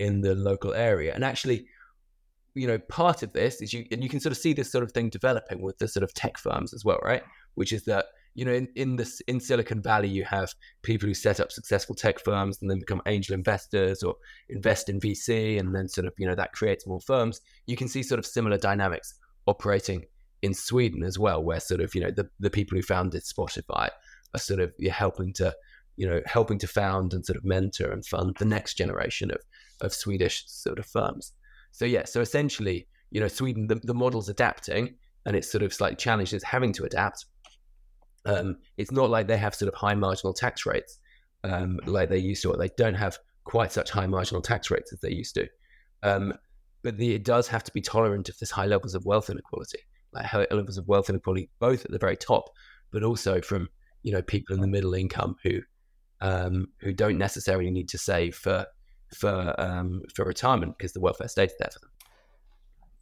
in 0.00 0.22
the 0.22 0.34
local 0.34 0.72
area. 0.72 1.12
And 1.14 1.22
actually, 1.22 1.66
you 2.54 2.66
know, 2.66 2.78
part 2.78 3.22
of 3.22 3.32
this 3.32 3.60
is 3.60 3.72
you, 3.72 3.84
and 3.92 4.02
you 4.02 4.08
can 4.08 4.18
sort 4.18 4.32
of 4.32 4.38
see 4.38 4.54
this 4.54 4.72
sort 4.72 4.82
of 4.82 4.92
thing 4.92 5.10
developing 5.10 5.60
with 5.62 5.78
the 5.78 5.86
sort 5.86 6.02
of 6.02 6.12
tech 6.14 6.38
firms 6.38 6.74
as 6.74 6.84
well, 6.84 6.98
right? 7.04 7.22
Which 7.54 7.72
is 7.72 7.84
that 7.84 8.06
you 8.34 8.44
know, 8.44 8.52
in, 8.52 8.68
in 8.76 8.96
this 8.96 9.20
in 9.26 9.40
Silicon 9.40 9.82
Valley, 9.82 10.08
you 10.08 10.24
have 10.24 10.54
people 10.82 11.06
who 11.06 11.14
set 11.14 11.40
up 11.40 11.52
successful 11.52 11.94
tech 11.94 12.20
firms 12.20 12.58
and 12.60 12.70
then 12.70 12.78
become 12.78 13.02
angel 13.06 13.34
investors 13.34 14.02
or 14.02 14.14
invest 14.48 14.88
in 14.88 15.00
VC, 15.00 15.60
and 15.60 15.74
then 15.74 15.88
sort 15.88 16.06
of 16.06 16.14
you 16.16 16.26
know 16.26 16.34
that 16.34 16.52
creates 16.52 16.86
more 16.86 17.00
firms. 17.00 17.40
You 17.66 17.76
can 17.76 17.88
see 17.88 18.02
sort 18.02 18.18
of 18.18 18.26
similar 18.26 18.56
dynamics 18.56 19.14
operating 19.46 20.04
in 20.42 20.54
Sweden 20.54 21.02
as 21.02 21.18
well, 21.18 21.42
where 21.42 21.60
sort 21.60 21.80
of 21.80 21.94
you 21.94 22.00
know 22.00 22.10
the 22.10 22.28
the 22.38 22.50
people 22.50 22.76
who 22.76 22.82
founded 22.82 23.22
Spotify 23.24 23.90
are 24.32 24.40
sort 24.40 24.60
of 24.60 24.72
helping 24.90 25.32
to 25.34 25.54
you 25.96 26.08
know 26.08 26.22
helping 26.24 26.58
to 26.58 26.66
found 26.66 27.12
and 27.12 27.26
sort 27.26 27.36
of 27.36 27.44
mentor 27.44 27.90
and 27.90 28.06
fund 28.06 28.36
the 28.38 28.44
next 28.44 28.74
generation 28.74 29.30
of 29.30 29.38
of 29.80 29.92
Swedish 29.92 30.44
sort 30.46 30.78
of 30.78 30.86
firms. 30.86 31.32
So 31.72 31.84
yeah, 31.84 32.04
so 32.04 32.20
essentially, 32.20 32.86
you 33.10 33.20
know, 33.20 33.28
Sweden 33.28 33.66
the, 33.66 33.76
the 33.76 33.94
model's 33.94 34.28
adapting 34.28 34.94
and 35.26 35.36
it's 35.36 35.50
sort 35.50 35.62
of 35.62 35.72
slightly 35.72 35.96
challenged 35.96 36.32
as 36.32 36.42
having 36.42 36.72
to 36.72 36.84
adapt 36.84 37.26
um, 38.26 38.58
it's 38.76 38.92
not 38.92 39.10
like 39.10 39.26
they 39.26 39.36
have 39.36 39.54
sort 39.54 39.72
of 39.72 39.78
high 39.78 39.94
marginal 39.94 40.34
tax 40.34 40.66
rates 40.66 40.98
um, 41.44 41.80
like 41.86 42.08
they 42.08 42.18
used 42.18 42.42
to, 42.42 42.50
or 42.50 42.56
they 42.56 42.70
don't 42.76 42.94
have 42.94 43.18
quite 43.44 43.72
such 43.72 43.90
high 43.90 44.06
marginal 44.06 44.42
tax 44.42 44.70
rates 44.70 44.92
as 44.92 45.00
they 45.00 45.10
used 45.10 45.34
to. 45.34 45.48
Um, 46.02 46.34
but 46.82 46.96
the, 46.96 47.14
it 47.14 47.24
does 47.24 47.48
have 47.48 47.64
to 47.64 47.72
be 47.72 47.80
tolerant 47.80 48.28
of 48.28 48.38
this 48.38 48.50
high 48.50 48.66
levels 48.66 48.94
of 48.94 49.04
wealth 49.04 49.30
inequality, 49.30 49.80
like 50.12 50.26
high 50.26 50.46
levels 50.50 50.78
of 50.78 50.88
wealth 50.88 51.10
inequality, 51.10 51.50
both 51.58 51.84
at 51.84 51.90
the 51.90 51.98
very 51.98 52.16
top, 52.16 52.50
but 52.90 53.02
also 53.02 53.40
from 53.40 53.68
you 54.02 54.12
know 54.12 54.22
people 54.22 54.54
in 54.54 54.60
the 54.62 54.66
middle 54.66 54.94
income 54.94 55.36
who 55.42 55.60
um, 56.20 56.68
who 56.80 56.92
don't 56.92 57.18
necessarily 57.18 57.70
need 57.70 57.88
to 57.88 57.98
save 57.98 58.34
for 58.34 58.66
for 59.14 59.54
um, 59.58 60.02
for 60.14 60.24
retirement 60.24 60.76
because 60.78 60.92
the 60.92 61.00
welfare 61.00 61.28
state 61.28 61.50
is 61.50 61.56
there 61.58 61.70
for 61.72 61.80
them. 61.80 61.90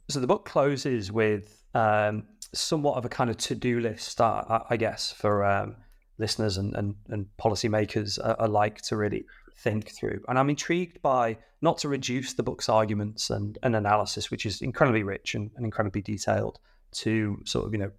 So 0.09 0.19
the 0.19 0.27
book 0.27 0.45
closes 0.45 1.11
with 1.11 1.63
um, 1.75 2.23
somewhat 2.53 2.97
of 2.97 3.05
a 3.05 3.09
kind 3.09 3.29
of 3.29 3.37
to-do 3.37 3.79
list, 3.79 4.19
I, 4.19 4.63
I 4.69 4.75
guess, 4.75 5.11
for 5.11 5.45
um, 5.45 5.75
listeners 6.17 6.57
and, 6.57 6.75
and, 6.75 6.95
and 7.09 7.27
policymakers 7.39 8.19
alike 8.39 8.81
to 8.83 8.97
really 8.97 9.25
think 9.57 9.91
through. 9.91 10.21
And 10.27 10.39
I'm 10.39 10.49
intrigued 10.49 11.01
by 11.01 11.37
not 11.61 11.77
to 11.79 11.89
reduce 11.89 12.33
the 12.33 12.43
book's 12.43 12.69
arguments 12.69 13.29
and, 13.29 13.57
and 13.61 13.75
analysis, 13.75 14.31
which 14.31 14.45
is 14.45 14.61
incredibly 14.61 15.03
rich 15.03 15.35
and, 15.35 15.51
and 15.55 15.65
incredibly 15.65 16.01
detailed, 16.01 16.59
to 16.91 17.39
sort 17.45 17.67
of 17.67 17.73
you 17.73 17.79
know 17.79 17.91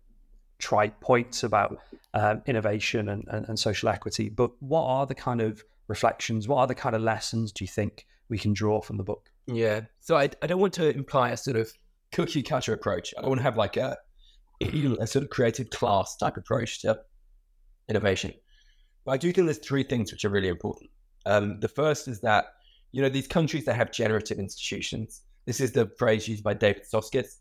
trite 0.58 1.00
points 1.00 1.42
about 1.42 1.78
um, 2.14 2.42
innovation 2.46 3.08
and, 3.08 3.24
and, 3.28 3.48
and 3.48 3.58
social 3.58 3.88
equity. 3.88 4.28
But 4.28 4.50
what 4.60 4.84
are 4.84 5.06
the 5.06 5.14
kind 5.14 5.40
of 5.40 5.62
reflections? 5.90 6.48
What 6.48 6.58
are 6.58 6.66
the 6.66 6.74
kind 6.74 6.96
of 6.96 7.02
lessons 7.02 7.52
do 7.52 7.64
you 7.64 7.68
think 7.68 8.06
we 8.30 8.38
can 8.38 8.54
draw 8.54 8.80
from 8.80 8.96
the 8.96 9.02
book? 9.02 9.28
Yeah. 9.46 9.82
So 10.00 10.16
I, 10.16 10.30
I 10.40 10.46
don't 10.46 10.60
want 10.60 10.72
to 10.74 10.88
imply 10.94 11.30
a 11.30 11.36
sort 11.36 11.56
of 11.56 11.70
cookie 12.12 12.42
cutter 12.42 12.72
approach. 12.72 13.12
I 13.18 13.20
don't 13.20 13.30
want 13.30 13.40
to 13.40 13.44
have 13.44 13.58
like 13.58 13.76
a 13.76 13.98
a 14.62 15.06
sort 15.06 15.24
of 15.24 15.30
creative 15.30 15.70
class 15.70 16.16
type 16.16 16.36
approach 16.36 16.82
to 16.82 17.00
innovation. 17.88 18.32
But 19.04 19.12
I 19.12 19.16
do 19.16 19.32
think 19.32 19.46
there's 19.46 19.58
three 19.58 19.82
things 19.82 20.12
which 20.12 20.24
are 20.24 20.28
really 20.28 20.48
important. 20.48 20.90
Um, 21.24 21.60
the 21.60 21.68
first 21.68 22.08
is 22.08 22.20
that 22.20 22.46
you 22.92 23.02
know 23.02 23.08
these 23.08 23.26
countries 23.26 23.64
that 23.64 23.74
have 23.74 23.90
generative 23.90 24.38
institutions. 24.38 25.22
This 25.46 25.60
is 25.60 25.72
the 25.72 25.90
phrase 25.98 26.28
used 26.28 26.44
by 26.44 26.54
David 26.54 26.84
Soskice. 26.92 27.38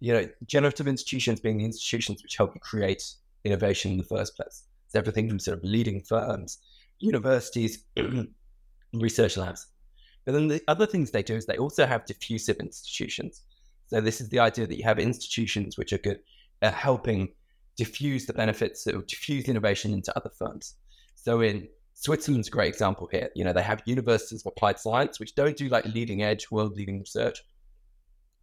You 0.00 0.12
know, 0.12 0.28
generative 0.44 0.86
institutions 0.86 1.40
being 1.40 1.56
the 1.56 1.64
institutions 1.64 2.22
which 2.22 2.36
help 2.36 2.54
you 2.54 2.60
create 2.60 3.02
innovation 3.44 3.92
in 3.92 3.98
the 3.98 4.04
first 4.04 4.36
place. 4.36 4.64
It's 4.86 4.94
everything 4.94 5.28
from 5.28 5.38
sort 5.38 5.56
of 5.56 5.64
leading 5.64 6.02
firms, 6.02 6.58
universities, 7.00 7.84
research 8.92 9.36
labs. 9.36 9.66
But 10.24 10.32
then 10.32 10.48
the 10.48 10.62
other 10.68 10.86
things 10.86 11.10
they 11.10 11.22
do 11.22 11.34
is 11.34 11.46
they 11.46 11.56
also 11.56 11.86
have 11.86 12.04
diffusive 12.04 12.56
institutions. 12.58 13.42
So 13.88 14.00
this 14.00 14.20
is 14.20 14.28
the 14.28 14.40
idea 14.40 14.66
that 14.66 14.76
you 14.76 14.84
have 14.84 14.98
institutions 14.98 15.78
which 15.78 15.92
are 15.92 15.98
good 15.98 16.18
at 16.62 16.74
helping 16.74 17.28
diffuse 17.76 18.26
the 18.26 18.32
benefits 18.32 18.86
or 18.86 19.02
diffuse 19.02 19.48
innovation 19.48 19.92
into 19.92 20.16
other 20.16 20.30
firms. 20.36 20.74
So 21.14 21.40
in 21.40 21.68
Switzerland's 21.94 22.48
a 22.48 22.50
great 22.50 22.68
example 22.68 23.08
here. 23.10 23.30
You 23.34 23.44
know, 23.44 23.52
they 23.52 23.62
have 23.62 23.82
universities 23.86 24.42
of 24.44 24.52
applied 24.52 24.78
science, 24.78 25.20
which 25.20 25.34
don't 25.34 25.56
do 25.56 25.68
like 25.68 25.84
leading 25.86 26.22
edge, 26.22 26.50
world 26.50 26.76
leading 26.76 26.98
research. 26.98 27.42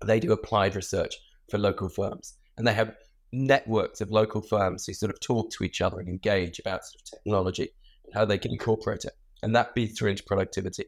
They 0.05 0.19
do 0.19 0.31
applied 0.31 0.75
research 0.75 1.15
for 1.49 1.57
local 1.57 1.89
firms. 1.89 2.35
And 2.57 2.65
they 2.65 2.73
have 2.73 2.95
networks 3.31 3.99
of 3.99 4.09
local 4.09 4.41
firms 4.41 4.85
who 4.85 4.93
sort 4.93 5.11
of 5.11 5.19
talk 5.19 5.51
to 5.51 5.63
each 5.63 5.81
other 5.81 5.99
and 5.99 6.07
engage 6.07 6.59
about 6.59 6.85
sort 6.85 7.01
of 7.01 7.09
technology 7.11 7.69
how 8.13 8.25
they 8.25 8.37
can 8.37 8.51
incorporate 8.51 9.05
it. 9.05 9.13
And 9.41 9.55
that 9.55 9.75
be 9.75 9.87
through 9.87 10.11
into 10.11 10.23
productivity. 10.23 10.85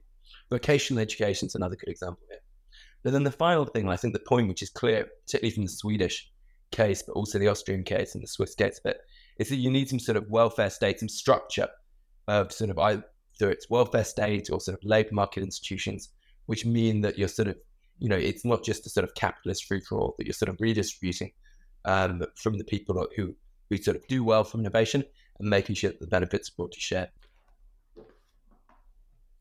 Vocational 0.50 1.02
education 1.02 1.48
is 1.48 1.56
another 1.56 1.76
good 1.76 1.90
example 1.90 2.24
here. 2.30 2.40
But 3.04 3.14
then 3.14 3.24
the 3.24 3.32
final 3.32 3.66
thing, 3.66 3.88
I 3.88 3.98
think 3.98 4.14
the 4.14 4.20
point 4.20 4.48
which 4.48 4.64
is 4.64 4.70
clear, 4.70 5.08
particularly 5.26 5.54
from 5.54 5.66
the 5.66 5.72
Swedish 5.72 6.32
case, 6.72 7.04
but 7.06 7.14
also 7.14 7.38
the 7.38 7.48
Austrian 7.48 7.84
case 7.84 8.16
and 8.16 8.24
the 8.24 8.28
Swiss 8.28 8.56
case 8.56 8.80
it, 8.84 8.98
is 9.38 9.50
that 9.50 9.58
you 9.58 9.70
need 9.70 9.90
some 9.90 10.00
sort 10.00 10.18
of 10.18 10.30
welfare 10.30 10.70
state, 10.70 11.00
some 11.00 11.10
structure 11.10 11.68
of 12.28 12.52
sort 12.52 12.70
of 12.70 12.80
either 12.80 13.04
it's 13.42 13.70
welfare 13.70 14.04
state 14.04 14.50
or 14.52 14.60
sort 14.60 14.78
of 14.78 14.84
labor 14.84 15.10
market 15.12 15.44
institutions, 15.44 16.10
which 16.46 16.66
mean 16.66 17.02
that 17.02 17.18
you're 17.18 17.28
sort 17.28 17.48
of, 17.48 17.58
you 18.00 18.10
know, 18.10 18.16
it's 18.16 18.46
not 18.46 18.64
just 18.64 18.86
a 18.88 18.90
sort 18.90 19.04
of 19.04 19.14
capitalist 19.16 19.66
free 19.66 19.82
for 19.82 20.00
all, 20.00 20.16
that 20.18 20.26
you're 20.26 20.34
sort 20.34 20.50
of 20.50 20.58
redistributing 20.60 21.32
um, 21.86 22.24
from 22.36 22.58
the 22.58 22.64
people 22.64 23.08
who, 23.16 23.36
who 23.70 23.78
sort 23.78 23.98
of 23.98 24.08
do 24.08 24.24
well 24.24 24.44
from 24.44 24.62
innovation 24.62 25.04
and 25.40 25.50
making 25.50 25.76
sure 25.76 25.92
that 25.92 26.00
the 26.00 26.08
benefits 26.08 26.52
are 26.60 26.68
to 26.68 26.80
share. 26.80 27.10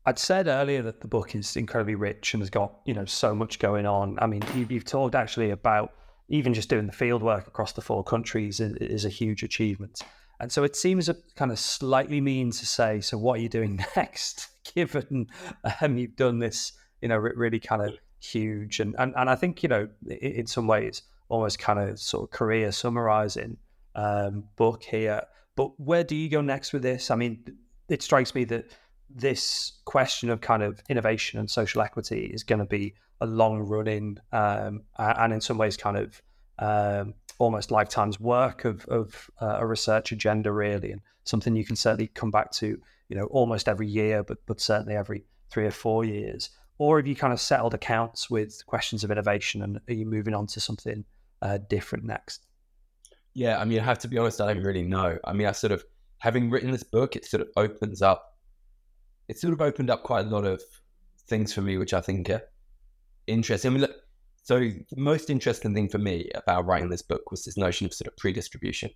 I'd 0.05 0.19
said 0.19 0.47
earlier 0.47 0.83
that 0.83 1.01
the 1.01 1.07
book 1.07 1.33
is 1.33 1.55
incredibly 1.55 1.95
rich 1.95 2.33
and 2.33 2.41
has 2.41 2.51
got 2.51 2.75
you 2.85 2.93
know 2.93 3.05
so 3.05 3.33
much 3.33 3.57
going 3.59 3.85
on. 3.85 4.17
I 4.19 4.27
mean, 4.27 4.43
you, 4.53 4.65
have 4.75 4.85
talked 4.85 5.15
actually 5.15 5.49
about 5.49 5.93
even 6.29 6.53
just 6.53 6.69
doing 6.69 6.85
the 6.85 6.93
field 6.93 7.23
work 7.23 7.47
across 7.47 7.71
the 7.71 7.81
four 7.81 8.03
countries 8.03 8.59
is, 8.59 8.73
is, 8.77 9.05
a 9.05 9.09
huge 9.09 9.43
achievement. 9.43 10.01
And 10.39 10.51
so 10.51 10.63
it 10.63 10.75
seems 10.75 11.07
a 11.07 11.15
kind 11.35 11.51
of 11.51 11.59
slightly 11.59 12.19
mean 12.19 12.51
to 12.51 12.65
say, 12.65 12.99
so 12.99 13.17
what 13.17 13.39
are 13.39 13.41
you 13.41 13.49
doing 13.49 13.83
next, 13.95 14.49
given 14.73 15.27
um, 15.81 15.97
you've 15.97 16.15
done 16.15 16.39
this, 16.39 16.73
you 17.01 17.07
know, 17.07 17.17
really 17.17 17.59
kind 17.59 17.83
of 17.83 17.93
huge 18.19 18.79
and, 18.79 18.95
and, 18.97 19.13
and 19.15 19.29
I 19.29 19.35
think, 19.35 19.61
you 19.61 19.69
know, 19.69 19.87
in 20.07 20.47
some 20.47 20.67
ways, 20.67 21.03
almost 21.29 21.59
kind 21.59 21.79
of 21.79 21.99
sort 21.99 22.23
of 22.23 22.31
career 22.31 22.71
summarizing 22.71 23.57
um, 23.95 24.45
book 24.55 24.83
here. 24.83 25.21
But 25.55 25.79
where 25.79 26.03
do 26.03 26.15
you 26.15 26.29
go 26.29 26.41
next 26.41 26.73
with 26.73 26.81
this? 26.81 27.09
I 27.11 27.15
mean, 27.15 27.45
it 27.89 28.01
strikes 28.01 28.35
me 28.35 28.43
that 28.45 28.71
this 29.09 29.73
question 29.85 30.29
of 30.29 30.41
kind 30.41 30.63
of 30.63 30.81
innovation 30.89 31.39
and 31.39 31.49
social 31.49 31.81
equity 31.81 32.25
is 32.25 32.43
going 32.43 32.59
to 32.59 32.65
be 32.65 32.93
a 33.21 33.25
long 33.25 33.59
running 33.59 34.17
um, 34.31 34.81
and 34.97 35.33
in 35.33 35.39
some 35.39 35.57
ways 35.57 35.77
kind 35.77 35.97
of 35.97 36.21
um, 36.59 37.13
almost 37.37 37.71
lifetime's 37.71 38.19
work 38.19 38.65
of, 38.65 38.85
of 38.87 39.29
uh, 39.41 39.57
a 39.59 39.65
research 39.65 40.11
agenda 40.11 40.51
really 40.51 40.91
and 40.91 41.01
something 41.23 41.55
you 41.55 41.65
can 41.65 41.75
certainly 41.75 42.07
come 42.07 42.31
back 42.31 42.51
to 42.51 42.79
you 43.09 43.15
know 43.15 43.25
almost 43.25 43.69
every 43.69 43.87
year 43.87 44.23
but 44.23 44.37
but 44.45 44.59
certainly 44.59 44.95
every 44.95 45.23
three 45.49 45.65
or 45.65 45.71
four 45.71 46.03
years 46.03 46.49
or 46.77 46.97
have 46.97 47.07
you 47.07 47.15
kind 47.15 47.31
of 47.31 47.39
settled 47.39 47.73
accounts 47.73 48.29
with 48.29 48.65
questions 48.65 49.03
of 49.03 49.11
innovation 49.11 49.61
and 49.61 49.79
are 49.87 49.93
you 49.93 50.05
moving 50.05 50.33
on 50.33 50.45
to 50.47 50.59
something 50.59 51.05
uh, 51.41 51.57
different 51.69 52.03
next? 52.03 52.45
Yeah, 53.35 53.59
I 53.59 53.65
mean, 53.65 53.81
I 53.81 53.83
have 53.83 53.99
to 53.99 54.07
be 54.07 54.17
honest, 54.17 54.39
I 54.39 54.53
don't 54.53 54.63
really 54.63 54.81
know. 54.81 55.17
I 55.25 55.33
mean, 55.33 55.45
I 55.45 55.51
sort 55.51 55.73
of, 55.73 55.83
having 56.19 56.49
written 56.49 56.71
this 56.71 56.83
book, 56.83 57.17
it 57.17 57.25
sort 57.25 57.41
of 57.41 57.49
opens 57.57 58.01
up, 58.01 58.37
it 59.27 59.37
sort 59.37 59.53
of 59.53 59.61
opened 59.61 59.89
up 59.89 60.03
quite 60.03 60.25
a 60.25 60.29
lot 60.29 60.45
of 60.45 60.61
things 61.27 61.53
for 61.53 61.61
me, 61.61 61.77
which 61.77 61.93
I 61.93 61.99
think 61.99 62.29
are 62.29 62.41
interesting. 63.27 63.69
I 63.69 63.73
mean, 63.73 63.81
look, 63.81 63.95
so 64.41 64.59
the 64.59 64.85
most 64.95 65.29
interesting 65.29 65.73
thing 65.73 65.89
for 65.89 65.97
me 65.97 66.29
about 66.33 66.65
writing 66.65 66.89
this 66.89 67.01
book 67.01 67.29
was 67.29 67.43
this 67.43 67.57
notion 67.57 67.85
of 67.85 67.93
sort 67.93 68.07
of 68.07 68.15
pre-distribution, 68.15 68.89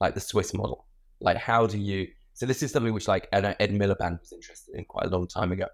like 0.00 0.14
the 0.14 0.20
Swiss 0.20 0.52
model. 0.54 0.86
Like, 1.20 1.36
how 1.36 1.66
do 1.66 1.78
you? 1.78 2.08
So 2.32 2.46
this 2.46 2.64
is 2.64 2.72
something 2.72 2.92
which, 2.92 3.06
like, 3.06 3.28
Ed, 3.32 3.44
Miliband 3.44 4.18
was 4.18 4.32
interested 4.32 4.74
in 4.74 4.86
quite 4.86 5.06
a 5.06 5.10
long 5.10 5.28
time 5.28 5.52
ago. 5.52 5.66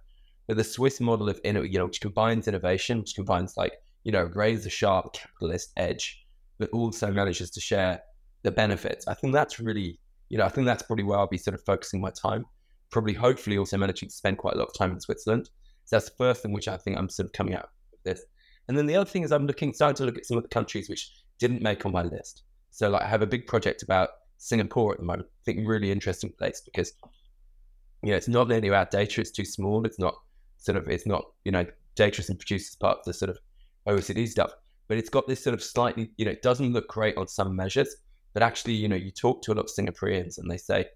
But 0.47 0.59
the 0.59 0.65
Swiss 0.65 1.01
model 1.01 1.31
of, 1.31 1.41
you 1.43 1.53
know, 1.79 1.87
which 1.87 2.03
combines 2.03 2.49
innovation, 2.49 2.99
which 2.99 3.15
combines 3.15 3.57
like, 3.57 3.73
you 4.05 4.13
know, 4.13 4.29
razor 4.35 4.69
sharp 4.69 5.15
capitalist 5.15 5.73
edge, 5.79 6.23
but 6.59 6.69
also 6.71 7.11
manages 7.11 7.51
to 7.53 7.61
share 7.61 8.03
the 8.43 8.51
benefits. 8.51 9.07
I 9.09 9.15
think 9.15 9.33
that's 9.33 9.61
really, 9.61 9.99
you 10.29 10.39
know, 10.39 10.45
I 10.45 10.49
think 10.49 10.67
that's 10.67 10.83
probably 10.83 11.05
where 11.05 11.19
I'll 11.19 11.27
be 11.27 11.39
sort 11.39 11.55
of 11.55 11.65
focusing 11.65 12.01
my 12.01 12.11
time. 12.11 12.45
Probably, 12.91 13.15
hopefully, 13.15 13.59
also 13.59 13.77
managing 13.77 14.09
to 14.09 14.15
spend 14.15 14.39
quite 14.39 14.55
a 14.55 14.59
lot 14.59 14.69
of 14.69 14.75
time 14.75 14.93
in 14.93 15.01
Switzerland. 15.01 15.51
So 15.85 15.97
that's 15.97 16.09
the 16.09 16.17
first 16.17 16.43
thing 16.43 16.53
which 16.53 16.69
I 16.69 16.77
think 16.77 16.97
I'm 16.97 17.09
sort 17.09 17.27
of 17.27 17.33
coming 17.33 17.55
out 17.55 17.65
of 17.65 17.99
this. 18.05 18.23
And 18.69 18.77
then 18.77 18.87
the 18.87 18.97
other 18.97 19.09
thing 19.09 19.23
is 19.23 19.33
I'm 19.33 19.47
looking, 19.47 19.73
starting 19.73 19.97
to 19.97 20.05
look 20.05 20.19
at 20.19 20.27
some 20.27 20.37
of 20.37 20.43
the 20.43 20.49
countries 20.49 20.89
which 20.89 21.11
didn't 21.39 21.63
make 21.63 21.85
on 21.87 21.93
my 21.93 22.03
list. 22.03 22.43
So 22.71 22.89
like 22.89 23.03
I 23.03 23.09
have 23.09 23.23
a 23.23 23.27
big 23.27 23.47
project 23.47 23.83
about 23.83 24.11
Singapore 24.39 24.93
at 24.93 24.99
the 24.99 25.05
moment. 25.05 25.29
I 25.29 25.43
think 25.45 25.69
really 25.69 25.91
interesting 25.91 26.33
place 26.39 26.63
because 26.65 26.93
you 28.03 28.11
know 28.11 28.17
it's 28.17 28.29
not 28.29 28.51
only 28.51 28.69
about 28.69 28.91
data, 28.91 29.21
it's 29.21 29.31
too 29.31 29.45
small. 29.45 29.85
It's 29.85 29.99
not 29.99 30.15
sort 30.59 30.77
of 30.77 30.89
it's 30.89 31.07
not, 31.07 31.25
you 31.45 31.53
know, 31.53 31.67
data 31.97 32.23
and 32.29 32.39
producers 32.39 32.77
part 32.77 32.99
of 32.99 33.05
the 33.05 33.13
sort 33.13 33.31
of 33.31 33.39
OECD 33.89 34.29
stuff. 34.29 34.53
But 34.89 34.99
it's 34.99 35.11
got 35.11 35.27
this 35.27 35.43
sort 35.43 35.55
of 35.55 35.63
slightly, 35.63 36.11
you 36.17 36.25
know, 36.25 36.31
it 36.33 36.43
doesn't 36.43 36.73
look 36.73 36.89
great 36.89 37.17
on 37.17 37.29
some 37.29 37.55
measures, 37.55 37.97
but 38.33 38.43
actually, 38.43 38.75
you 38.75 38.89
know, 38.89 38.97
you 38.97 39.11
talk 39.11 39.43
to 39.43 39.53
a 39.53 39.55
lot 39.55 39.65
of 39.65 39.71
Singaporeans 39.71 40.39
and 40.39 40.51
they 40.51 40.57
say 40.57 40.87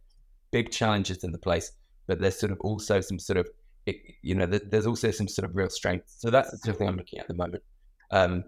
big 0.50 0.70
challenges 0.70 1.24
in 1.24 1.32
the 1.32 1.38
place, 1.38 1.72
but 2.06 2.20
there's 2.20 2.38
sort 2.38 2.52
of 2.52 2.60
also 2.60 3.00
some 3.00 3.18
sort 3.18 3.38
of 3.38 3.48
you 4.22 4.34
know, 4.34 4.46
there's 4.46 4.86
also 4.86 5.10
some 5.10 5.28
sort 5.28 5.48
of 5.48 5.54
real 5.54 5.68
strength. 5.68 6.06
So 6.16 6.30
that's 6.30 6.50
the 6.50 6.58
sort 6.58 6.70
of 6.70 6.78
thing 6.78 6.88
I'm 6.88 6.96
looking 6.96 7.18
at, 7.18 7.28
the 7.28 7.34
moment. 7.34 7.62
Um, 8.10 8.44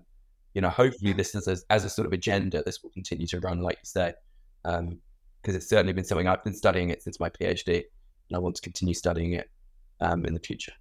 you 0.55 0.63
know, 0.63 0.71
hopefully 0.71 1.13
this 1.13 1.35
is 1.35 1.47
as, 1.49 1.65
as, 1.69 1.85
a 1.85 1.91
sort 1.91 2.07
of 2.07 2.13
agenda, 2.13 2.63
this 2.63 2.83
will 2.83 2.91
continue 2.91 3.27
to 3.27 3.41
run, 3.41 3.61
like 3.61 3.77
you 3.77 3.85
say, 3.85 4.15
because 4.63 4.81
um, 4.81 4.99
it's 5.45 5.69
certainly 5.69 5.93
been 5.93 6.05
something 6.05 6.27
I've 6.27 6.43
been 6.45 6.55
studying 6.55 6.91
it 6.91 7.03
since 7.03 7.21
my 7.21 7.29
PhD, 7.29 7.75
and 8.29 8.37
I 8.37 8.39
want 8.39 8.57
to 8.57 8.63
continue 8.63 8.95
studying 8.95 9.35
it 9.35 9.51
um, 10.01 10.25
in 10.25 10.33
the 10.33 10.41
future. 10.41 10.73